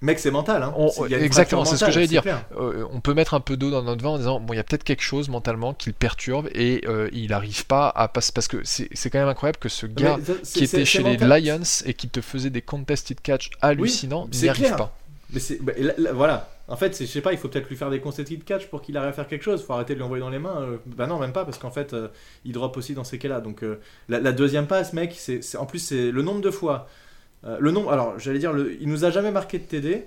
Mec, 0.00 0.20
c'est 0.20 0.30
mental. 0.30 0.62
Hein. 0.62 0.72
On- 0.76 1.06
exactement, 1.08 1.64
c'est 1.64 1.76
ce 1.76 1.84
que 1.84 1.90
j'allais 1.90 2.06
dire. 2.06 2.22
euh, 2.56 2.86
on 2.92 3.00
peut 3.00 3.14
mettre 3.14 3.34
un 3.34 3.40
peu 3.40 3.56
d'eau 3.56 3.70
dans 3.72 3.82
notre 3.82 4.00
vin 4.00 4.10
en 4.10 4.18
disant 4.18 4.38
bon 4.38 4.52
il 4.54 4.56
y 4.56 4.60
a 4.60 4.62
peut-être 4.62 4.84
quelque 4.84 5.02
chose 5.02 5.28
mentalement 5.28 5.74
qui 5.74 5.88
le 5.90 5.94
perturbe 5.94 6.48
et 6.54 6.82
euh, 6.86 7.08
il 7.12 7.30
n'arrive 7.30 7.66
pas 7.66 7.88
à 7.88 8.06
passer 8.06 8.30
parce 8.32 8.46
que 8.46 8.58
c'est 8.62 9.10
quand 9.10 9.18
même 9.18 9.26
incroyable 9.26 9.58
que 9.58 9.68
ce 9.68 9.86
gars 9.86 10.16
ça, 10.24 10.34
qui 10.54 10.62
était 10.64 10.84
chez 10.84 11.02
les. 11.02 11.16
Lions 11.16 11.62
et 11.84 11.94
qui 11.94 12.08
te 12.08 12.20
faisait 12.20 12.50
des 12.50 12.62
contested 12.62 13.20
catch 13.20 13.50
hallucinants 13.60 14.28
c'est 14.30 14.42
n'y 14.44 14.48
arrive 14.50 14.76
pas. 14.76 14.94
Mais 15.32 15.40
c'est 15.40 15.62
bah, 15.62 15.72
là- 15.78 15.92
là, 15.98 16.12
voilà. 16.12 16.48
En 16.68 16.76
fait, 16.76 16.98
je 17.00 17.06
sais 17.06 17.20
pas, 17.20 17.32
il 17.32 17.38
faut 17.38 17.48
peut-être 17.48 17.68
lui 17.68 17.76
faire 17.76 17.90
des 17.90 18.00
contested 18.00 18.44
catch 18.44 18.66
pour 18.66 18.82
qu'il 18.82 18.96
arrive 18.96 19.10
à 19.10 19.12
faire 19.12 19.26
quelque 19.28 19.42
chose. 19.44 19.62
Faut 19.64 19.72
arrêter 19.72 19.94
de 19.94 19.98
lui 19.98 20.04
envoyer 20.04 20.20
dans 20.22 20.30
les 20.30 20.38
mains. 20.38 20.60
euh, 20.62 20.76
bah 20.86 21.06
non, 21.06 21.18
même 21.18 21.32
pas 21.32 21.44
parce 21.44 21.58
qu'en 21.58 21.70
fait, 21.70 21.92
euh, 21.94 22.08
il 22.44 22.52
drop 22.52 22.76
aussi 22.76 22.94
dans 22.94 23.04
ces 23.04 23.18
cas-là. 23.18 23.40
Donc 23.40 23.62
euh, 23.62 23.78
la, 24.08 24.20
la 24.20 24.32
deuxième 24.32 24.66
passe, 24.66 24.92
mec, 24.92 25.14
c'est 25.18 25.40
en 25.56 25.66
plus 25.66 25.78
c'est 25.78 26.10
le 26.10 26.22
nombre 26.22 26.40
de 26.40 26.50
fois. 26.50 26.88
euh, 27.44 27.56
le 27.60 27.70
nombre. 27.70 27.90
Alors, 27.92 28.18
j'allais 28.18 28.38
dire, 28.38 28.52
le, 28.52 28.76
il 28.80 28.88
nous 28.88 29.04
a 29.04 29.10
jamais 29.10 29.30
marqué 29.30 29.58
de 29.58 29.64
TD. 29.64 30.04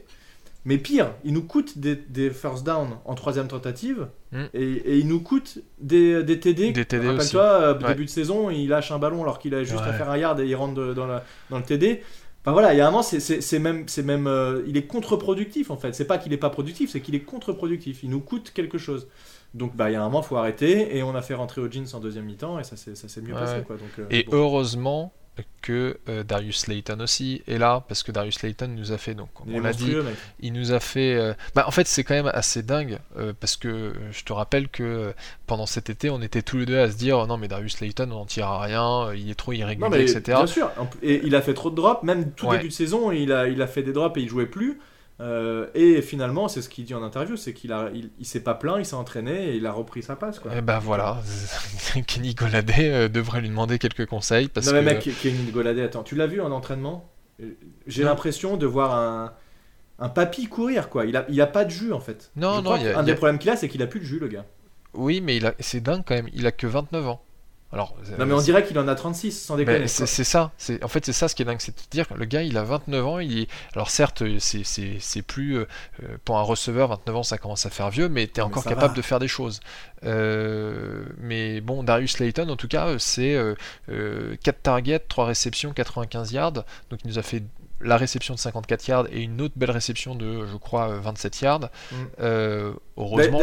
Mais 0.63 0.77
pire, 0.77 1.11
il 1.23 1.33
nous 1.33 1.41
coûte 1.41 1.79
des, 1.79 1.95
des 1.95 2.29
first 2.29 2.63
down 2.63 2.89
en 3.05 3.15
troisième 3.15 3.47
tentative 3.47 4.07
Mm. 4.31 4.43
et, 4.53 4.61
et 4.63 4.97
il 4.99 5.07
nous 5.07 5.19
coûte 5.19 5.57
des, 5.79 6.23
des 6.23 6.39
TD. 6.39 6.71
Des 6.71 6.85
TD 6.85 7.07
Rappelle-toi, 7.09 7.73
Ouais. 7.81 7.87
début 7.89 8.05
de 8.05 8.09
saison, 8.09 8.49
il 8.51 8.69
lâche 8.69 8.91
un 8.91 8.99
ballon 8.99 9.23
alors 9.23 9.39
qu'il 9.39 9.53
a 9.55 9.63
juste 9.63 9.81
à 9.81 9.91
faire 9.91 10.09
un 10.09 10.17
yard 10.17 10.39
et 10.39 10.45
il 10.45 10.55
rentre 10.55 10.75
de- 10.75 10.93
dans, 10.93 11.05
la- 11.07 11.23
dans 11.49 11.57
le 11.57 11.63
TD. 11.63 12.01
Enfin 12.43 12.53
voilà, 12.53 12.73
il 12.73 12.77
y 12.77 12.81
a 12.81 12.87
un 12.87 12.91
moment, 12.91 13.03
c'est- 13.03 13.59
même, 13.59 13.83
c'est 13.87 14.01
même, 14.03 14.25
euh, 14.25 14.63
il 14.67 14.75
est 14.77 14.87
contre-productif 14.87 15.69
en 15.69 15.77
fait. 15.77 15.93
C'est 15.93 16.05
pas 16.05 16.17
qu'il 16.17 16.33
est 16.33 16.37
pas 16.37 16.49
productif, 16.49 16.89
c'est 16.89 16.99
qu'il 17.01 17.13
est 17.15 17.19
contre-productif. 17.21 18.01
Il 18.03 18.09
nous 18.09 18.19
coûte 18.19 18.51
quelque 18.53 18.77
chose. 18.79 19.07
Donc 19.53 19.75
bah 19.75 19.89
il 19.89 19.93
y 19.93 19.95
a 19.95 20.01
un 20.01 20.05
moment, 20.05 20.21
faut 20.23 20.37
arrêter. 20.37 20.97
Et 20.97 21.03
on 21.03 21.13
a 21.13 21.21
fait 21.21 21.35
rentrer 21.35 21.61
Jeans 21.69 21.85
en 21.93 21.99
deuxième 21.99 22.25
mi-temps 22.25 22.57
et 22.59 22.63
ça 22.63 22.75
s'est 22.77 22.95
ça 22.95 23.07
s'est 23.07 23.21
mieux 23.21 23.33
Ouais. 23.33 23.39
passé 23.39 23.61
quoi. 23.65 23.75
Donc, 23.77 23.89
euh, 23.99 24.05
Et 24.09 24.23
bon. 24.23 24.37
heureusement 24.37 25.13
que 25.61 25.97
euh, 26.09 26.23
Darius 26.23 26.67
Layton 26.67 26.99
aussi 26.99 27.41
est 27.47 27.57
là, 27.57 27.83
parce 27.87 28.03
que 28.03 28.11
Darius 28.11 28.41
Layton 28.41 28.67
nous 28.67 28.91
a 28.91 28.97
fait, 28.97 29.13
donc 29.13 29.29
on 29.47 29.59
l'a 29.59 29.73
dit, 29.73 29.95
mec. 29.95 30.15
il 30.39 30.53
nous 30.53 30.71
a 30.73 30.79
fait... 30.79 31.13
euh, 31.15 31.33
Bah, 31.55 31.65
en 31.67 31.71
fait, 31.71 31.87
c'est 31.87 32.03
quand 32.03 32.13
même 32.15 32.29
assez 32.33 32.63
dingue, 32.63 32.99
euh, 33.17 33.33
parce 33.39 33.55
que 33.57 33.93
je 34.11 34.23
te 34.23 34.33
rappelle 34.33 34.67
que 34.69 35.13
pendant 35.47 35.65
cet 35.65 35.89
été, 35.89 36.09
on 36.09 36.21
était 36.21 36.41
tous 36.41 36.57
les 36.57 36.65
deux 36.65 36.79
à 36.79 36.91
se 36.91 36.97
dire, 36.97 37.25
non 37.27 37.37
mais 37.37 37.47
Darius 37.47 37.79
Layton, 37.79 38.05
on 38.11 38.15
n'en 38.15 38.25
tire 38.25 38.47
à 38.47 38.61
rien, 38.61 39.13
il 39.13 39.29
est 39.29 39.35
trop 39.35 39.53
irrégulier, 39.53 39.89
Non, 39.89 39.95
mais 39.95 40.01
etc. 40.03 40.21
bien 40.37 40.47
sûr. 40.47 40.71
Et 41.01 41.21
il 41.23 41.35
a 41.35 41.41
fait 41.41 41.53
trop 41.53 41.69
de 41.69 41.75
drops, 41.75 42.03
même 42.03 42.31
tout 42.31 42.47
Ouais. 42.47 42.57
début 42.57 42.69
de 42.69 42.73
saison, 42.73 43.11
il 43.11 43.31
a, 43.31 43.47
il 43.47 43.61
a 43.61 43.67
fait 43.67 43.83
des 43.83 43.93
drops 43.93 44.17
et 44.17 44.21
il 44.21 44.29
jouait 44.29 44.45
plus. 44.47 44.79
Euh, 45.21 45.67
et 45.75 46.01
finalement, 46.01 46.47
c'est 46.47 46.61
ce 46.63 46.69
qu'il 46.69 46.83
dit 46.83 46.95
en 46.95 47.03
interview, 47.03 47.37
c'est 47.37 47.53
qu'il 47.53 47.71
a, 47.71 47.89
il, 47.93 48.09
il 48.19 48.25
s'est 48.25 48.39
pas 48.39 48.55
plaint, 48.55 48.77
il 48.79 48.85
s'est 48.85 48.95
entraîné 48.95 49.49
et 49.49 49.55
il 49.55 49.65
a 49.67 49.71
repris 49.71 50.01
sa 50.01 50.15
passe. 50.15 50.39
Quoi. 50.39 50.55
Et 50.55 50.61
ben 50.61 50.79
voilà, 50.79 51.21
Kenny 52.07 52.33
Goladay 52.33 52.89
euh, 52.91 53.07
devrait 53.07 53.41
lui 53.41 53.49
demander 53.49 53.77
quelques 53.77 54.07
conseils, 54.07 54.47
parce 54.47 54.65
non 54.67 54.73
mais 54.81 54.97
que... 54.99 55.09
mec, 55.09 55.19
Kenny 55.21 55.51
Goladé, 55.51 55.83
attends, 55.83 56.01
tu 56.03 56.15
l'as 56.15 56.27
vu 56.27 56.41
en 56.41 56.51
entraînement? 56.51 57.07
J'ai 57.87 58.03
l'impression 58.03 58.57
de 58.57 58.65
voir 58.65 58.95
un, 58.95 59.33
un 59.99 60.09
papy 60.09 60.47
courir, 60.47 60.89
quoi. 60.89 61.05
Il 61.05 61.15
a, 61.15 61.25
il 61.29 61.39
a 61.41 61.47
pas 61.47 61.65
de 61.65 61.69
jus, 61.71 61.93
en 61.93 61.99
fait. 61.99 62.31
Non, 62.35 62.53
Je 62.53 62.55
non, 62.57 62.63
crois 62.63 62.79
y 62.79 62.87
a- 62.87 62.97
Un 62.99 63.03
des 63.03 63.15
problèmes 63.15 63.37
qu'il 63.39 63.49
a, 63.51 63.55
c'est 63.55 63.67
qu'il 63.69 63.81
a 63.83 63.87
plus 63.87 63.99
de 63.99 64.05
jus, 64.05 64.19
le 64.19 64.27
gars. 64.27 64.45
Oui, 64.93 65.21
mais 65.21 65.37
il 65.37 65.45
a... 65.45 65.53
c'est 65.59 65.81
dingue 65.81 66.03
quand 66.05 66.15
même, 66.15 66.29
il 66.33 66.45
a 66.47 66.51
que 66.51 66.67
29 66.67 67.07
ans. 67.07 67.23
Alors, 67.73 67.95
Non 68.19 68.25
mais 68.25 68.33
on 68.33 68.41
dirait 68.41 68.65
qu'il 68.65 68.77
en 68.79 68.87
a 68.87 68.95
36, 68.95 69.31
sans 69.31 69.55
déconner. 69.55 69.87
C'est 69.87 70.05
ça, 70.25 70.51
c'est 70.57 70.83
en 70.83 70.89
fait 70.89 71.05
c'est 71.05 71.13
ça 71.13 71.27
ce 71.29 71.35
qui 71.35 71.41
est 71.41 71.45
dingue, 71.45 71.59
c'est 71.61 71.75
de 71.75 71.81
dire 71.89 72.07
que 72.07 72.13
le 72.15 72.25
gars 72.25 72.43
il 72.43 72.57
a 72.57 72.63
29 72.63 73.05
ans, 73.05 73.19
il 73.19 73.39
est... 73.43 73.47
alors 73.73 73.89
certes 73.89 74.23
c'est- 74.39 75.21
plus 75.21 75.57
euh, 75.59 75.67
euh, 76.03 76.17
pour 76.25 76.37
un 76.37 76.41
receveur 76.41 76.89
29 76.89 77.15
ans 77.15 77.23
ça 77.23 77.37
commence 77.37 77.65
à 77.65 77.69
faire 77.69 77.89
vieux, 77.89 78.09
mais 78.09 78.27
t'es 78.27 78.41
Mais 78.41 78.45
encore 78.47 78.63
capable 78.65 78.89
va. 78.93 78.97
de 78.97 79.01
faire 79.01 79.19
des 79.19 79.27
choses. 79.29 79.61
Euh, 80.03 81.05
mais 81.19 81.61
bon 81.61 81.83
Darius 81.83 82.19
Layton 82.19 82.49
en 82.49 82.55
tout 82.55 82.67
cas 82.67 82.87
euh, 82.87 82.97
c'est 82.99 83.35
euh, 83.35 83.55
euh, 83.89 84.35
4 84.43 84.61
targets, 84.63 84.99
3 84.99 85.25
réceptions, 85.27 85.71
95 85.73 86.31
yards, 86.33 86.51
donc 86.53 86.99
il 87.03 87.07
nous 87.07 87.19
a 87.19 87.23
fait 87.23 87.43
la 87.79 87.97
réception 87.97 88.33
de 88.33 88.39
54 88.39 88.87
yards 88.87 89.07
et 89.11 89.21
une 89.21 89.39
autre 89.41 89.53
belle 89.55 89.71
réception 89.71 90.15
de 90.15 90.45
je 90.45 90.57
crois 90.57 90.89
euh, 90.89 90.99
27 90.99 91.41
yards. 91.41 91.59
Mm. 91.91 91.95
Euh, 92.19 92.73
heureusement 92.97 93.41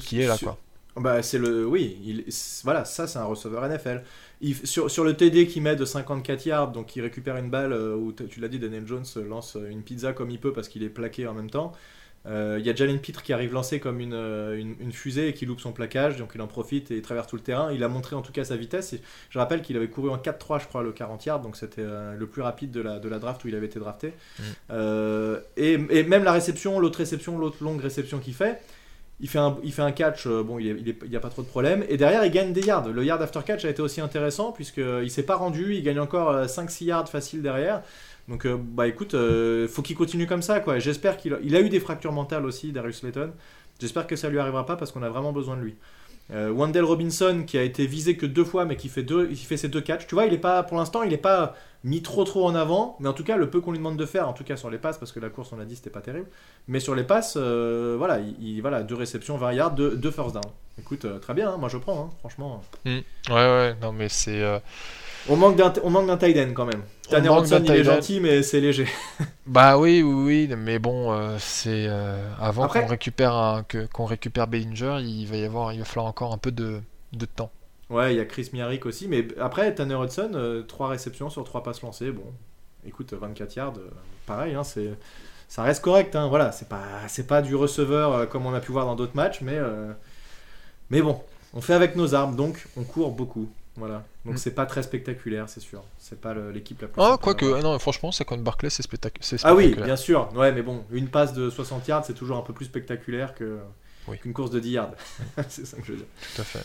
qui 0.00 0.20
est 0.20 0.26
là 0.26 0.36
quoi. 0.38 0.58
Bah, 0.96 1.22
c'est 1.22 1.38
le. 1.38 1.66
Oui, 1.66 1.98
il... 2.04 2.24
voilà, 2.62 2.84
ça, 2.84 3.06
c'est 3.06 3.18
un 3.18 3.24
receveur 3.24 3.68
NFL. 3.68 4.02
Il... 4.40 4.54
Sur, 4.66 4.90
sur 4.90 5.04
le 5.04 5.14
TD 5.16 5.46
qui 5.46 5.60
met 5.60 5.76
de 5.76 5.84
54 5.84 6.46
yards, 6.46 6.72
donc 6.72 6.94
il 6.96 7.02
récupère 7.02 7.36
une 7.36 7.50
balle 7.50 7.72
euh, 7.72 7.96
où 7.96 8.12
tu 8.12 8.40
l'as 8.40 8.48
dit, 8.48 8.58
Daniel 8.58 8.86
Jones 8.86 9.04
euh, 9.16 9.26
lance 9.26 9.56
une 9.70 9.82
pizza 9.82 10.12
comme 10.12 10.30
il 10.30 10.38
peut 10.38 10.52
parce 10.52 10.68
qu'il 10.68 10.82
est 10.82 10.88
plaqué 10.88 11.26
en 11.26 11.34
même 11.34 11.50
temps. 11.50 11.72
Euh, 12.26 12.56
Il 12.58 12.66
y 12.66 12.70
a 12.70 12.74
Jalen 12.74 12.98
Pitre 12.98 13.22
qui 13.22 13.32
arrive 13.32 13.52
lancé 13.52 13.80
comme 13.80 14.00
une, 14.00 14.14
euh, 14.14 14.56
une, 14.58 14.76
une 14.80 14.92
fusée 14.92 15.28
et 15.28 15.34
qui 15.34 15.44
loupe 15.44 15.60
son 15.60 15.72
plaquage, 15.72 16.16
donc 16.16 16.32
il 16.34 16.40
en 16.40 16.46
profite 16.46 16.90
et 16.90 16.96
il 16.96 17.02
traverse 17.02 17.26
tout 17.26 17.36
le 17.36 17.42
terrain. 17.42 17.70
Il 17.72 17.84
a 17.84 17.88
montré 17.88 18.16
en 18.16 18.22
tout 18.22 18.32
cas 18.32 18.44
sa 18.44 18.56
vitesse. 18.56 18.94
Je 19.28 19.38
rappelle 19.38 19.60
qu'il 19.62 19.76
avait 19.76 19.88
couru 19.88 20.10
en 20.10 20.16
4-3, 20.16 20.60
je 20.62 20.66
crois, 20.66 20.82
le 20.82 20.92
40 20.92 21.26
yards, 21.26 21.40
donc 21.40 21.56
c'était 21.56 21.82
euh, 21.82 22.14
le 22.14 22.26
plus 22.26 22.42
rapide 22.42 22.70
de 22.70 22.80
la, 22.80 22.98
de 22.98 23.08
la 23.08 23.18
draft 23.18 23.44
où 23.44 23.48
il 23.48 23.54
avait 23.54 23.66
été 23.66 23.78
drafté. 23.78 24.08
Mm. 24.38 24.42
Euh, 24.70 25.40
et, 25.56 25.72
et 25.72 26.02
même 26.04 26.24
la 26.24 26.32
réception, 26.32 26.80
l'autre 26.80 26.98
réception, 26.98 27.36
l'autre 27.38 27.62
longue 27.62 27.80
réception 27.80 28.18
qu'il 28.18 28.34
fait, 28.34 28.60
il 29.20 29.28
fait 29.28 29.38
un, 29.38 29.92
catch, 29.92 30.26
euh, 30.26 30.42
bon, 30.42 30.58
il 30.58 30.96
n'y 31.08 31.16
a 31.16 31.20
pas 31.20 31.30
trop 31.30 31.42
de 31.42 31.46
problème. 31.46 31.84
Et 31.88 31.96
derrière, 31.96 32.24
il 32.24 32.32
gagne 32.32 32.52
des 32.52 32.62
yards. 32.62 32.88
Le 32.88 33.04
yard 33.04 33.22
after 33.22 33.40
catch 33.44 33.64
a 33.64 33.70
été 33.70 33.80
aussi 33.80 34.00
intéressant, 34.00 34.52
puisqu'il 34.52 35.10
s'est 35.10 35.22
pas 35.22 35.36
rendu, 35.36 35.74
il 35.74 35.82
gagne 35.82 36.00
encore 36.00 36.30
euh, 36.30 36.46
5-6 36.46 36.84
yards 36.84 37.08
facile 37.08 37.40
derrière. 37.40 37.82
Donc, 38.28 38.46
euh, 38.46 38.56
bah 38.58 38.88
écoute, 38.88 39.14
euh, 39.14 39.68
faut 39.68 39.82
qu'il 39.82 39.96
continue 39.96 40.26
comme 40.26 40.42
ça, 40.42 40.60
quoi. 40.60 40.78
J'espère 40.78 41.16
qu'il 41.16 41.34
a, 41.34 41.38
il 41.42 41.54
a 41.54 41.60
eu 41.60 41.68
des 41.68 41.80
fractures 41.80 42.12
mentales 42.12 42.44
aussi, 42.44 42.72
Darius 42.72 42.98
Slayton. 42.98 43.32
J'espère 43.80 44.06
que 44.06 44.16
ça 44.16 44.28
lui 44.30 44.38
arrivera 44.38 44.66
pas 44.66 44.76
parce 44.76 44.92
qu'on 44.92 45.02
a 45.02 45.08
vraiment 45.08 45.32
besoin 45.32 45.56
de 45.56 45.62
lui. 45.62 45.74
Euh, 46.32 46.50
Wendell 46.50 46.84
Robinson, 46.84 47.44
qui 47.46 47.58
a 47.58 47.62
été 47.62 47.86
visé 47.86 48.16
que 48.16 48.24
deux 48.26 48.44
fois, 48.44 48.64
mais 48.64 48.76
qui 48.76 48.88
fait, 48.88 49.02
deux, 49.02 49.28
il 49.30 49.36
fait 49.36 49.56
ses 49.58 49.68
deux 49.68 49.80
catchs. 49.82 50.06
Tu 50.06 50.14
vois, 50.14 50.24
il 50.26 50.32
est 50.32 50.38
pas, 50.38 50.62
pour 50.62 50.78
l'instant, 50.78 51.02
il 51.02 51.10
n'est 51.10 51.16
pas 51.18 51.54
mis 51.84 52.00
trop 52.02 52.24
trop 52.24 52.46
en 52.46 52.54
avant, 52.54 52.96
mais 52.98 53.08
en 53.08 53.12
tout 53.12 53.24
cas, 53.24 53.36
le 53.36 53.50
peu 53.50 53.60
qu'on 53.60 53.72
lui 53.72 53.78
demande 53.78 53.98
de 53.98 54.06
faire, 54.06 54.26
en 54.26 54.32
tout 54.32 54.44
cas 54.44 54.56
sur 54.56 54.70
les 54.70 54.78
passes, 54.78 54.96
parce 54.96 55.12
que 55.12 55.20
la 55.20 55.28
course, 55.28 55.52
on 55.52 55.56
l'a 55.58 55.66
dit, 55.66 55.76
c'était 55.76 55.90
pas 55.90 56.00
terrible. 56.00 56.28
Mais 56.66 56.80
sur 56.80 56.94
les 56.94 57.04
passes, 57.04 57.34
euh, 57.36 57.94
voilà, 57.98 58.20
il, 58.20 58.34
il- 58.42 58.60
voilà, 58.62 58.82
deux 58.82 58.94
réceptions, 58.94 59.36
20 59.36 59.52
yards, 59.52 59.72
deux, 59.72 59.96
deux 59.96 60.10
first 60.10 60.32
down. 60.32 60.42
Écoute, 60.78 61.04
euh, 61.04 61.18
très 61.18 61.34
bien, 61.34 61.50
hein, 61.52 61.56
moi 61.58 61.68
je 61.68 61.76
prends, 61.76 62.04
hein, 62.06 62.10
franchement. 62.20 62.62
Ouais 63.28 63.34
ouais, 63.34 63.76
non 63.82 63.92
mais 63.92 64.08
c'est... 64.08 64.42
euh, 65.28 65.32
On 65.32 65.36
manque 65.36 65.56
d'un, 65.56 65.72
on 65.82 65.90
manque 65.90 66.06
d'un 66.06 66.16
tight 66.16 66.36
end 66.36 66.52
quand 66.54 66.66
même. 66.66 66.82
Tanner 67.08 67.28
Hudson, 67.28 67.62
il 67.64 67.70
est 67.72 67.84
gentil, 67.84 68.20
mais 68.20 68.42
c'est 68.42 68.60
léger. 68.60 68.86
Bah 69.46 69.76
oui, 69.78 70.02
oui, 70.02 70.46
oui, 70.48 70.54
mais 70.56 70.78
bon, 70.78 71.12
euh, 71.12 71.36
c'est 71.38 71.86
euh, 71.88 72.16
avant 72.40 72.64
Après- 72.64 72.80
qu'on 72.82 72.86
récupère 72.88 73.34
un, 73.34 73.62
que, 73.62 73.86
qu'on 73.86 74.06
récupère 74.06 74.46
Bellinger, 74.46 74.98
il 75.02 75.26
va 75.26 75.36
y 75.36 75.44
avoir, 75.44 75.72
il 75.74 75.80
va 75.80 75.84
falloir 75.84 76.06
encore 76.06 76.32
un 76.32 76.38
peu 76.38 76.50
de, 76.50 76.80
de 77.12 77.26
temps. 77.26 77.50
Ouais, 77.90 78.14
il 78.14 78.16
y 78.16 78.20
a 78.20 78.24
Chris 78.24 78.48
Miaric 78.54 78.86
aussi, 78.86 79.06
mais 79.06 79.28
après, 79.38 79.74
Tanner 79.74 79.96
Hudson, 80.02 80.64
3 80.66 80.88
réceptions 80.88 81.28
sur 81.28 81.44
3 81.44 81.62
passes 81.62 81.82
lancées, 81.82 82.10
bon, 82.10 82.24
écoute, 82.86 83.12
24 83.12 83.54
yards, 83.56 83.74
euh, 83.76 83.90
pareil, 84.26 84.54
hein, 84.54 84.64
c'est, 84.64 84.90
ça 85.48 85.62
reste 85.62 85.82
correct, 85.82 86.16
hein, 86.16 86.28
voilà, 86.28 86.50
c'est 86.50 86.68
pas, 86.68 86.82
c'est 87.08 87.26
pas 87.26 87.42
du 87.42 87.54
receveur 87.54 88.12
euh, 88.14 88.26
comme 88.26 88.46
on 88.46 88.54
a 88.54 88.60
pu 88.60 88.72
voir 88.72 88.86
dans 88.86 88.94
d'autres 88.96 89.14
matchs, 89.16 89.40
mais, 89.42 89.56
euh, 89.58 89.92
mais 90.88 91.02
bon, 91.02 91.20
on 91.52 91.60
fait 91.60 91.74
avec 91.74 91.96
nos 91.96 92.14
armes, 92.14 92.34
donc 92.36 92.66
on 92.78 92.82
court 92.84 93.10
beaucoup, 93.12 93.48
voilà. 93.76 94.04
Donc 94.24 94.34
Mm. 94.34 94.38
c'est 94.38 94.54
pas 94.54 94.66
très 94.66 94.82
spectaculaire, 94.82 95.48
c'est 95.48 95.60
sûr, 95.60 95.82
c'est 95.98 96.20
pas 96.20 96.34
l'équipe 96.52 96.80
la 96.82 96.88
plus... 96.88 97.02
Ah, 97.02 97.18
quoique, 97.20 97.44
ah 97.58 97.62
non, 97.62 97.78
franchement, 97.78 98.12
ça 98.12 98.24
compte 98.24 98.42
Barclay, 98.42 98.70
c'est 98.70 98.82
spectac- 98.86 99.16
c'est 99.20 99.36
Ah 99.44 99.54
oui, 99.54 99.64
spectaculaire. 99.64 99.86
bien 99.86 99.96
sûr, 99.96 100.28
ouais, 100.34 100.52
mais 100.52 100.62
bon, 100.62 100.84
une 100.90 101.08
passe 101.08 101.32
de 101.32 101.50
60 101.50 101.86
yards, 101.88 102.04
c'est 102.04 102.14
toujours 102.14 102.36
un 102.36 102.42
peu 102.42 102.52
plus 102.52 102.66
spectaculaire 102.66 103.34
que, 103.34 103.58
Oui. 104.08 104.18
qu'une 104.18 104.32
course 104.32 104.50
de 104.50 104.60
10 104.60 104.70
yards, 104.70 104.90
c'est 105.48 105.66
ça 105.66 105.76
que 105.78 105.84
je 105.84 105.92
veux 105.92 105.98
dire. 105.98 106.06
Tout 106.36 106.42
à 106.42 106.44
fait. 106.44 106.64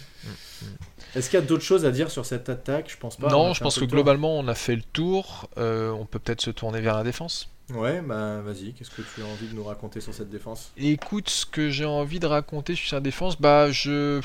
Est-ce 1.16 1.30
qu'il 1.30 1.40
y 1.40 1.42
a 1.42 1.46
d'autres 1.46 1.64
choses 1.64 1.86
à 1.86 1.92
dire 1.92 2.12
sur 2.12 2.26
cette 2.26 2.50
attaque? 2.50 2.90
Je 2.92 2.98
pense 2.98 3.16
pas. 3.18 3.30
non, 3.30 3.54
je 3.54 3.62
pense 3.64 3.80
que 3.80 3.86
globalement, 3.86 4.38
on 4.38 4.48
a 4.48 4.56
fait 4.56 4.76
le 4.76 4.84
tour. 4.84 5.50
Euh, 5.58 5.90
on 5.92 6.06
peut 6.06 6.20
peut-être 6.20 6.42
se 6.42 6.52
tourner 6.52 6.82
vers 6.82 6.96
la 6.96 7.04
défense. 7.04 7.50
Ouais, 7.74 8.02
bah 8.02 8.42
vas-y, 8.42 8.74
qu'est-ce 8.74 8.90
que 8.90 9.02
tu 9.04 9.22
as 9.22 9.26
envie 9.26 9.48
de 9.48 9.54
nous 9.54 9.64
raconter 9.64 10.02
sur 10.02 10.14
cette 10.14 10.30
défense? 10.30 10.72
Écoute, 10.78 11.30
ce 11.30 11.46
que 11.46 11.70
j'ai 11.70 11.86
envie 11.86 12.20
de 12.20 12.26
raconter 12.28 12.76
sur 12.76 12.96
la 12.96 13.02
défense, 13.02 13.40
bah 13.40 13.72
je. 13.72 14.22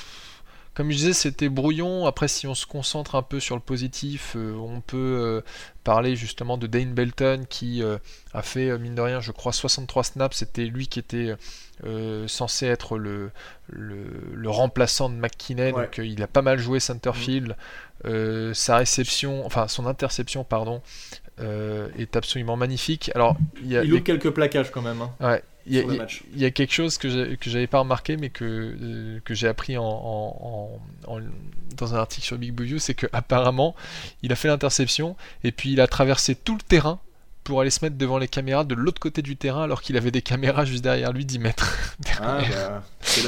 Comme 0.75 0.91
je 0.91 0.97
disais, 0.97 1.13
c'était 1.13 1.49
brouillon. 1.49 2.07
Après, 2.07 2.27
si 2.27 2.47
on 2.49 2.55
se 2.55 2.67
concentre 2.67 3.15
un 3.15 3.23
peu 3.23 3.39
sur 3.39 3.55
le 3.55 3.61
positif, 3.63 4.35
euh, 4.37 4.55
on 4.57 4.81
peut 4.81 4.97
euh, 4.97 5.41
parler 5.85 6.17
justement 6.17 6.59
de 6.59 6.67
Dane 6.67 6.93
Belton 6.95 7.45
qui 7.49 7.83
euh, 7.83 7.99
a 8.33 8.43
fait, 8.43 8.77
mine 8.79 8.95
de 8.97 9.01
rien, 9.01 9.21
je 9.21 9.31
crois 9.31 9.53
63 9.53 10.03
snaps. 10.05 10.37
C'était 10.37 10.65
lui 10.65 10.89
qui 10.89 10.99
était 10.99 11.35
censé 12.27 12.67
être 12.67 12.99
le, 12.99 13.31
le, 13.69 14.07
le 14.33 14.51
remplaçant 14.51 15.11
de 15.11 15.15
McKinney. 15.15 15.73
Ouais. 15.73 15.85
Donc, 15.85 15.99
il 15.99 16.23
a 16.23 16.27
pas 16.29 16.43
mal 16.43 16.59
joué 16.59 16.81
centerfield. 16.81 17.57
Euh, 18.05 18.53
sa 18.53 18.77
réception, 18.77 19.47
enfin 19.47 19.67
son 19.69 19.87
interception, 19.87 20.45
pardon, 20.45 20.83
euh, 21.41 21.89
est 21.99 22.17
absolument 22.17 22.57
magnifique. 22.57 23.11
Alors, 23.15 23.37
il 23.63 23.69
y 23.69 23.77
a, 23.79 23.85
Il 23.85 24.03
quelques 24.03 24.31
plaquages 24.31 24.71
quand 24.71 24.83
même. 24.83 25.01
hein. 25.01 25.11
Ouais, 25.21 25.43
il 25.66 25.74
y, 25.74 25.79
a- 25.79 26.46
y 26.48 26.53
quelque 26.53 26.72
chose 26.72 26.98
que 26.98 27.09
j'avais 27.40 27.66
pas 27.66 27.79
remarqué, 27.81 28.16
mais 28.16 28.31
que, 28.31 28.44
euh, 28.44 29.20
que 29.24 29.35
j'ai 29.35 29.48
appris 29.48 29.77
en, 29.77 29.85
en- 29.85 30.81
en- 31.09 31.16
en- 31.16 31.20
dans 31.77 31.94
un 31.94 31.98
article 31.98 32.27
sur 32.27 32.38
Big 32.38 32.53
Blue 32.53 32.66
View, 32.66 32.79
c'est 32.79 32.94
que 32.94 33.07
apparemment 33.12 33.74
il 34.22 34.33
a 34.33 34.37
fait 34.37 34.48
l'interception 34.48 35.16
et 35.42 35.53
puis 35.53 35.72
il 35.72 35.81
a 35.81 35.87
traversé 35.87 36.35
tout 36.35 36.55
le 36.55 36.62
terrain 36.62 37.00
pour 37.42 37.61
aller 37.61 37.68
se 37.68 37.85
mettre 37.85 37.96
devant 37.98 38.16
les 38.16 38.29
caméras 38.29 38.64
de 38.64 38.74
l'autre 38.74 38.98
côté 39.00 39.20
du 39.20 39.37
terrain 39.37 39.64
alors 39.64 39.83
qu'il 39.83 39.98
avait 39.98 40.11
des 40.11 40.22
caméras 40.22 40.64
juste 40.64 40.83
derrière 40.83 41.12
lui 41.12 41.24
10 41.27 41.38
mètres. 41.40 41.79
Ah, 42.20 42.38
bah, 42.50 42.83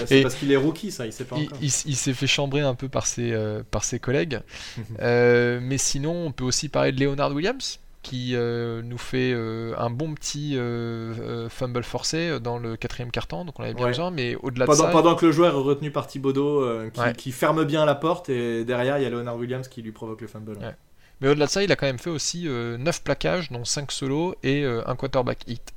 c'est 0.06 0.22
parce 0.22 0.34
qu'il 0.34 0.50
est 0.50 0.56
rookie, 0.56 0.90
ça, 0.90 1.06
il 1.06 1.12
sait 1.12 1.24
pas 1.24 1.36
il 1.60 1.70
s'est 1.70 2.14
fait 2.14 2.26
chambrer 2.26 2.62
un 2.62 2.74
peu 2.74 2.88
par 2.88 3.06
ses, 3.06 3.32
euh, 3.32 3.62
par 3.70 3.84
ses 3.84 3.98
collègues. 3.98 4.40
Euh, 5.00 5.60
mais 5.62 5.78
sinon, 5.78 6.26
on 6.26 6.32
peut 6.32 6.44
aussi 6.44 6.68
parler 6.68 6.92
de 6.92 7.00
Leonard 7.04 7.32
Williams, 7.32 7.78
qui 8.08 8.36
euh, 8.36 8.82
nous 8.82 8.98
fait 8.98 9.32
euh, 9.34 9.74
un 9.78 9.90
bon 9.90 10.14
petit 10.14 10.56
euh, 10.56 11.48
fumble 11.48 11.82
forcé 11.82 12.38
dans 12.40 12.58
le 12.58 12.76
quatrième 12.76 13.10
quart-temps, 13.10 13.44
donc 13.44 13.58
on 13.58 13.64
avait 13.64 13.74
bien 13.74 13.84
Ouais. 13.86 13.90
besoin, 13.90 14.10
mais 14.10 14.36
au-delà 14.36 14.66
de 14.66 14.72
ça... 14.72 14.88
pendant 14.88 15.14
que 15.16 15.26
le 15.26 15.32
joueur 15.32 15.54
est 15.54 15.58
retenu 15.58 15.90
par 15.90 16.06
Thibodeau, 16.06 16.64
qui, 16.90 17.00
Ouais. 17.00 17.12
qui 17.14 17.32
ferme 17.32 17.64
bien 17.64 17.84
la 17.84 17.94
porte, 17.96 18.28
et 18.28 18.64
derrière, 18.64 18.98
il 18.98 19.02
y 19.02 19.06
a 19.06 19.10
Leonard 19.10 19.36
Williams 19.36 19.66
qui 19.68 19.82
lui 19.82 19.92
provoque 19.92 20.20
le 20.20 20.28
fumble. 20.28 20.52
Ouais. 20.58 20.74
Mais 21.20 21.28
au-delà 21.28 21.46
de 21.46 21.50
ça, 21.50 21.62
il 21.64 21.72
a 21.72 21.76
quand 21.76 21.86
même 21.86 21.98
fait 21.98 22.10
aussi 22.10 22.46
9 22.48 23.02
plaquages, 23.02 23.50
dont 23.50 23.64
5 23.64 23.90
solos 23.90 24.34
et 24.42 24.64
un 24.64 24.94
quarterback 24.96 25.38
hit. 25.48 25.72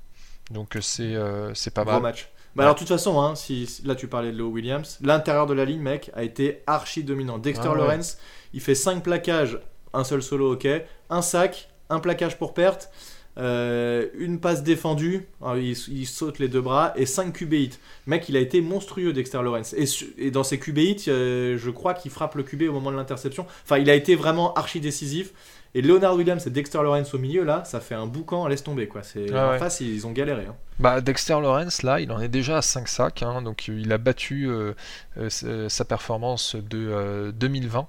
Donc 0.52 0.78
c'est 0.82 1.14
pas 1.74 1.84
Gros 1.84 1.94
mal. 1.94 2.02
match. 2.02 2.30
Bah 2.56 2.62
Ouais. 2.62 2.64
alors, 2.66 2.74
de 2.76 2.80
toute 2.80 2.88
façon, 2.90 3.22
hein, 3.22 3.36
si, 3.36 3.82
là 3.86 3.94
tu 3.96 4.08
parlais 4.08 4.32
de 4.32 4.38
Leo 4.38 4.48
Williams, 4.50 4.98
l'intérieur 5.02 5.46
de 5.46 5.54
la 5.54 5.66
ligne, 5.66 5.82
mec, 5.82 6.10
a 6.16 6.24
été 6.24 6.62
archi 6.68 7.04
dominant. 7.04 7.38
Dexter 7.38 7.68
Ah 7.68 7.72
ouais. 7.74 7.78
Lawrence, 7.78 8.18
il 8.54 8.60
fait 8.62 8.74
5 8.76 9.04
plaquages, 9.04 9.60
un 9.94 10.04
seul 10.04 10.22
solo, 10.24 10.54
ok, 10.54 10.68
un 11.12 11.22
sac, 11.22 11.69
un 11.90 12.00
plaquage 12.00 12.38
pour 12.38 12.54
perte. 12.54 12.90
euh, 13.38 14.08
une 14.18 14.40
passe 14.42 14.64
défendue, 14.64 15.28
il, 15.56 15.72
il, 15.90 16.06
saute 16.08 16.40
les 16.40 16.50
deux 16.50 16.60
bras, 16.62 16.92
et 16.98 17.06
5 17.06 17.32
QB 17.32 17.54
hits. 17.54 17.80
Mec, 18.06 18.28
il 18.28 18.36
a 18.36 18.40
été 18.42 18.60
monstrueux, 18.60 19.14
Dexter 19.14 19.42
Lawrence. 19.42 19.74
Et, 19.74 19.86
et 20.18 20.30
dans 20.32 20.44
ces 20.44 20.60
QB 20.60 20.78
hits, 20.80 21.06
euh, 21.08 21.58
je 21.58 21.70
crois 21.70 21.94
qu'il 21.94 22.12
frappe 22.12 22.36
le 22.36 22.44
QB 22.44 22.64
au 22.64 22.74
moment 22.74 22.92
de 22.92 22.98
l'interception. 22.98 23.46
Enfin, 23.64 23.78
il 23.78 23.90
a 23.90 23.96
été 23.96 24.16
vraiment 24.16 24.54
archi 24.56 24.82
décisif. 24.82 25.32
Et 25.76 25.82
Leonard 25.84 26.16
Williams 26.16 26.46
et 26.48 26.50
Dexter 26.50 26.80
Lawrence 26.80 27.14
au 27.14 27.20
milieu, 27.20 27.44
là, 27.44 27.64
ça 27.64 27.80
fait 27.80 27.94
un 27.96 28.08
boucan, 28.08 28.48
laisse 28.48 28.64
tomber. 28.64 28.88
Quoi. 28.88 29.04
C'est, 29.04 29.28
Ah 29.34 29.54
en 29.56 29.60
face, 29.60 29.80
ils 29.82 30.06
ont 30.08 30.12
galéré. 30.12 30.46
hein. 30.50 30.56
Bah, 30.80 31.00
Dexter 31.00 31.34
Lawrence, 31.40 31.84
là, 31.84 32.00
il 32.02 32.12
en 32.12 32.20
est 32.20 32.28
déjà 32.28 32.58
à 32.58 32.62
5 32.64 32.88
sacs, 32.90 33.22
hein, 33.24 33.42
donc 33.44 33.68
il 33.68 33.94
a 33.94 34.00
battu 34.00 34.50
euh, 34.50 34.74
sa 35.70 35.86
performance 35.86 36.56
de 36.56 36.90
euh, 36.92 37.32
2020, 37.32 37.88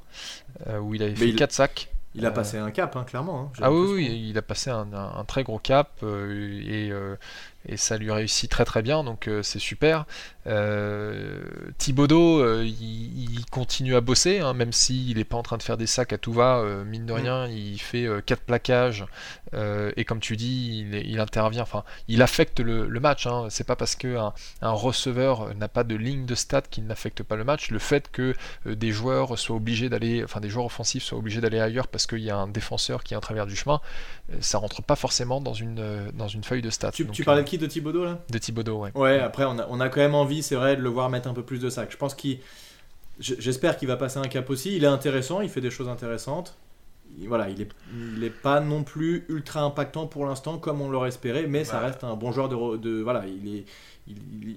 euh, 0.69 0.79
où 0.79 0.95
il 0.95 1.03
avait 1.03 1.15
fait 1.17 1.29
il- 1.31 1.37
4 1.37 1.53
sacs. 1.53 1.89
Il 2.15 2.25
a 2.27 2.31
Euh, 2.31 2.33
passé 2.33 2.59
un 2.59 2.71
cap, 2.71 2.95
hein, 2.97 3.05
clairement. 3.05 3.41
hein, 3.41 3.53
Ah 3.63 3.71
oui, 3.73 3.93
oui, 3.95 4.29
il 4.31 4.39
a 4.39 4.43
passé 4.43 4.71
un, 4.71 4.93
un- 4.95 5.17
un 5.19 5.25
très 5.25 5.43
gros 5.45 5.59
cap 5.59 5.91
euh, 6.03 6.61
et, 6.65 6.91
euh, 6.91 7.17
et 7.69 7.77
ça 7.77 7.99
lui 7.99 8.11
réussit 8.11 8.51
très 8.51 8.65
très 8.65 8.83
bien, 8.83 9.05
donc 9.05 9.29
euh, 9.29 9.43
c'est 9.43 9.59
super. 9.59 10.07
Euh, 10.47 11.43
Thibodeau, 11.79 12.41
euh, 12.41 12.65
il, 12.65 13.35
il 13.39 13.47
continue 13.51 13.95
à 13.95 14.01
bosser, 14.01 14.41
hein, 14.41 14.55
même 14.55 14.73
s'il 14.73 15.17
n'est 15.17 15.25
pas 15.25 15.37
en 15.37 15.43
train 15.43 15.59
de 15.59 15.63
faire 15.63 15.77
des 15.77 15.87
sacs 15.87 16.13
à 16.13 16.19
tout 16.19 16.33
va, 16.33 16.59
euh, 16.59 16.85
mine 16.85 17.07
de 17.07 17.13
Mm. 17.13 17.17
rien, 17.17 17.47
il 17.49 17.79
fait 17.81 18.07
4 18.25 18.41
plaquages 18.43 19.05
euh, 19.55 19.93
et 19.97 20.05
comme 20.05 20.21
tu 20.21 20.37
dis, 20.37 20.87
il, 21.05 21.21
intervient, 21.21 21.63
enfin, 21.63 21.85
il 22.09 22.23
affecte 22.23 22.61
le, 22.61 22.87
le 22.87 23.01
match. 23.01 23.27
Hein, 23.27 23.47
c'est 23.51 23.65
pas 23.67 23.77
parce 23.77 23.97
qu'un 23.97 24.33
un 24.63 24.71
receveur 24.71 25.55
n'a 25.55 25.69
pas 25.69 25.85
de 25.85 25.95
ligne 25.97 26.27
de 26.27 26.35
stats 26.35 26.63
qu'il 26.63 26.87
n'affecte 26.87 27.23
pas 27.23 27.37
le 27.37 27.45
match. 27.45 27.71
Le 27.71 27.79
fait 27.79 28.11
que 28.11 28.35
euh, 28.67 28.75
des 28.77 28.91
joueurs 28.93 29.39
soient 29.39 29.57
obligés 29.57 29.89
d'aller, 29.89 30.23
enfin 30.25 30.41
des 30.41 30.49
joueurs 30.49 30.67
offensifs 30.67 31.03
soient 31.03 31.19
obligés 31.19 31.41
d'aller 31.41 31.61
ailleurs 31.61 31.89
parce 31.89 32.07
qu'il 32.07 32.21
y 32.21 32.31
a 32.31 32.37
un 32.37 32.49
défenseur 32.49 33.03
qui 33.05 33.15
est 33.15 33.17
en 33.17 33.21
travers 33.21 33.47
du 33.47 33.57
chemin, 33.57 33.81
euh, 34.33 34.37
ça 34.41 34.59
rentre 34.59 34.83
pas 34.83 34.97
forcément 34.97 35.41
dans 35.41 35.55
une, 35.55 35.79
euh, 35.81 36.11
dans 36.13 36.29
une 36.29 36.45
feuille 36.45 36.63
de 36.63 36.71
stats. 36.71 36.93
Tu, 36.93 37.05
Donc, 37.05 37.15
tu 37.15 37.25
parlais 37.25 37.43
de 37.43 37.49
qui 37.51 37.59
De 37.59 37.67
Thibodeau, 37.67 38.05
là 38.05 38.19
de 38.31 38.39
Thibodeau, 38.39 38.79
ouais. 38.79 38.93
Ouais, 38.95 39.19
après, 39.19 39.45
on 39.45 39.59
a, 39.59 39.67
on 39.69 39.81
a 39.81 39.89
quand 39.89 40.01
même 40.01 40.15
envie, 40.15 40.43
c'est 40.43 40.55
vrai, 40.55 40.77
de 40.77 40.83
le 40.83 40.89
voir 40.89 41.11
mettre 41.11 41.29
un 41.29 41.35
peu 41.35 41.43
plus 41.43 41.59
de 41.59 41.69
sacs. 41.69 41.91
Je 41.91 41.97
pense 41.97 42.15
qu'il. 42.15 42.39
J'espère 43.19 43.77
qu'il 43.77 43.87
va 43.89 43.97
passer 43.99 44.19
un 44.19 44.29
cap 44.29 44.49
aussi. 44.49 44.77
Il 44.77 44.85
est 44.85 44.87
intéressant, 44.87 45.43
il 45.43 45.51
fait 45.51 45.61
des 45.61 45.71
choses 45.71 45.89
intéressantes. 45.89 46.57
Il- 47.19 47.29
Voilà, 47.29 47.49
il 47.51 47.61
est, 47.61 47.69
il 48.17 48.25
est 48.25 48.31
pas 48.31 48.61
non 48.61 48.83
plus 48.83 49.25
ultra 49.29 49.61
impactant 49.63 50.07
pour 50.07 50.25
l'instant 50.27 50.59
comme 50.59 50.81
on 50.81 50.89
l'aurait 50.91 51.09
espéré, 51.09 51.47
mais 51.47 51.65
ça 51.65 51.75
Bah. 51.81 51.87
reste 51.87 52.05
un 52.05 52.17
bon 52.17 52.33
joueur 52.33 52.49
de, 52.49 53.03
voilà, 53.03 53.25
il 53.27 53.57
est, 53.57 53.65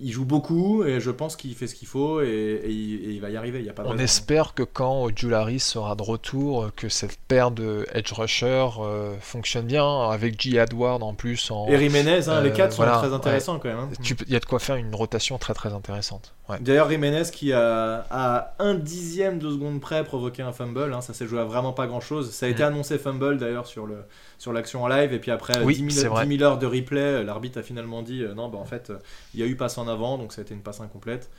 il, 0.02 0.12
joue 0.12 0.26
beaucoup 0.26 0.84
et 0.84 1.00
je 1.00 1.12
pense 1.12 1.36
qu'il 1.36 1.54
fait 1.54 1.68
ce 1.68 1.76
qu'il 1.76 1.88
faut 1.88 2.22
et, 2.22 2.26
et 2.64 2.70
il, 2.72 2.94
et 3.06 3.14
il 3.14 3.22
va 3.22 3.30
y 3.30 3.38
arriver. 3.38 3.60
Il 3.60 3.66
y 3.66 3.70
a 3.70 3.74
pas 3.74 3.84
de 3.84 3.88
On 3.90 3.92
raison. 3.92 4.04
espère 4.04 4.54
que 4.56 4.64
quand 4.64 5.10
Jularis 5.16 5.60
sera 5.60 5.96
de 5.96 6.02
retour, 6.02 6.70
que 6.76 6.90
cette 6.90 7.18
paire 7.28 7.52
de 7.52 7.86
edge 7.94 8.12
rusher 8.14 8.68
euh, 8.80 9.14
fonctionne 9.20 9.68
bien, 9.68 10.10
avec 10.10 10.42
J. 10.42 10.58
Edward 10.58 11.04
en 11.04 11.14
plus. 11.14 11.52
En... 11.52 11.68
Et 11.68 11.78
Jiménez, 11.78 12.28
hein, 12.30 12.42
les 12.42 12.50
Euh, 12.50 12.54
quatre 12.54 12.74
sont 12.74 12.84
très 12.84 13.14
intéressants 13.14 13.60
quand 13.60 13.70
même. 13.70 13.78
hein. 13.80 13.90
Il 14.26 14.32
y 14.32 14.36
a 14.36 14.40
de 14.40 14.46
quoi 14.46 14.60
faire 14.60 14.76
une 14.78 14.96
rotation 14.96 15.38
très 15.38 15.54
très 15.54 15.72
intéressante. 15.74 16.34
Ouais. 16.50 16.58
D'ailleurs, 16.60 16.90
Jiménez 16.90 17.24
qui 17.32 17.54
a 17.54 18.06
à 18.12 18.54
un 18.60 18.74
dixième 18.76 19.40
de 19.40 19.50
seconde 19.50 19.80
près 19.80 20.04
provoqué 20.04 20.42
un 20.42 20.52
fumble, 20.52 20.94
hein, 20.94 21.00
ça 21.00 21.14
s'est 21.14 21.26
joué 21.26 21.40
à 21.40 21.46
vraiment 21.46 21.72
pas 21.72 21.88
grand 21.88 22.02
chose. 22.02 22.32
Ça 22.32 22.48
a 22.48 22.50
été 22.50 22.64
Mhm. 22.64 22.70
annoncé 22.70 22.98
fumble 22.98 23.38
d'ailleurs 23.38 23.66
sur 23.66 23.86
le 23.88 24.00
sur 24.38 24.52
l'action 24.52 24.84
en 24.84 24.88
live, 24.90 25.14
et 25.14 25.20
puis 25.20 25.32
après 25.32 25.64
Oui, 25.64 25.76
10, 25.76 25.90
c'est 25.90 26.02
000, 26.02 26.14
vrai. 26.14 26.26
10 26.26 26.38
000 26.38 26.44
heures 26.50 26.58
de 26.60 26.66
replay, 26.66 27.00
euh, 27.00 27.24
l'arbitre 27.24 27.60
a 27.60 27.64
finalement 27.64 28.02
dit 28.02 28.24
euh, 28.24 28.34
non, 28.34 28.50
bah 28.50 28.58
en 28.58 28.66
fait, 28.66 28.90
euh, 28.90 28.98
il 29.34 29.40
y 29.40 29.44
a 29.44 29.46
eu 29.46 29.56
passe 29.56 29.78
en 29.78 29.88
avant, 29.88 30.18
donc 30.18 30.34
ça 30.34 30.42
a 30.42 30.44
été 30.44 30.54
une 30.54 30.62
passe 30.64 30.82
incomplète. 30.82 31.30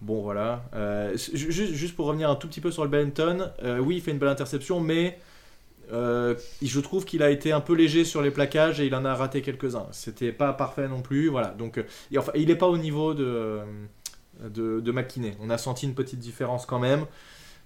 Bon, 0.00 0.22
voilà. 0.22 0.62
Euh, 0.74 1.16
ju- 1.16 1.52
juste, 1.52 1.74
juste 1.74 1.94
pour 1.94 2.06
revenir 2.06 2.28
un 2.28 2.34
tout 2.36 2.48
petit 2.48 2.60
peu 2.60 2.72
sur 2.72 2.82
le 2.82 2.90
Benton, 2.90 3.50
euh, 3.62 3.78
oui, 3.78 3.96
il 3.96 4.00
fait 4.02 4.10
une 4.10 4.18
belle 4.18 4.28
interception, 4.28 4.80
mais 4.80 5.18
euh, 5.92 6.34
je 6.60 6.80
trouve 6.80 7.04
qu'il 7.06 7.22
a 7.22 7.30
été 7.30 7.50
un 7.52 7.60
peu 7.60 7.74
léger 7.74 8.04
sur 8.04 8.20
les 8.22 8.30
plaquages 8.30 8.78
et 8.80 8.86
il 8.86 8.94
en 8.94 9.04
a 9.06 9.14
raté 9.14 9.40
quelques-uns. 9.40 9.86
C'était 9.92 10.32
pas 10.32 10.52
parfait 10.52 10.86
non 10.86 11.00
plus, 11.00 11.28
voilà. 11.28 11.48
Donc, 11.48 11.78
euh, 11.78 11.84
et 12.12 12.18
enfin, 12.18 12.32
il 12.34 12.48
n'est 12.48 12.56
pas 12.56 12.66
au 12.68 12.76
niveau 12.76 13.14
de, 13.14 13.24
euh, 13.24 13.64
de, 14.42 14.80
de 14.80 14.92
McKinney. 14.92 15.34
On 15.40 15.50
a 15.50 15.58
senti 15.58 15.86
une 15.86 15.94
petite 15.94 16.18
différence 16.18 16.66
quand 16.66 16.78
même. 16.78 17.04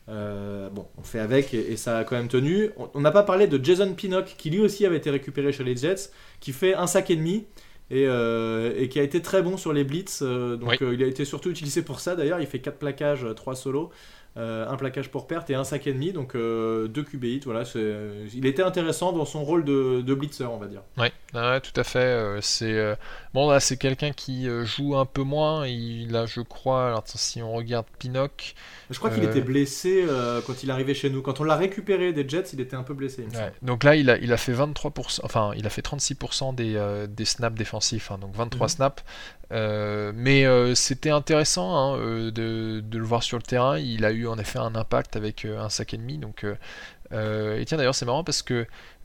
Euh, 0.08 0.68
bon, 0.70 0.86
on 0.98 1.02
fait 1.02 1.20
avec 1.20 1.54
et, 1.54 1.72
et 1.72 1.76
ça 1.76 1.98
a 1.98 2.04
quand 2.04 2.16
même 2.16 2.28
tenu. 2.28 2.70
On- 2.94 3.00
n'a 3.00 3.12
pas 3.12 3.22
parlé 3.22 3.46
de 3.46 3.62
Jason 3.64 3.94
Pinnock 3.94 4.34
qui 4.36 4.50
lui 4.50 4.60
aussi 4.60 4.84
avait 4.84 4.96
été 4.96 5.10
récupéré 5.10 5.52
chez 5.52 5.62
les 5.64 5.76
Jets, 5.76 6.10
qui 6.40 6.52
fait 6.52 6.74
un 6.74 6.86
sac 6.88 7.10
et 7.10 7.16
demi 7.16 7.44
et, 7.90 8.06
euh, 8.08 8.72
et 8.76 8.88
qui 8.88 8.98
a 8.98 9.02
été 9.02 9.22
très 9.22 9.42
bon 9.42 9.56
sur 9.56 9.72
les 9.72 9.84
blitz. 9.84 10.20
euh, 10.22 10.56
donc 10.56 10.70
Oui. 10.70 10.88
il 10.94 11.02
a 11.04 11.06
été 11.06 11.24
surtout 11.24 11.50
utilisé 11.50 11.82
pour 11.82 12.00
ça 12.00 12.16
d'ailleurs. 12.16 12.40
Il 12.40 12.46
fait 12.46 12.58
4 12.60 12.78
plaquages, 12.78 13.26
3 13.36 13.54
solos. 13.54 13.90
Euh, 14.38 14.66
un 14.68 14.76
plaquage 14.76 15.10
pour 15.10 15.26
perte 15.26 15.50
et 15.50 15.54
un 15.54 15.64
sac 15.64 15.86
et 15.86 15.92
demi, 15.92 16.12
donc 16.12 16.34
euh, 16.34 16.88
deux 16.88 17.02
QB 17.02 17.24
hits, 17.24 17.40
voilà, 17.44 17.64
c'est- 17.66 17.96
il 18.34 18.46
était 18.46 18.62
intéressant 18.62 19.12
dans 19.12 19.24
son 19.26 19.44
rôle 19.44 19.64
de, 19.64 20.00
de 20.00 20.14
blitzer, 20.14 20.44
on 20.50 20.56
va 20.58 20.66
dire. 20.68 20.80
Ouais, 20.96 21.12
ouais, 21.34 21.60
tout 21.60 21.78
à 21.78 21.84
fait. 21.84 21.98
euh, 21.98 22.40
c'est 22.40 22.72
euh, 22.72 22.94
bon 23.34 23.50
là, 23.50 23.60
c'est 23.60 23.76
quelqu'un 23.76 24.12
qui 24.12 24.48
euh, 24.48 24.64
joue 24.64 24.96
un 24.96 25.04
peu 25.04 25.22
moins. 25.22 25.66
Il 25.66 26.16
a, 26.16 26.24
je 26.26 26.40
crois, 26.40 26.86
alors 26.88 27.02
si 27.06 27.42
on 27.42 27.52
regarde 27.52 27.86
Pinnock, 27.98 28.54
Je 28.90 28.98
crois 28.98 29.10
qu'il 29.10 29.24
Euh. 29.24 29.28
était 29.30 29.40
blessé 29.42 30.04
euh, 30.08 30.40
quand 30.46 30.62
il 30.62 30.70
arrivait 30.70 30.94
chez 30.94 31.10
nous. 31.10 31.20
Quand 31.22 31.40
on 31.40 31.44
l'a 31.44 31.56
récupéré 31.56 32.12
des 32.14 32.26
Jets, 32.28 32.50
il 32.54 32.60
était 32.60 32.76
un 32.76 32.82
peu 32.84 32.94
blessé. 32.94 33.22
Ouais, 33.34 33.52
donc 33.62 33.84
là, 33.84 33.96
il 33.96 34.08
a, 34.10 34.16
il 34.18 34.32
a 34.32 34.36
fait 34.38 34.52
23%, 34.54 35.20
enfin, 35.24 35.52
il 35.56 35.66
a 35.66 35.70
fait 35.70 35.82
36% 35.82 36.54
des, 36.54 36.76
euh, 36.76 37.06
des 37.06 37.24
snaps 37.26 37.56
défensifs, 37.56 38.10
hein, 38.10 38.18
donc 38.18 38.34
23 38.34 38.66
Mhm. 38.66 38.70
snaps. 38.70 39.02
Euh, 39.52 40.12
mais 40.14 40.46
euh, 40.46 40.74
c'était 40.74 41.10
intéressant 41.10 41.76
hein, 41.76 41.98
euh, 41.98 42.30
de, 42.30 42.80
de 42.80 42.98
le 42.98 43.04
voir 43.04 43.22
sur 43.22 43.36
le 43.36 43.42
terrain. 43.42 43.78
Il 43.78 44.04
a 44.06 44.12
eu 44.12 44.21
en 44.26 44.38
effet 44.38 44.58
un 44.58 44.74
impact 44.74 45.16
avec 45.16 45.44
euh, 45.44 45.58
un 45.60 45.68
sac 45.68 45.94
et 45.94 45.96
demi. 45.98 46.18
Donc, 46.18 46.44
euh, 46.44 46.56
euh, 47.12 47.58
et 47.58 47.64
tiens, 47.64 47.76
d'ailleurs, 47.78 47.94
c'est 47.94 48.06
marrant 48.06 48.24
parce 48.24 48.42
que 48.42 48.54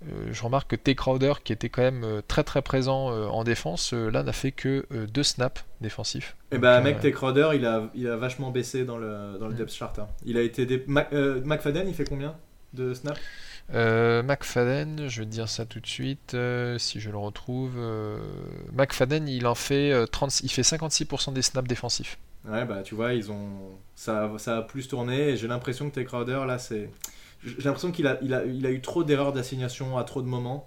euh, 0.08 0.30
je 0.32 0.44
remarque 0.44 0.70
que 0.72 0.76
T. 0.76 0.96
Crowder, 0.96 1.34
qui 1.44 1.52
était 1.54 1.70
quand 1.70 1.82
même 1.82 2.04
euh, 2.04 2.22
très 2.28 2.44
très 2.44 2.62
présent 2.62 3.08
en 3.30 3.44
défense, 3.44 3.94
là 3.94 4.24
n'a 4.24 4.34
fait 4.34 4.52
que 4.52 4.86
deux 5.06 5.24
snaps 5.24 5.64
défensifs. 5.82 6.36
Et 6.52 6.56
Donc, 6.56 6.62
bah, 6.62 6.78
euh, 6.78 6.82
mec, 6.84 7.00
T. 7.02 7.12
Crowder, 7.12 7.50
il 7.56 7.66
a, 7.66 7.90
il 7.96 8.08
a 8.08 8.16
vachement 8.16 8.52
baissé 8.52 8.86
dans 8.86 8.98
le, 8.98 9.38
dans 9.40 9.48
le 9.48 9.54
Mm. 9.54 9.58
depth 9.58 9.74
chart. 9.74 10.00
hein. 10.00 10.08
Il 10.26 10.38
a 10.38 10.42
été. 10.42 10.66
Des... 10.66 10.84
Mac- 10.88 11.12
McFadden, 11.12 11.88
il 11.88 11.94
fait 11.94 12.06
combien 12.06 12.36
de 12.74 12.94
snaps? 12.94 13.20
McFadden, 13.74 15.08
je 15.10 15.20
vais 15.22 15.26
te 15.26 15.32
dire 15.32 15.50
ça 15.50 15.66
tout 15.66 15.80
de 15.82 15.88
suite, 15.88 16.36
si 16.78 17.00
je 17.00 17.10
le 17.10 17.18
retrouve. 17.18 17.78
McFadden, 18.74 19.28
il 19.28 19.46
en 19.48 19.56
fait, 19.56 19.92
euh, 19.92 20.06
30, 20.06 20.42
il 20.42 20.50
fait 20.50 20.64
56% 20.64 21.34
des 21.34 21.42
snaps 21.42 21.68
défensifs. 21.68 22.18
Ouais, 22.50 22.66
bah, 22.66 22.82
tu 22.84 22.96
vois, 22.96 23.14
ils 23.14 23.32
ont. 23.32 23.78
Ça, 23.96 24.32
ça 24.38 24.58
a 24.58 24.62
plus 24.62 24.88
tourné. 24.88 25.36
J'ai 25.38 25.48
l'impression 25.48 25.90
que 25.90 25.96
T. 25.96 26.06
Crowder, 26.06 26.42
là, 26.48 26.58
c'est. 26.58 26.90
J'ai 27.44 27.64
l'impression 27.64 27.92
qu'il 27.92 28.08
a, 28.08 28.18
il 28.22 28.34
a, 28.34 28.46
il 28.46 28.66
a 28.66 28.72
eu 28.72 28.82
trop 28.82 29.04
d'erreurs 29.04 29.34
d'assignation 29.34 29.98
à 29.98 30.04
trop 30.04 30.22
de 30.22 30.28
moments. 30.28 30.66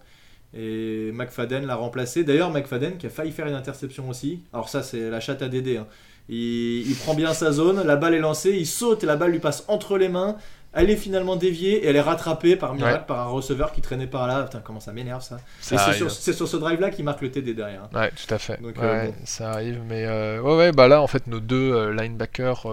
Et 0.55 1.11
McFadden 1.12 1.64
l'a 1.66 1.77
remplacé. 1.77 2.25
D'ailleurs, 2.25 2.51
McFadden 2.51 2.99
qui 2.99 3.07
a 3.07 3.11
failli 3.11 3.33
faire 3.33 3.47
une 3.47 3.55
interception 3.55 4.09
aussi. 4.09 4.43
Alors, 4.53 4.69
ça, 4.69 4.83
c'est 4.83 5.09
la 5.11 5.21
chatte 5.21 5.43
à 5.43 5.49
Dédé. 5.49 5.79
hein. 5.79 5.87
Il, 6.29 6.88
il 6.88 6.97
prend 6.97 7.14
bien 7.14 7.35
sa 7.35 7.51
zone, 7.51 7.83
la 7.85 7.97
balle 7.97 8.14
est 8.14 8.21
lancée, 8.21 8.51
il 8.53 8.66
saute 8.66 9.03
et 9.03 9.07
la 9.07 9.16
balle 9.16 9.33
lui 9.33 9.40
passe 9.40 9.64
entre 9.69 9.99
les 9.99 10.09
mains. 10.09 10.37
Elle 10.72 10.88
est 10.90 10.96
finalement 10.96 11.35
déviée 11.35 11.85
et 11.85 11.87
elle 11.88 11.96
est 11.96 12.00
rattrapée 12.00 12.54
par 12.54 12.74
miracle 12.74 13.00
Ouais. 13.00 13.06
par 13.06 13.18
un 13.20 13.30
receveur 13.30 13.72
qui 13.72 13.80
traînait 13.80 14.06
par 14.06 14.26
là. 14.28 14.44
Putain, 14.44 14.61
comment 14.61 14.78
ça 14.78 14.92
m'énerve 14.92 15.20
ça. 15.22 15.38
Ça 15.61 15.92
c'est 16.12 16.33
sur, 16.33 16.46
ce 16.48 16.56
drive-là 16.56 16.90
qu'il 16.90 17.04
marque 17.04 17.22
le 17.22 17.30
TD 17.33 17.54
derrière. 17.54 17.83
hein. 17.92 17.98
Ouais, 17.98 18.11
tout 18.12 18.33
à 18.33 18.38
fait. 18.38 18.61
Donc, 18.62 18.76
Ouais, 18.76 18.85
euh, 18.85 19.06
bon. 19.06 19.14
ça 19.24 19.50
arrive, 19.50 19.80
mais 19.88 20.04
euh, 20.06 20.40
ouais, 20.40 20.56
ouais, 20.56 20.72
bah 20.72 20.87
là, 20.87 21.02
en 21.02 21.09
fait, 21.09 21.26
nos 21.26 21.40
deux 21.40 21.72
euh, 21.74 21.92
linebackers 21.92 22.66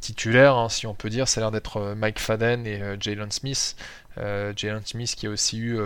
titulaires, 0.00 0.54
hein, 0.56 0.68
si 0.68 0.86
on 0.86 0.94
peut 0.94 1.10
dire, 1.10 1.26
ça 1.26 1.40
a 1.40 1.42
l'air 1.42 1.50
d'être 1.50 1.94
Mike 1.96 2.20
Fadden 2.20 2.66
et 2.66 2.80
Jalen 3.00 3.30
Smith. 3.32 3.74
Jalen 4.16 4.82
Smith 4.84 5.14
qui 5.16 5.26
a 5.26 5.30
aussi 5.30 5.58
eu, 5.58 5.78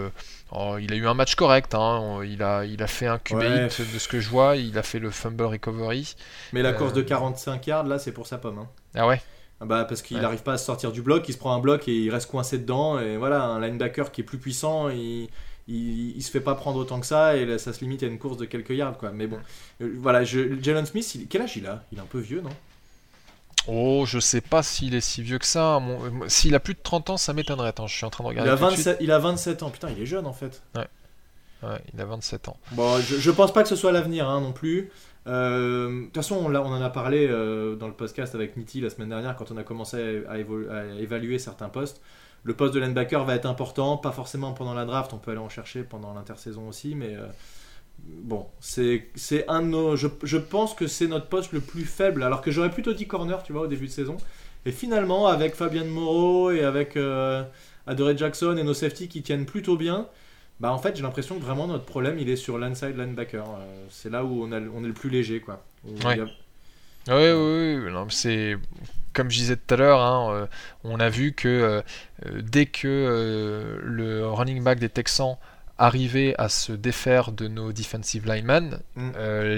oh, 0.53 0.77
il 0.81 0.93
a 0.93 0.97
eu 0.97 1.07
un 1.07 1.15
match 1.15 1.35
correct. 1.35 1.75
hein, 1.75 2.21
il 2.25 2.43
a, 2.43 2.65
il 2.65 2.83
a 2.83 2.87
fait 2.87 3.07
un 3.07 3.19
QB 3.19 3.39
Ouais. 3.39 3.65
de 3.67 3.69
ce 3.71 4.09
que 4.09 4.21
je 4.21 4.29
vois. 4.29 4.57
Il 4.57 4.77
a 4.77 4.83
fait 4.83 4.99
le 4.99 5.11
fumble 5.11 5.45
recovery. 5.45 6.15
Mais 6.53 6.61
la 6.63 6.73
course 6.75 6.93
de 6.93 7.03
45 7.03 7.67
yards, 7.67 7.85
là, 7.85 7.99
c'est 7.99 8.13
pour 8.13 8.27
sa 8.27 8.37
pomme. 8.39 8.59
hein. 8.59 8.69
Ah 8.95 9.07
ouais? 9.07 9.21
Ah 9.65 9.67
Bah 9.67 9.85
parce 9.87 10.03
qu'il 10.03 10.17
Ouais. 10.19 10.23
n'arrive 10.23 10.43
pas 10.43 10.53
à 10.53 10.59
sortir 10.59 10.93
du 10.93 11.01
bloc, 11.01 11.27
il 11.29 11.33
se 11.33 11.39
prend 11.39 11.55
un 11.55 11.59
bloc 11.59 11.89
et 11.89 11.97
il 11.97 12.11
reste 12.11 12.31
coincé 12.31 12.59
dedans. 12.59 12.99
Et 12.99 13.17
voilà, 13.17 13.43
un 13.45 13.61
linebacker 13.61 14.13
qui 14.13 14.21
est 14.21 14.25
plus 14.25 14.37
puissant, 14.39 14.91
il, 14.91 15.29
il, 15.69 16.17
il 16.17 16.23
se 16.23 16.31
fait 16.31 16.41
pas 16.41 16.55
prendre 16.55 16.79
autant 16.79 17.01
que 17.01 17.07
ça 17.07 17.37
et 17.37 17.47
là, 17.47 17.57
ça 17.59 17.73
se 17.73 17.81
limite 17.81 18.03
à 18.03 18.07
une 18.07 18.19
course 18.19 18.37
de 18.37 18.45
quelques 18.45 18.71
yards. 18.71 18.99
quoi. 18.99 19.11
Mais 19.13 19.27
bon, 19.27 19.39
Euh, 19.81 19.95
voilà, 19.99 20.23
je, 20.25 20.61
Jalen 20.63 20.85
Smith, 20.85 21.15
il- 21.15 21.27
quel 21.29 21.41
âge 21.43 21.57
il 21.57 21.67
a? 21.67 21.83
Il 21.93 21.99
est 21.99 22.03
un 22.03 22.07
peu 22.07 22.19
vieux, 22.19 22.43
non? 22.43 22.51
Oh, 23.67 24.05
je 24.07 24.19
sais 24.19 24.43
pas 24.43 24.63
s'il 24.63 24.95
est 24.95 25.01
si 25.01 25.23
vieux 25.23 25.39
que 25.39 25.47
ça. 25.47 25.79
Mon- 25.81 26.05
euh, 26.05 26.29
S'il 26.29 26.55
a 26.55 26.61
plus 26.61 26.75
de 26.75 26.81
30 26.83 27.09
ans, 27.09 27.17
ça 27.17 27.33
m'étonnerait. 27.33 27.69
Attends, 27.69 27.87
je 27.87 27.97
suis 27.97 28.05
en 28.05 28.11
train 28.11 28.23
de 28.25 28.29
il 28.29 28.39
regarder. 28.41 28.51
a, 28.51 28.55
de 28.55 28.59
suite. 28.75 28.85
27, 28.87 28.99
il 29.01 29.11
a 29.11 29.19
27 29.19 29.63
ans, 29.63 29.71
putain, 29.71 29.89
il 29.97 30.03
est 30.03 30.07
jeune 30.07 30.27
en 30.27 30.35
fait. 30.35 30.63
Ouais, 31.63 31.79
il 31.95 32.01
a 32.01 32.05
27 32.05 32.49
ans. 32.49 32.59
Bon, 32.73 32.99
je, 33.01 33.17
je 33.19 33.31
pense 33.31 33.51
pas 33.55 33.63
que 33.63 33.71
ce 33.71 33.77
soit 33.77 33.91
l'avenir 33.91 34.29
hein, 34.29 34.43
non 34.43 34.53
plus. 34.53 34.91
Euh, 35.27 35.89
De 35.89 36.05
toute 36.05 36.15
façon, 36.17 36.37
on, 36.37 36.55
en 36.55 36.83
a 36.83 36.91
parlé 36.91 37.27
euh, 37.29 37.77
dans 37.77 37.87
le 37.87 37.95
podcast 37.95 38.35
avec 38.35 38.57
Nitti 38.57 38.81
la 38.81 38.91
semaine 38.91 39.09
dernière 39.09 39.37
quand 39.37 39.51
on 39.51 39.57
a 39.57 39.63
commencé 39.63 40.23
à, 40.29 40.39
évaluer 40.39 41.39
certains 41.39 41.69
postes. 41.69 42.01
Le 42.43 42.53
poste 42.55 42.75
de 42.75 42.81
linebacker 42.81 43.25
va 43.25 43.35
être 43.35 43.47
important, 43.47 43.97
pas 43.97 44.13
forcément 44.13 44.53
pendant 44.53 44.75
la 44.75 44.85
draft, 44.85 45.15
on 45.15 45.19
peut 45.19 45.31
aller 45.31 45.41
en 45.41 45.49
chercher 45.49 45.83
pendant 45.83 46.13
l'intersaison 46.13 46.69
aussi, 46.69 46.95
mais 46.95 47.15
euh, 47.15 47.27
bon, 47.99 48.47
c'est 48.61 49.09
un 49.49 49.63
de 49.63 49.69
nos. 49.69 49.97
Je, 49.97 50.37
pense 50.37 50.75
que 50.75 50.87
c'est 50.87 51.07
notre 51.07 51.27
poste 51.27 51.53
le 51.53 51.61
plus 51.61 51.85
faible, 51.85 52.23
alors 52.23 52.43
que 52.43 52.51
j'aurais 52.51 52.71
plutôt 52.71 52.93
dit 52.93 53.07
corner, 53.07 53.43
tu 53.43 53.55
vois, 53.55 53.63
au 53.63 53.67
début 53.67 53.87
de 53.87 53.93
saison. 53.93 54.19
Et 54.67 54.73
finalement, 54.73 55.27
avec 55.27 55.55
Fabian 55.55 55.87
Moreau 55.87 56.51
et 56.51 56.65
avec 56.65 56.97
euh, 56.99 57.45
Jackson 58.17 58.57
et 58.59 58.63
nos 58.63 58.75
safety 58.75 59.09
qui 59.09 59.23
tiennent 59.23 59.47
plutôt 59.47 59.77
bien, 59.77 60.07
Bah 60.61 60.73
en 60.73 60.79
fait 60.79 60.97
j'ai 60.97 61.03
l'impression 61.03 61.37
que 61.39 61.43
vraiment 61.45 61.67
notre 61.67 61.85
problème 61.85 62.19
il 62.19 62.29
est 62.31 62.37
sur 62.37 62.59
l'inside 62.59 62.97
linebacker. 62.97 63.45
Euh, 63.45 63.87
c'est 63.91 64.11
là 64.11 64.25
où 64.25 64.45
on, 64.45 64.53
a, 64.53 64.61
on 64.61 64.85
est 64.85 64.89
le 64.89 64.93
plus 64.95 65.11
léger 65.11 65.41
quoi. 65.41 65.63
Ouais. 65.85 65.93
il 66.15 66.19
y 66.19 66.21
a- 66.21 66.25
Oui, 67.17 67.31
oui, 67.33 67.85
oui. 67.85 67.93
non, 67.93 68.05
mais 68.07 68.11
c'est 68.13 68.57
comme 69.13 69.31
je 69.31 69.37
disais 69.39 69.57
tout 69.57 69.75
à 69.75 69.77
l'heure, 69.77 70.01
hein, 70.01 70.33
euh, 70.33 70.47
on 70.85 70.99
a 71.01 71.09
vu 71.09 71.33
que 71.33 71.49
euh, 71.49 71.83
dès 72.41 72.67
que 72.67 73.79
le 73.83 74.27
running 74.27 74.63
back 74.63 74.79
des 74.81 74.89
Texans 74.89 75.37
arrivait 75.79 76.35
à 76.39 76.49
se 76.49 76.73
défaire 76.73 77.33
de 77.33 77.47
nos 77.49 77.73
defensive 77.73 78.27
linemen, 78.27 78.79
Mm. 78.97 79.11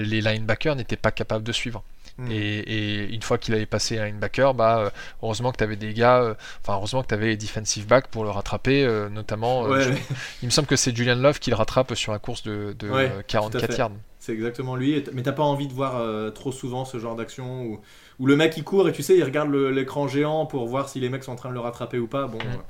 les 0.03 0.21
linebackers 0.21 0.75
n'étaient 0.75 0.95
pas 0.95 1.11
capables 1.11 1.43
de 1.43 1.51
suivre. 1.51 1.83
Mm. 2.17 2.31
Et, 2.31 2.35
et 2.59 3.13
une 3.13 3.21
fois 3.21 3.37
qu'il 3.37 3.53
avait 3.53 3.65
passé 3.65 3.99
un 3.99 4.05
linebacker, 4.05 4.53
bah, 4.53 4.79
euh, 4.79 4.89
heureusement 5.21 5.51
que 5.51 5.57
tu 5.57 5.63
avais 5.63 5.75
des 5.75 5.93
gars, 5.93 6.21
euh, 6.21 6.33
enfin 6.61 6.73
heureusement 6.73 7.03
que 7.03 7.07
tu 7.07 7.13
avais 7.13 7.27
les 7.27 7.37
defensive 7.37 7.85
backs 7.87 8.07
pour 8.07 8.23
le 8.23 8.29
rattraper, 8.31 8.83
euh, 8.85 9.09
notamment. 9.09 9.63
Ouais, 9.63 9.81
je- 9.83 9.89
ouais, 9.91 9.97
il 10.41 10.47
me 10.47 10.51
semble 10.51 10.67
que 10.67 10.75
c'est 10.75 10.95
Julian 10.95 11.15
Love 11.15 11.39
qui 11.39 11.49
le 11.51 11.55
rattrape 11.55 11.93
sur 11.95 12.11
la 12.11 12.19
course 12.19 12.43
de, 12.43 12.75
de, 12.77 12.89
Ouais, 12.89 13.11
euh, 13.13 13.17
tout 13.17 13.23
44 13.27 13.63
à 13.63 13.67
fait. 13.67 13.77
yards. 13.77 13.91
c'est 14.19 14.33
exactement 14.33 14.75
lui. 14.75 15.03
Mais 15.13 15.21
t'as 15.23 15.31
pas 15.31 15.43
envie 15.43 15.67
de 15.67 15.73
voir 15.73 15.97
euh, 15.97 16.31
trop 16.31 16.51
souvent 16.51 16.85
ce 16.85 16.97
genre 16.99 17.15
d'action 17.15 17.61
où, 17.63 17.79
où 18.19 18.25
le 18.25 18.35
mec 18.35 18.57
il 18.57 18.63
court 18.63 18.89
et 18.89 18.91
tu 18.91 19.03
sais 19.03 19.15
il 19.15 19.23
regarde 19.23 19.51
l'écran 19.53 20.07
géant 20.07 20.45
pour 20.47 20.65
voir 20.67 20.89
si 20.89 20.99
les 20.99 21.09
mecs 21.09 21.23
sont 21.23 21.31
en 21.33 21.35
train 21.35 21.49
de 21.49 21.53
le 21.53 21.59
rattraper 21.59 21.99
ou 21.99 22.07
pas. 22.07 22.25
Bon, 22.27 22.39
Mm. 22.39 22.61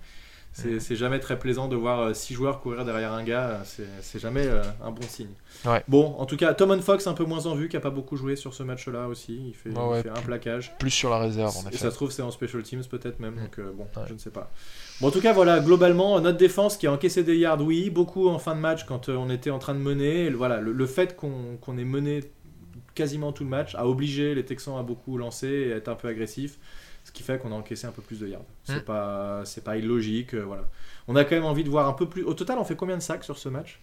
Euh, 0.66 0.80
c'est 0.80 0.96
jamais 0.96 1.20
très 1.20 1.38
plaisant 1.38 1.68
de 1.68 1.76
voir 1.76 2.00
euh, 2.00 2.14
six 2.14 2.34
joueurs 2.34 2.60
courir 2.62 2.84
derrière 2.86 3.14
un 3.14 3.24
gars. 3.24 3.62
euh, 3.80 3.84
C'est 4.02 4.20
jamais 4.20 4.46
euh, 4.48 4.62
un 4.84 4.92
bon 4.92 5.02
signe. 5.08 5.30
Ouais. 5.66 5.84
Bon, 5.88 6.16
en 6.18 6.26
tout 6.26 6.38
cas, 6.38 6.54
Tom 6.54 6.80
Fox 6.82 7.06
un 7.08 7.14
peu 7.14 7.26
moins 7.26 7.46
en 7.46 7.54
vue, 7.56 7.70
qui 7.70 7.78
a 7.78 7.80
pas 7.80 7.90
beaucoup 7.90 8.16
joué 8.16 8.36
sur 8.36 8.54
ce 8.54 8.64
match-là 8.64 9.08
aussi. 9.08 9.40
Il 9.50 9.54
fait, 9.54 9.70
Ouais, 9.70 9.76
il 9.86 9.90
ouais, 9.92 10.02
fait 10.04 10.10
un 10.10 10.14
plaquage. 10.22 10.74
Plus 10.80 10.90
sur 10.90 11.10
la 11.10 11.20
réserve, 11.20 11.56
en 11.58 11.64
Et 11.66 11.68
effet. 11.68 11.78
ça 11.78 11.92
se 11.92 11.96
trouve, 11.96 12.12
c'est 12.12 12.22
en 12.24 12.32
special 12.32 12.64
teams 12.64 12.84
peut-être 12.90 13.20
même, 13.20 13.36
donc 13.36 13.60
euh, 13.60 13.72
bon, 13.74 13.84
Ouais. 13.96 14.08
je 14.08 14.14
ne 14.14 14.18
sais 14.20 14.32
pas. 14.32 14.52
Bon, 15.02 15.08
en 15.10 15.12
tout 15.12 15.22
cas, 15.22 15.34
voilà, 15.34 15.60
globalement, 15.60 16.20
notre 16.20 16.38
défense 16.38 16.78
qui 16.78 16.88
a 16.88 16.92
encaissé 16.92 17.24
des 17.24 17.38
yards, 17.38 17.62
oui, 17.62 17.90
beaucoup 17.90 18.28
en 18.30 18.40
fin 18.40 18.56
de 18.56 18.60
match 18.62 18.86
quand 18.86 19.10
euh, 19.10 19.16
on 19.16 19.30
était 19.30 19.52
en 19.52 19.60
train 19.60 19.74
de 19.76 19.80
mener. 19.80 20.26
Et 20.26 20.30
le- 20.30 20.38
voilà, 20.38 20.60
le, 20.62 20.72
le 20.72 20.86
fait 20.88 21.16
qu'on 21.16 21.58
qu'on 21.62 21.78
ait 21.78 21.84
mené 21.86 22.22
quasiment 22.96 23.32
tout 23.32 23.44
le 23.44 23.50
match 23.50 23.76
a 23.76 23.88
obligé 23.88 24.34
les 24.34 24.44
Texans 24.44 24.78
à 24.78 24.82
beaucoup 24.84 25.18
lancer 25.20 25.48
et 25.48 25.74
à 25.74 25.76
être 25.78 25.88
un 25.88 25.94
peu 25.96 26.08
agressifs, 26.08 26.58
ce 27.08 27.12
qui 27.14 27.24
fait 27.24 27.40
qu'on 27.40 27.52
a 27.54 27.56
encaissé 27.56 27.88
un 27.88 27.92
peu 27.92 28.02
plus 28.02 28.20
de 28.20 28.28
yards. 28.28 28.42
C'est 28.66 28.78
Mm. 28.82 28.82
pas, 28.82 29.42
c'est 29.46 29.64
pas 29.64 29.78
illogique, 29.78 30.34
euh, 30.36 30.42
voilà. 30.44 30.64
On 31.08 31.16
a 31.16 31.24
quand 31.24 31.36
même 31.36 31.46
envie 31.46 31.64
de 31.64 31.70
voir 31.70 31.88
un 31.88 31.94
peu 31.94 32.08
plus. 32.08 32.24
Au 32.24 32.34
total, 32.34 32.60
on 32.60 32.66
fait 32.66 32.76
combien 32.76 32.98
de 32.98 33.02
sacs 33.02 33.24
sur 33.24 33.38
ce 33.38 33.48
match? 33.50 33.80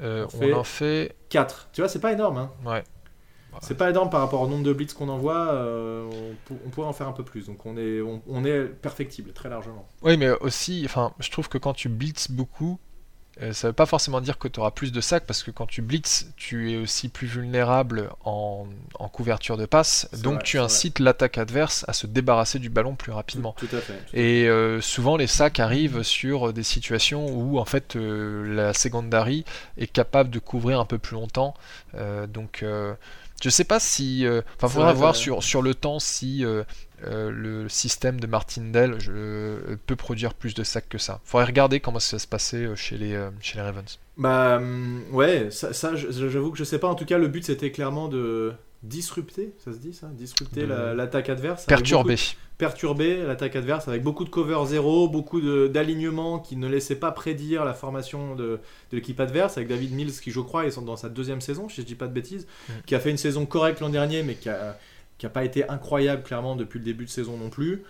Euh, 0.00 0.26
on 0.40 0.52
en 0.54 0.64
fait. 0.64 1.14
4. 1.28 1.68
Tu 1.72 1.80
vois, 1.80 1.88
c'est 1.88 2.00
pas 2.00 2.12
énorme, 2.12 2.38
hein. 2.38 2.50
Ouais. 2.64 2.82
C'est 3.60 3.76
pas 3.76 3.90
énorme 3.90 4.08
par 4.10 4.20
rapport 4.20 4.40
au 4.40 4.48
nombre 4.48 4.64
de 4.64 4.72
blitz 4.72 4.92
qu'on 4.94 5.08
envoie. 5.10 5.52
euh, 5.52 6.08
on, 6.10 6.34
pour- 6.46 6.56
on 6.66 6.70
pourrait 6.70 6.88
en 6.88 6.92
faire 6.94 7.06
un 7.06 7.12
peu 7.12 7.22
plus. 7.22 7.46
Donc 7.46 7.64
on 7.66 7.76
est, 7.76 8.00
on, 8.00 8.22
on 8.26 8.44
est 8.44 8.64
perfectible 8.64 9.32
très 9.32 9.48
largement. 9.50 9.86
Oui, 10.02 10.16
mais 10.16 10.30
aussi, 10.40 10.82
enfin, 10.86 11.12
je 11.20 11.30
trouve 11.30 11.48
que 11.48 11.58
quand 11.58 11.74
tu 11.74 11.88
blitzes 11.90 12.30
beaucoup, 12.30 12.80
euh, 13.40 13.52
ça 13.52 13.68
veut 13.68 13.72
pas 13.72 13.86
forcément 13.86 14.20
dire 14.20 14.36
que 14.38 14.48
tu 14.48 14.60
auras 14.60 14.72
plus 14.72 14.92
de 14.92 15.00
sacs, 15.00 15.24
parce 15.26 15.42
que 15.42 15.50
quand 15.50 15.66
tu 15.66 15.80
blitzes, 15.80 16.32
tu 16.36 16.72
es 16.72 16.76
aussi 16.76 17.08
plus 17.08 17.26
vulnérable 17.26 18.10
en, 18.24 18.66
en 18.98 19.08
couverture 19.08 19.56
de 19.56 19.64
passe, 19.64 20.08
donc 20.22 20.34
vrai, 20.34 20.42
tu 20.42 20.58
incites 20.58 20.98
l'attaque 20.98 21.38
adverse 21.38 21.84
à 21.88 21.92
se 21.92 22.06
débarrasser 22.06 22.58
du 22.58 22.68
ballon 22.68 22.94
plus 22.94 23.12
rapidement. 23.12 23.54
Tout, 23.58 23.66
tout 23.66 23.76
à 23.76 23.80
fait. 23.80 23.94
tout 23.94 24.16
Et 24.16 24.48
euh, 24.48 24.80
souvent 24.80 25.16
les 25.16 25.26
sacs 25.26 25.60
arrivent 25.60 26.02
sur 26.02 26.52
des 26.52 26.62
situations 26.62 27.26
où 27.26 27.58
en 27.58 27.64
fait 27.64 27.96
euh, 27.96 28.54
la 28.54 28.74
secondary 28.74 29.44
est 29.78 29.86
capable 29.86 30.30
de 30.30 30.38
couvrir 30.38 30.78
un 30.80 30.84
peu 30.84 30.98
plus 30.98 31.14
longtemps. 31.14 31.54
Euh, 31.94 32.26
donc 32.26 32.62
euh, 32.62 32.94
je 33.42 33.50
sais 33.50 33.64
pas 33.64 33.80
si, 33.80 34.24
euh, 34.24 34.42
enfin 34.56 34.68
C'est 34.68 34.74
faudra 34.74 34.92
vrai, 34.92 34.98
voir 34.98 35.16
sur, 35.16 35.42
sur 35.42 35.62
le 35.62 35.74
temps 35.74 35.98
si 35.98 36.44
euh, 36.44 36.62
euh, 37.06 37.30
le 37.30 37.68
système 37.68 38.18
de 38.20 38.26
Martindale 38.26 38.96
je, 39.00 39.10
euh, 39.14 39.76
peut 39.86 39.96
produire 39.96 40.34
plus 40.34 40.54
de 40.54 40.62
sacs 40.64 40.88
que 40.88 40.98
ça. 40.98 41.20
Faudrait 41.24 41.46
regarder 41.46 41.80
comment 41.80 41.98
ça 42.00 42.18
se 42.18 42.26
passait 42.26 42.64
euh, 42.64 42.76
chez 42.76 42.96
les, 42.98 43.18
chez 43.40 43.56
les 43.58 43.62
Ravens. 43.62 43.98
Bah 44.18 44.56
hum, 44.58 45.02
ouais, 45.12 45.50
ça, 45.50 45.70
j'avoue 45.94 46.50
que 46.52 46.58
je 46.58 46.64
sais 46.64 46.78
pas. 46.78 46.88
En 46.88 46.94
tout 46.94 47.06
cas, 47.06 47.18
le 47.18 47.28
but 47.28 47.44
c'était 47.44 47.70
clairement 47.70 48.08
de 48.08 48.52
disrupter, 48.82 49.52
ça 49.64 49.72
se 49.72 49.78
dit 49.78 49.92
ça, 49.94 50.08
disrupter 50.12 50.62
De- 50.62 50.66
la- 50.66 50.92
l'attaque 50.94 51.28
adverse. 51.28 51.66
de- 51.66 51.72
perturber 52.58 53.16
l'attaque 53.26 53.56
adverse 53.56 53.88
avec 53.88 54.02
beaucoup 54.04 54.24
de 54.24 54.28
cover 54.28 54.58
zéro, 54.66 55.08
beaucoup 55.08 55.40
d'alignements 55.68 56.38
qui 56.38 56.56
ne 56.56 56.68
laissaient 56.68 56.96
pas 56.96 57.10
prédire 57.10 57.64
la 57.64 57.74
formation 57.74 58.36
de, 58.36 58.44
de 58.90 58.96
l'équipe 58.96 59.18
adverse, 59.18 59.56
avec 59.56 59.68
David 59.68 59.92
Mills 59.92 60.12
qui 60.20 60.30
je 60.30 60.40
crois 60.40 60.66
est 60.66 60.78
dans 60.84 60.96
sa 60.96 61.08
deuxième 61.08 61.40
saison, 61.40 61.68
si 61.68 61.80
je 61.80 61.86
dis 61.86 61.94
pas 61.96 62.06
de 62.06 62.12
bêtises, 62.12 62.46
Mm. 62.68 62.72
qui 62.86 62.94
a 62.94 63.00
fait 63.00 63.10
une 63.10 63.16
saison 63.16 63.46
correcte 63.46 63.80
l'an 63.80 63.88
dernier, 63.88 64.22
mais 64.22 64.34
qui 64.34 64.48
a, 64.48 64.78
qui 65.22 65.26
a 65.26 65.30
pas 65.30 65.44
été 65.44 65.68
incroyable 65.68 66.24
clairement 66.24 66.56
depuis 66.56 66.80
le 66.80 66.84
début 66.84 67.04
de 67.04 67.10
saison 67.10 67.36
non 67.36 67.48
plus. 67.48 67.84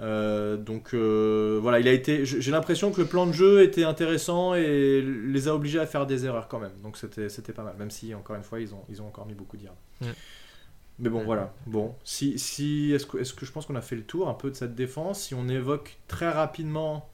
Euh, 0.00 0.56
donc 0.56 0.94
euh, 0.94 1.58
voilà, 1.60 1.80
il 1.80 1.86
a 1.86 1.92
été. 1.92 2.24
J'ai 2.24 2.50
l'impression 2.50 2.92
que 2.92 3.02
le 3.02 3.06
plan 3.06 3.26
de 3.26 3.32
jeu 3.32 3.62
était 3.62 3.84
intéressant 3.84 4.54
et 4.54 5.02
les 5.02 5.48
a 5.48 5.54
obligés 5.54 5.80
à 5.80 5.84
faire 5.84 6.06
des 6.06 6.24
erreurs 6.24 6.48
quand 6.48 6.58
même. 6.58 6.72
Donc 6.82 6.96
c'était 6.96 7.28
c'était 7.28 7.52
pas 7.52 7.62
mal, 7.62 7.74
même 7.78 7.90
si 7.90 8.14
encore 8.14 8.36
une 8.36 8.42
fois 8.42 8.58
ils 8.58 8.72
ont 8.72 8.84
ils 8.88 9.02
ont 9.02 9.06
encore 9.06 9.26
mis 9.26 9.34
beaucoup. 9.34 9.58
Mm. 10.00 10.06
Mais 11.00 11.10
bon 11.10 11.24
voilà. 11.24 11.52
Bon, 11.66 11.94
si 12.04 12.38
si 12.38 12.90
est-ce 12.94 13.04
que 13.04 13.18
est-ce 13.18 13.34
que 13.34 13.44
je 13.44 13.52
pense 13.52 13.66
qu'on 13.66 13.76
a 13.76 13.82
fait 13.82 13.96
le 13.96 14.04
tour 14.04 14.30
un 14.30 14.34
peu 14.34 14.48
de 14.48 14.56
cette 14.56 14.74
défense? 14.74 15.20
Si 15.20 15.34
on 15.34 15.46
évoque 15.46 15.98
très 16.08 16.30
rapidement 16.30 17.10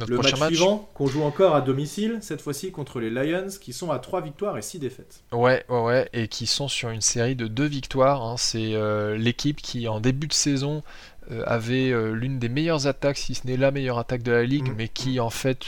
Notre 0.00 0.12
le 0.12 0.18
match, 0.18 0.38
match. 0.38 0.48
suivant 0.54 0.88
qu'on 0.94 1.06
joue 1.06 1.22
encore 1.22 1.54
à 1.54 1.60
domicile, 1.60 2.18
cette 2.20 2.40
fois-ci 2.42 2.72
contre 2.72 3.00
les 3.00 3.10
Lions, 3.10 3.46
qui 3.60 3.72
sont 3.72 3.90
à 3.90 3.98
3 3.98 4.20
victoires 4.22 4.58
et 4.58 4.62
6 4.62 4.78
défaites. 4.78 5.22
Ouais, 5.32 5.64
ouais, 5.68 5.80
ouais, 5.82 6.08
et 6.12 6.28
qui 6.28 6.46
sont 6.46 6.68
sur 6.68 6.90
une 6.90 7.00
série 7.00 7.36
de 7.36 7.46
deux 7.46 7.66
victoires. 7.66 8.22
hein. 8.22 8.34
C'est 8.38 8.74
euh, 8.74 9.16
l'équipe 9.16 9.60
qui, 9.62 9.86
en 9.88 10.00
début 10.00 10.26
de 10.26 10.32
saison, 10.32 10.82
euh, 11.30 11.42
avait 11.46 11.90
euh, 11.90 12.12
l'une 12.12 12.38
des 12.38 12.48
meilleures 12.48 12.86
attaques, 12.86 13.18
si 13.18 13.34
ce 13.34 13.46
n'est 13.46 13.56
la 13.56 13.70
meilleure 13.70 13.98
attaque 13.98 14.22
de 14.22 14.32
la 14.32 14.42
ligue, 14.44 14.68
Mhm. 14.68 14.74
mais 14.76 14.88
qui 14.88 15.20
en 15.20 15.30
fait 15.30 15.66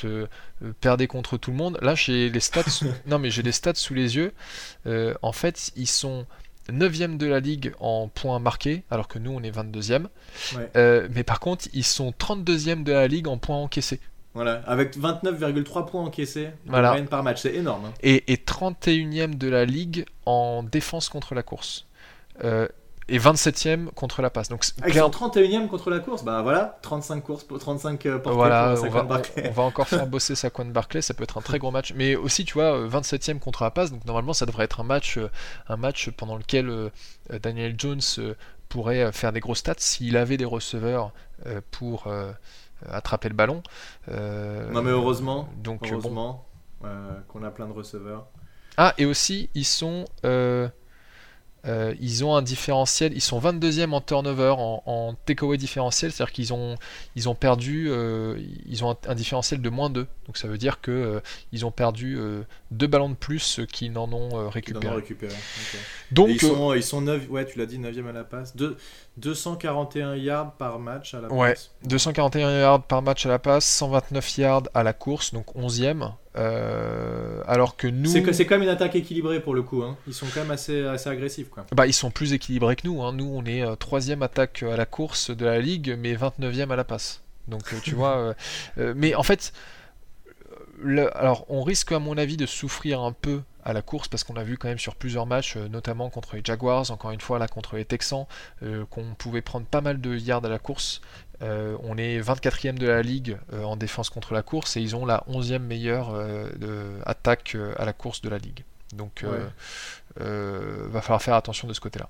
perdait 0.81 1.07
contre 1.07 1.37
tout 1.37 1.51
le 1.51 1.57
monde. 1.57 1.79
Là, 1.83 1.95
j'ai 1.95 2.31
les 2.31 2.41
stats, 2.41 2.63
sous- 2.69 2.87
non 3.07 3.19
mais 3.19 3.31
j'ai 3.31 3.43
les 3.43 3.53
stats 3.53 3.75
sous 3.75 3.95
les 3.95 4.17
yeux. 4.17 4.33
En 5.23 5.33
fait, 5.33 5.71
ils 5.77 5.87
sont 5.89 6.27
9e 6.71 7.17
de 7.19 7.27
la 7.27 7.41
ligue 7.41 7.73
en 7.81 8.07
points 8.09 8.39
marqués, 8.39 8.85
alors 8.91 9.09
que 9.09 9.19
nous 9.19 9.33
on 9.33 9.43
est 9.43 9.51
22e. 9.51 10.09
Ouais. 10.57 10.71
Euh, 10.77 11.09
mais 11.13 11.25
par 11.25 11.41
contre, 11.41 11.67
ils 11.73 11.85
sont 11.85 12.13
32e 12.17 12.85
de 12.85 12.93
la 12.93 13.09
ligue 13.09 13.27
en 13.27 13.37
points 13.37 13.57
encaissés. 13.57 13.99
Voilà, 14.35 14.63
avec 14.67 14.97
29,3 14.97 15.87
points 15.91 16.03
encaissés 16.05 16.49
Voilà. 16.67 16.97
par 17.03 17.23
match, 17.23 17.43
c'est 17.43 17.55
énorme. 17.55 17.85
hein. 17.87 17.93
et, 18.03 18.33
et 18.33 18.37
31e 18.37 19.37
de 19.37 19.49
la 19.49 19.65
ligue 19.67 20.07
en 20.27 20.63
défense 20.63 21.09
contre 21.11 21.35
la 21.35 21.43
course. 21.43 21.87
Euh, 22.45 22.67
et 23.09 23.19
27e 23.19 23.89
contre 23.91 24.23
la 24.23 24.31
passe. 24.31 24.49
Donc 24.49 24.65
Ah, 24.81 24.85
ils 24.87 24.93
clair- 24.93 25.05
sont 25.05 25.11
31e 25.11 25.67
contre 25.69 25.91
la 25.91 25.99
course, 25.99 26.25
bah 26.25 26.41
voilà, 26.41 26.79
35 26.83 27.21
courses, 27.21 27.45
pour- 27.45 27.59
35 27.59 28.07
euh, 28.07 28.19
portées 28.19 28.37
voilà, 28.37 28.75
pour 28.75 28.85
on 28.87 28.91
va, 28.91 29.05
on- 29.37 29.49
on 29.49 29.51
va 29.51 29.63
encore 29.65 29.89
faire 29.89 30.07
bosser 30.07 30.35
Saquon 30.35 30.65
Barclay, 30.67 31.03
ça 31.03 31.13
peut 31.13 31.25
être 31.25 31.37
un 31.37 31.43
très 31.43 31.59
gros 31.59 31.71
match. 31.73 31.93
Mais 31.95 32.15
aussi, 32.17 32.45
tu 32.47 32.55
vois, 32.55 32.75
euh, 32.79 32.89
27e 32.89 33.39
contre 33.39 33.65
la 33.65 33.71
passe, 33.71 33.91
donc 33.91 34.05
normalement 34.07 34.33
ça 34.33 34.47
devrait 34.47 34.65
être 34.65 34.81
un 34.81 34.85
match, 34.85 35.19
euh, 35.19 35.29
un 35.69 35.77
match 35.77 36.11
pendant 36.11 36.37
lequel 36.37 36.71
euh, 36.71 36.89
euh, 37.33 37.39
Daniel 37.39 37.75
Jones 37.77 38.01
euh, 38.19 38.35
pourrait 38.71 39.03
euh, 39.03 39.13
faire 39.13 39.33
des 39.33 39.41
gros 39.41 39.57
stats 39.57 39.75
s'il 39.79 40.17
avait 40.17 40.39
des 40.39 40.47
receveurs 40.47 41.13
euh, 41.47 41.61
pour 41.73 42.07
euh, 42.07 42.33
attraper 42.91 43.29
le 43.29 43.35
ballon. 43.35 43.63
Euh, 44.09 44.71
Non 44.71 44.83
mais 44.83 44.91
heureusement, 44.91 45.49
donc, 45.63 45.91
euh, 45.93 45.97
bon. 45.99 46.09
heureusement 46.09 46.47
euh, 46.85 47.13
qu'on 47.29 47.43
a 47.43 47.51
plein 47.51 47.67
de 47.69 47.73
receveurs. 47.73 48.27
Ah, 48.77 48.95
et 48.99 49.05
aussi, 49.07 49.51
ils 49.55 49.65
sont. 49.67 50.05
euh, 50.25 50.69
euh, 51.65 51.95
ils 52.01 52.25
ont 52.25 52.35
un 52.35 52.43
différentiel, 52.43 53.13
ils 53.15 53.21
sont 53.21 53.39
22e 53.39 53.93
en 53.93 54.01
turnover, 54.01 54.57
en, 54.59 54.83
en 54.85 55.15
takeaway 55.27 55.57
différentiel, 55.59 56.11
c'est-à-dire 56.11 56.33
qu'ils 56.33 56.53
ont, 56.53 56.75
ils 57.15 57.29
ont 57.29 57.37
perdu, 57.37 57.87
euh, 57.89 58.37
ils 58.67 58.85
ont 58.85 58.91
un, 58.91 58.97
un 59.07 59.15
différentiel 59.15 59.63
de 59.63 59.71
moins 59.71 59.89
2. 59.89 60.09
Donc 60.27 60.37
ça 60.39 60.49
veut 60.49 60.59
dire 60.59 60.81
que 60.81 60.91
euh, 60.91 61.21
ils 61.53 61.65
ont 61.65 61.71
perdu 61.71 62.19
euh, 62.19 62.43
deux 62.73 62.89
ballons 62.89 63.11
de 63.11 63.15
plus 63.15 63.61
euh, 63.61 63.67
qu'ils 63.67 63.93
n'en 63.93 64.13
ont 64.13 64.49
euh, 64.49 64.61
qui 64.61 64.73
d'en 64.73 64.81
ont 64.81 64.95
récupéré. 64.95 64.97
récupéré. 64.97 65.35
Donc 66.11 66.31
ils 66.31 66.45
euh, 66.45 66.49
sont, 66.49 66.75
ils 66.75 66.83
sont 66.83 67.01
9, 67.03 67.31
ouais, 67.31 67.47
tu 67.47 67.59
l'as 67.61 67.67
dit, 67.67 67.79
9e 67.79 68.09
à 68.09 68.13
la 68.13 68.25
passe. 68.25 68.57
Deux- 68.57 68.77
241 69.19 70.17
yards 70.17 70.53
par 70.53 70.79
match 70.79 71.15
à 71.15 71.21
la 71.21 71.33
Ouais. 71.33 71.51
passe. 71.51 71.71
241 71.85 72.51
yards 72.61 72.83
par 72.85 73.03
match 73.03 73.27
à 73.27 73.29
la 73.29 73.39
passe, 73.39 73.65
129 73.67 74.39
yards 74.39 74.63
à 74.75 74.83
la 74.83 74.93
course, 74.93 75.33
donc 75.35 75.55
11e. 75.55 76.13
euh, 76.37 77.43
alors 77.47 77.77
que 77.77 77.87
nous. 77.87 78.09
C'est 78.11 78.33
c'est 78.33 78.47
quand 78.47 78.55
même 78.55 78.63
une 78.63 78.69
attaque 78.71 78.95
équilibrée 78.97 79.41
pour 79.41 79.55
le 79.55 79.63
coup. 79.63 79.83
hein. 79.83 79.97
Ils 80.07 80.15
sont 80.15 80.27
quand 80.33 80.41
même 80.41 80.51
assez, 80.51 80.83
assez 80.87 81.09
agressifs. 81.11 81.51
Quoi. 81.51 81.67
Bah, 81.73 81.87
ils 81.87 81.93
sont 81.93 82.11
plus 82.11 82.33
équilibrés 82.33 82.77
que 82.77 82.87
nous. 82.87 83.03
hein. 83.03 83.13
Nous, 83.13 83.31
on 83.31 83.45
est 83.45 83.63
euh, 83.63 83.77
troisième 83.77 84.23
attaque 84.23 84.63
à 84.63 84.77
la 84.77 84.87
course 84.87 85.31
de 85.31 85.45
la 85.45 85.59
ligue, 85.61 85.95
mais 85.99 86.15
29e 86.15 86.71
à 86.71 86.77
la 86.77 86.85
passe. 86.85 87.21
Donc, 87.49 87.63
euh, 87.73 87.77
tu 87.83 87.95
vois. 87.95 88.35
euh, 88.79 88.95
mais 88.97 89.15
en 89.15 89.23
fait, 89.23 89.53
le- 90.83 91.17
alors, 91.17 91.45
on 91.49 91.63
risque, 91.63 91.93
à 91.93 91.99
mon 91.99 92.17
avis, 92.19 92.37
de 92.37 92.47
souffrir 92.47 93.01
un 93.01 93.13
peu 93.13 93.43
à 93.65 93.73
la 93.73 93.83
course 93.83 94.09
parce 94.09 94.25
qu'on 94.25 94.37
a 94.37 94.43
vu 94.43 94.59
quand 94.59 94.69
même 94.69 94.79
sur 94.79 94.97
plusieurs 94.97 95.25
matchs, 95.27 95.57
euh, 95.57 95.69
notamment 95.69 96.11
contre 96.11 96.35
les 96.37 96.43
Jaguars, 96.45 96.91
encore 96.91 97.13
une 97.13 97.21
fois 97.21 97.39
là 97.39 97.47
contre 97.47 97.77
les 97.77 97.85
Texans, 97.85 98.27
euh, 98.65 98.85
qu'on 98.91 99.15
pouvait 99.15 99.41
prendre 99.43 99.67
pas 99.67 99.81
mal 99.81 100.01
de 100.01 100.17
yards 100.17 100.45
à 100.45 100.49
la 100.49 100.59
course. 100.59 101.01
Euh, 101.43 101.77
on 101.85 101.97
est 101.97 102.19
24e 102.21 102.77
de 102.79 102.87
la 102.89 103.03
ligue 103.03 103.37
euh, 103.53 103.63
en 103.65 103.77
défense 103.77 104.11
contre 104.11 104.35
la 104.35 104.43
course 104.43 104.77
et 104.77 104.81
ils 104.81 104.95
ont 104.97 105.07
la 105.07 105.23
11e 105.29 105.63
meilleure 105.65 106.13
de- 106.57 106.99
attaque 107.07 107.57
à 107.79 107.85
la 107.85 107.93
course 107.93 108.21
de 108.21 108.29
la 108.29 108.39
ligue. 108.39 108.65
Donc, 108.95 109.25
Ouais. 109.25 109.39
va 110.17 111.01
falloir 111.01 111.23
faire 111.23 111.35
attention 111.35 111.67
de 111.69 111.73
ce 111.73 111.81
côté-là. 111.81 112.09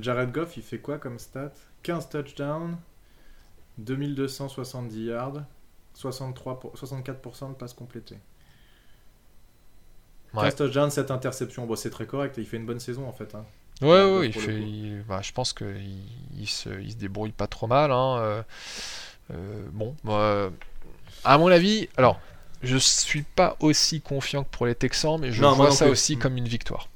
Jared 0.00 0.32
Goff, 0.32 0.56
il 0.56 0.62
fait 0.62 0.78
quoi 0.78 0.98
comme 0.98 1.18
stat? 1.18 1.52
15 1.82 2.08
touchdowns, 2.08 2.76
2270 3.78 5.04
yards, 5.06 5.42
63 5.94 6.60
pour- 6.60 6.76
64% 6.76 7.48
de 7.50 7.54
passes 7.54 7.72
complétées. 7.72 8.18
Ouais. 10.34 10.42
15 10.42 10.56
touchdowns, 10.56 10.90
7 10.90 11.10
interceptions. 11.10 11.66
Bon, 11.66 11.76
c'est 11.76 11.90
très 11.90 12.06
correct. 12.06 12.34
Il 12.38 12.46
fait 12.46 12.56
une 12.56 12.66
bonne 12.66 12.80
saison 12.80 13.06
en 13.08 13.12
fait. 13.12 13.34
hein. 13.34 13.44
Ouais, 13.82 13.88
Ouais, 13.88 14.18
ouais, 14.18 14.26
il 14.28 14.32
fait, 14.32 14.60
il- 14.60 15.02
bah, 15.08 15.20
je 15.22 15.32
pense 15.32 15.52
qu'il 15.52 16.00
il 16.38 16.46
se, 16.48 16.68
il 16.80 16.92
se 16.92 16.96
débrouille 16.96 17.32
pas 17.32 17.46
trop 17.46 17.66
mal. 17.66 17.90
hein, 17.92 18.18
euh, 18.18 18.42
euh, 19.32 19.64
bon, 19.72 19.94
bah, 20.04 20.50
à 21.24 21.38
mon 21.38 21.48
avis, 21.48 21.88
alors, 21.96 22.20
je 22.62 22.76
suis 22.76 23.22
pas 23.22 23.56
aussi 23.60 24.00
confiant 24.00 24.44
que 24.44 24.48
pour 24.50 24.66
les 24.66 24.74
Texans, 24.74 25.18
mais 25.20 25.32
je 25.32 25.42
Non, 25.42 25.52
vois 25.54 25.70
ça 25.70 25.84
plus. 25.86 25.92
aussi 25.92 26.16
Mm. 26.16 26.18
comme 26.20 26.36
une 26.36 26.48
victoire. 26.48 26.88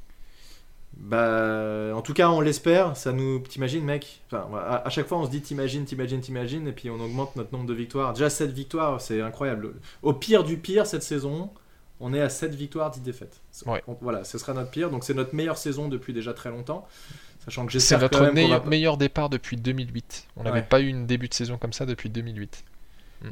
Bah, 0.99 1.93
en 1.95 2.03
tout 2.03 2.13
cas, 2.13 2.29
on 2.29 2.41
l'espère. 2.41 2.97
Ça 2.97 3.13
nous, 3.13 3.39
t'imagines, 3.41 3.85
mec? 3.85 4.21
Enfin, 4.27 4.47
à, 4.57 4.87
à 4.87 4.91
chaque 4.91 5.07
fois, 5.07 5.19
on 5.19 5.25
se 5.27 5.31
dit 5.31 5.41
t'imagines, 5.41 5.85
t'imagines, 5.85 6.21
t'imagines, 6.21 6.67
et 6.67 6.73
puis 6.73 6.91
on 6.91 7.01
augmente 7.01 7.37
notre 7.37 7.53
nombre 7.53 7.67
de 7.67 7.75
victoires. 7.75 8.13
Déjà 8.13 8.29
7 8.31 8.51
victoires, 8.51 9.01
c'est 9.01 9.21
incroyable. 9.21 9.75
Au 10.03 10.13
pire 10.13 10.43
du 10.45 10.57
pire 10.57 10.87
cette 10.87 11.03
saison, 11.05 11.51
on 12.01 12.13
est 12.15 12.21
à 12.21 12.29
7 12.29 12.55
victoires, 12.55 12.91
10 12.91 13.01
défaites. 13.01 13.41
Ouais. 13.67 13.83
On- 13.87 13.97
voilà, 14.01 14.25
ce 14.25 14.39
sera 14.39 14.53
notre 14.55 14.71
pire. 14.71 14.91
Donc 14.91 15.05
c'est 15.05 15.15
notre 15.15 15.35
meilleure 15.35 15.59
saison 15.59 15.89
depuis 15.89 16.13
déjà 16.13 16.35
très 16.35 16.51
longtemps. 16.51 16.87
Sachant 17.45 17.65
que 17.65 17.73
C'est 17.73 17.79
j'espère 17.79 18.01
notre 18.01 18.19
quand 18.19 18.25
même 18.25 18.31
qu'on 18.31 18.35
meilleur, 18.35 18.63
va- 18.65 18.69
meilleur 18.69 18.97
départ 18.99 19.29
depuis 19.31 19.57
2008. 19.57 20.27
On 20.37 20.43
n'avait 20.43 20.59
Ouais. 20.59 20.67
pas 20.69 20.81
eu 20.81 20.89
une 20.89 21.07
début 21.07 21.29
de 21.29 21.35
saison 21.35 21.57
comme 21.59 21.73
ça 21.73 21.87
depuis 21.87 22.11
2008. 22.11 22.65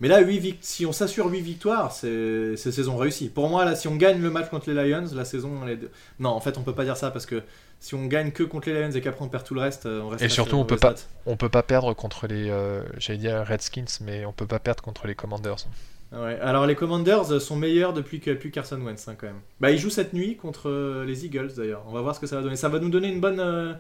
Mais 0.01 0.09
là, 0.09 0.21
8 0.21 0.39
vic- 0.39 0.59
si 0.63 0.85
on 0.85 0.93
s'assure 0.93 1.27
8 1.31 1.41
victoires, 1.41 1.93
c'est 1.93 2.57
saison 2.57 2.97
réussie. 2.97 3.29
Pour 3.29 3.49
moi, 3.49 3.65
là, 3.65 3.77
si 3.77 3.87
on 3.89 3.97
gagne 3.97 4.21
le 4.21 4.31
match 4.31 4.49
contre 4.51 4.71
les 4.71 4.89
Lions, 4.89 5.05
la 5.15 5.25
saison, 5.25 5.67
est... 5.69 5.79
Non, 6.19 6.31
en 6.31 6.41
fait, 6.41 6.59
on 6.59 6.63
peut 6.63 6.75
pas 6.75 6.85
dire 6.85 6.97
ça 6.97 7.11
parce 7.11 7.27
que 7.27 7.43
si 7.79 7.95
on 7.95 8.07
gagne 8.07 8.33
que 8.33 8.43
contre 8.43 8.69
les 8.69 8.81
Lions 8.81 8.91
et 8.91 9.01
qu'après 9.01 9.25
on 9.25 9.29
perd 9.29 9.45
tout 9.45 9.55
le 9.55 9.61
reste, 9.61 9.87
euh, 9.87 10.01
on 10.03 10.09
reste 10.09 10.23
Et 10.25 10.29
sur 10.29 10.45
surtout, 10.45 10.57
les 10.57 10.63
on 10.63 10.65
peut 10.65 10.77
pas-. 10.77 10.95
On 11.27 11.37
peut 11.37 11.49
pas 11.49 11.63
perdre 11.63 11.95
contre 11.95 12.27
les, 12.27 12.51
euh, 12.51 12.83
j'allais 12.99 13.19
dire 13.19 13.45
Redskins, 13.47 13.85
mais 14.01 14.25
on 14.25 14.33
peut 14.33 14.47
pas 14.47 14.59
perdre 14.59 14.83
contre 14.83 15.07
les 15.07 15.15
Commanders. 15.15 15.67
Ouais, 16.13 16.39
alors 16.41 16.67
les 16.67 16.75
Commanders 16.77 17.41
sont 17.41 17.57
meilleurs 17.57 17.93
depuis 17.93 18.21
a 18.31 18.35
plus 18.35 18.51
Carson 18.51 18.81
Wentz 18.81 19.09
hein, 19.09 19.17
quand 19.19 19.27
même. 19.27 19.41
Bah 19.61 19.71
ils 19.73 19.79
jouent 19.79 19.91
cette 19.91 20.13
nuit 20.13 20.37
contre 20.37 20.69
euh, 20.71 21.05
les 21.05 21.27
Eagles 21.27 21.51
d'ailleurs. 21.57 21.83
On 21.89 21.93
va 21.93 22.01
voir 22.01 22.15
ce 22.15 22.21
que 22.21 22.27
ça 22.29 22.37
va 22.37 22.43
donner. 22.43 22.55
Ça 22.57 22.69
va 22.69 22.79
nous 22.79 22.89
donner 22.91 23.09
une 23.09 23.21
bonne. 23.21 23.41
euh, 23.41 23.73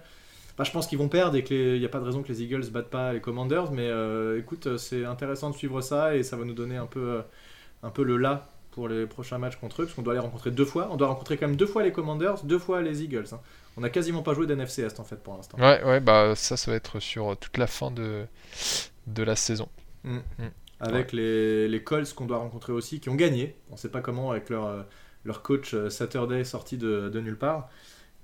Bah, 0.57 0.65
je 0.65 0.71
pense 0.71 0.87
qu'ils 0.87 0.99
vont 0.99 1.09
perdre 1.09 1.37
et 1.37 1.45
qu'il 1.45 1.79
n'y 1.79 1.85
a 1.85 1.89
pas 1.89 1.99
de 2.01 2.05
raison 2.05 2.23
que 2.23 2.29
les 2.29 2.43
Eagles 2.43 2.71
battent 2.71 2.89
pas 2.91 3.13
les 3.13 3.21
Commanders. 3.21 3.73
Mais 3.73 3.89
euh, 3.89 4.39
écoute, 4.39 4.67
euh, 4.67 4.79
c'est 4.79 5.05
intéressant 5.05 5.51
de 5.51 5.57
suivre 5.57 5.81
ça 5.83 6.17
et 6.17 6.23
ça 6.23 6.37
va 6.37 6.45
nous 6.45 6.55
donner 6.55 6.77
un 6.77 6.87
peu, 6.87 7.01
euh, 7.01 7.23
un 7.83 7.91
peu 7.91 8.03
le 8.05 8.17
là 8.17 8.49
pour 8.71 8.89
les 8.89 9.07
prochains 9.07 9.39
matchs 9.39 9.57
contre 9.57 9.83
eux 9.83 9.85
parce 9.85 9.95
qu'on 9.95 10.03
doit 10.03 10.15
les 10.15 10.21
rencontrer 10.21 10.51
deux 10.51 10.65
fois. 10.65 10.89
On 10.91 10.97
doit 10.97 11.09
rencontrer 11.09 11.37
quand 11.37 11.47
même 11.47 11.57
deux 11.57 11.67
fois 11.67 11.83
les 11.83 11.93
Commanders, 11.93 12.43
deux 12.45 12.59
fois 12.59 12.83
les 12.83 13.03
Eagles. 13.03 13.27
hein. 13.33 13.41
On 13.77 13.83
a 13.83 13.91
quasiment 13.91 14.23
pas 14.23 14.33
joué 14.35 14.47
d'NFC 14.47 14.79
Est 14.83 14.99
en 15.01 15.05
fait 15.05 15.23
pour 15.23 15.37
l'instant. 15.37 15.59
Ouais, 15.59 15.83
ouais, 15.85 16.01
bah 16.01 16.35
ça, 16.35 16.57
ça 16.57 16.71
va 16.71 16.77
être 16.77 17.01
sur 17.01 17.37
toute 17.37 17.59
la 17.59 17.67
fin 17.67 17.91
de, 17.91 18.27
de 19.07 19.23
la 19.23 19.37
saison. 19.37 19.69
avec 20.81 21.13
les, 21.13 21.69
les 21.69 21.83
Colts 21.83 22.13
qu'on 22.15 22.27
doit 22.27 22.39
rencontrer 22.39 22.73
aussi, 22.73 23.01
qui 23.01 23.09
ont 23.09 23.15
gagné. 23.15 23.57
On 23.71 23.77
sait 23.77 23.91
pas 23.91 24.01
comment 24.01 24.31
avec 24.31 24.51
leur, 24.51 24.85
leur 25.25 25.43
coach 25.43 25.75
Saturday 25.89 26.45
sorti 26.45 26.77
de, 26.79 27.09
de 27.09 27.21
nulle 27.21 27.39
part. 27.39 27.69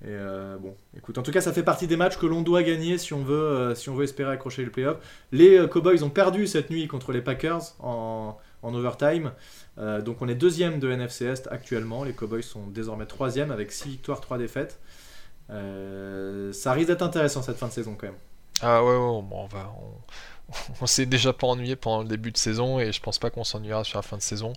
Et 0.01 0.07
euh, 0.09 0.57
bon, 0.57 0.75
écoute, 0.97 1.17
en 1.17 1.23
tout 1.23 1.31
cas, 1.31 1.39
ça 1.39 1.53
fait 1.53 1.63
partie 1.63 1.87
des 1.87 1.95
matchs 1.95 2.17
que 2.17 2.25
l'on 2.25 2.41
doit 2.41 2.61
gagner 2.63 2.97
si 2.97 3.13
on 3.13 3.23
veut, 3.23 3.73
euh, 3.75 4.01
espérer 4.01 4.31
accrocher 4.31 4.65
le 4.65 4.71
playoff. 4.71 4.97
Les 5.31 5.57
euh, 5.57 5.67
Cowboys 5.67 6.03
ont 6.03 6.09
perdu 6.09 6.45
cette 6.45 6.69
nuit 6.69 6.87
contre 6.87 7.13
les 7.13 7.21
Packers 7.21 7.61
en, 7.79 8.37
en 8.61 8.73
overtime. 8.73 9.31
Donc 9.77 10.21
on 10.21 10.27
est 10.27 10.35
deuxième 10.35 10.79
de 10.79 10.91
NFC 10.91 11.25
Est 11.25 11.47
actuellement. 11.51 12.03
Les 12.03 12.13
Cowboys 12.13 12.43
sont 12.43 12.67
désormais 12.67 13.07
troisième 13.07 13.49
avec 13.49 13.71
6 13.71 13.89
victoires, 13.89 14.21
3 14.21 14.37
défaites. 14.37 14.79
Ça 15.49 16.73
risque 16.73 16.87
d'être 16.89 17.01
intéressant 17.01 17.41
cette 17.41 17.57
fin 17.57 17.67
de 17.67 17.71
saison 17.71 17.95
quand 17.97 18.07
même. 18.07 18.15
Ah 18.61 18.83
ouais, 18.83 18.93
on 18.93 19.45
va, 19.47 19.73
on, 20.81 20.85
s'est 20.85 21.05
déjà 21.05 21.33
pas 21.33 21.47
ennuyé 21.47 21.75
pendant 21.75 22.01
le 22.01 22.07
début 22.07 22.31
de 22.31 22.37
saison 22.37 22.79
et 22.79 22.91
je 22.91 23.01
pense 23.01 23.19
pas 23.19 23.29
qu'on 23.29 23.43
s'ennuiera 23.43 23.83
sur 23.83 23.97
la 23.97 24.01
fin 24.01 24.17
de 24.17 24.21
saison. 24.21 24.53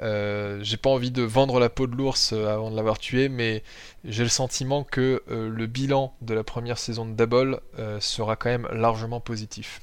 Euh, 0.00 0.58
j'ai 0.62 0.76
pas 0.76 0.90
envie 0.90 1.10
de 1.10 1.22
vendre 1.22 1.60
la 1.60 1.68
peau 1.68 1.86
de 1.86 1.94
l'ours 1.94 2.32
euh, 2.32 2.46
avant 2.48 2.70
de 2.70 2.76
l'avoir 2.76 2.98
tué, 2.98 3.28
mais 3.28 3.62
j'ai 4.04 4.22
le 4.22 4.28
sentiment 4.28 4.84
que 4.84 5.22
euh, 5.30 5.48
le 5.48 5.66
bilan 5.66 6.14
de 6.22 6.34
la 6.34 6.44
première 6.44 6.78
saison 6.78 7.06
de 7.06 7.12
Double 7.12 7.60
sera 8.00 8.36
quand 8.36 8.50
même 8.50 8.68
largement 8.72 9.20
positif. 9.20 9.80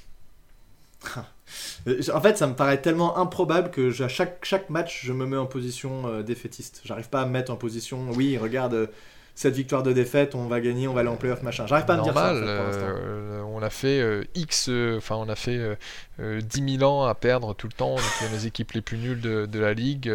En 2.12 2.22
fait, 2.22 2.38
ça 2.38 2.48
me 2.48 2.56
paraît 2.56 2.82
tellement 2.82 3.18
improbable 3.18 3.70
que 3.70 4.02
à 4.02 4.08
chaque, 4.08 4.44
chaque 4.44 4.72
match, 4.72 5.02
je 5.04 5.14
me 5.14 5.28
mets 5.28 5.38
en 5.38 5.46
position 5.46 6.22
défaitiste. 6.22 6.82
J'arrive 6.84 7.10
pas 7.10 7.22
à 7.22 7.26
me 7.26 7.32
mettre 7.32 7.52
en 7.52 7.58
position, 7.58 8.10
oui, 8.12 8.38
regarde, 8.40 8.90
cette 9.36 9.56
victoire 9.56 9.82
de 9.82 9.92
défaite, 9.94 10.36
on 10.36 10.48
va 10.48 10.62
gagner, 10.62 10.88
on 10.88 10.94
va 10.94 11.02
aller 11.02 11.10
en 11.10 11.16
playoff, 11.16 11.42
machin. 11.42 11.66
J'arrive 11.66 11.86
pas 11.86 11.96
à 11.96 11.98
me 11.98 12.04
dire 12.04 12.14
ça 12.14 12.32
en 12.32 12.36
fait, 12.36 12.42
pour 12.42 12.48
euh, 12.48 13.42
on 13.54 13.62
a 13.62 13.70
fait 13.70 14.00
euh, 14.00 14.24
X, 14.36 14.68
euh, 14.70 14.98
enfin 14.98 15.16
on 15.16 15.30
a 15.30 15.36
fait 15.36 15.58
euh, 15.58 15.76
euh, 16.20 16.42
10 16.42 16.78
000 16.78 16.92
ans 16.92 17.06
à 17.06 17.16
perdre 17.16 17.54
tout 17.54 17.68
le 17.68 17.74
temps, 17.74 17.96
on 17.96 18.34
les 18.34 18.48
équipes 18.48 18.72
les 18.74 18.82
plus 18.82 18.98
nulles 18.98 19.22
de, 19.22 19.46
de 19.46 19.60
la 19.60 19.74
ligue. 19.74 20.12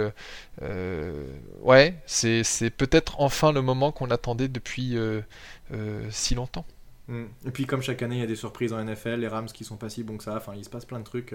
ouais, 1.63 1.95
c'est 2.07 2.71
peut-être 2.77 3.21
enfin 3.21 3.53
le 3.53 3.63
moment 3.63 3.93
qu'on 3.93 4.11
attendait 4.11 4.49
depuis 4.49 4.97
si 6.11 6.35
longtemps. 6.35 6.65
Mm. 7.09 7.25
Et 7.47 7.51
puis, 7.51 7.65
comme 7.65 7.81
chaque 7.81 8.03
année, 8.03 8.17
il 8.17 8.21
y 8.21 8.25
a 8.25 8.27
des 8.27 8.37
surprises 8.37 8.73
en 8.75 8.85
NFL, 8.85 9.21
les 9.21 9.29
Rams 9.29 9.47
qui 9.47 9.65
sont 9.65 9.77
pas 9.77 9.89
si 9.89 10.05
bons 10.05 10.19
que 10.19 10.25
ça, 10.25 10.37
enfin, 10.37 10.53
il 10.57 10.65
se 10.65 10.69
passe 10.69 10.85
plein 10.85 10.99
de 10.99 11.05
trucs. 11.05 11.35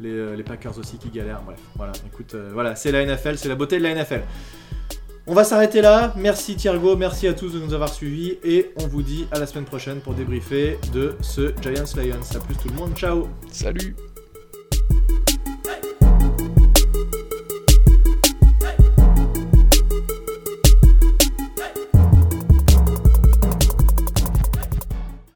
les, 0.00 0.36
les 0.36 0.42
Packers 0.42 0.78
aussi 0.78 0.98
qui 0.98 1.08
galèrent, 1.08 1.42
bref. 1.42 1.58
Voilà, 1.76 1.92
écoute, 2.06 2.34
voilà, 2.34 2.76
c'est 2.76 2.92
la 2.92 3.04
NFL, 3.04 3.38
c'est 3.38 3.48
la 3.48 3.54
beauté 3.54 3.78
de 3.78 3.82
la 3.84 3.94
NFL. 3.94 4.22
On 5.30 5.34
va 5.34 5.44
s'arrêter 5.44 5.82
là. 5.82 6.14
Merci 6.16 6.56
Thiergo, 6.56 6.96
merci 6.96 7.28
à 7.28 7.34
tous 7.34 7.52
de 7.52 7.58
nous 7.58 7.74
avoir 7.74 7.92
suivis 7.92 8.38
et 8.42 8.70
on 8.76 8.86
vous 8.86 9.02
dit 9.02 9.26
à 9.30 9.38
la 9.38 9.46
semaine 9.46 9.66
prochaine 9.66 10.00
pour 10.00 10.14
débriefer 10.14 10.78
de 10.94 11.16
ce 11.20 11.52
Giants 11.60 11.84
Lions. 11.96 12.34
À 12.34 12.40
plus 12.40 12.56
tout 12.56 12.68
le 12.68 12.74
monde, 12.74 12.94
ciao 12.96 13.28
Salut 13.52 13.94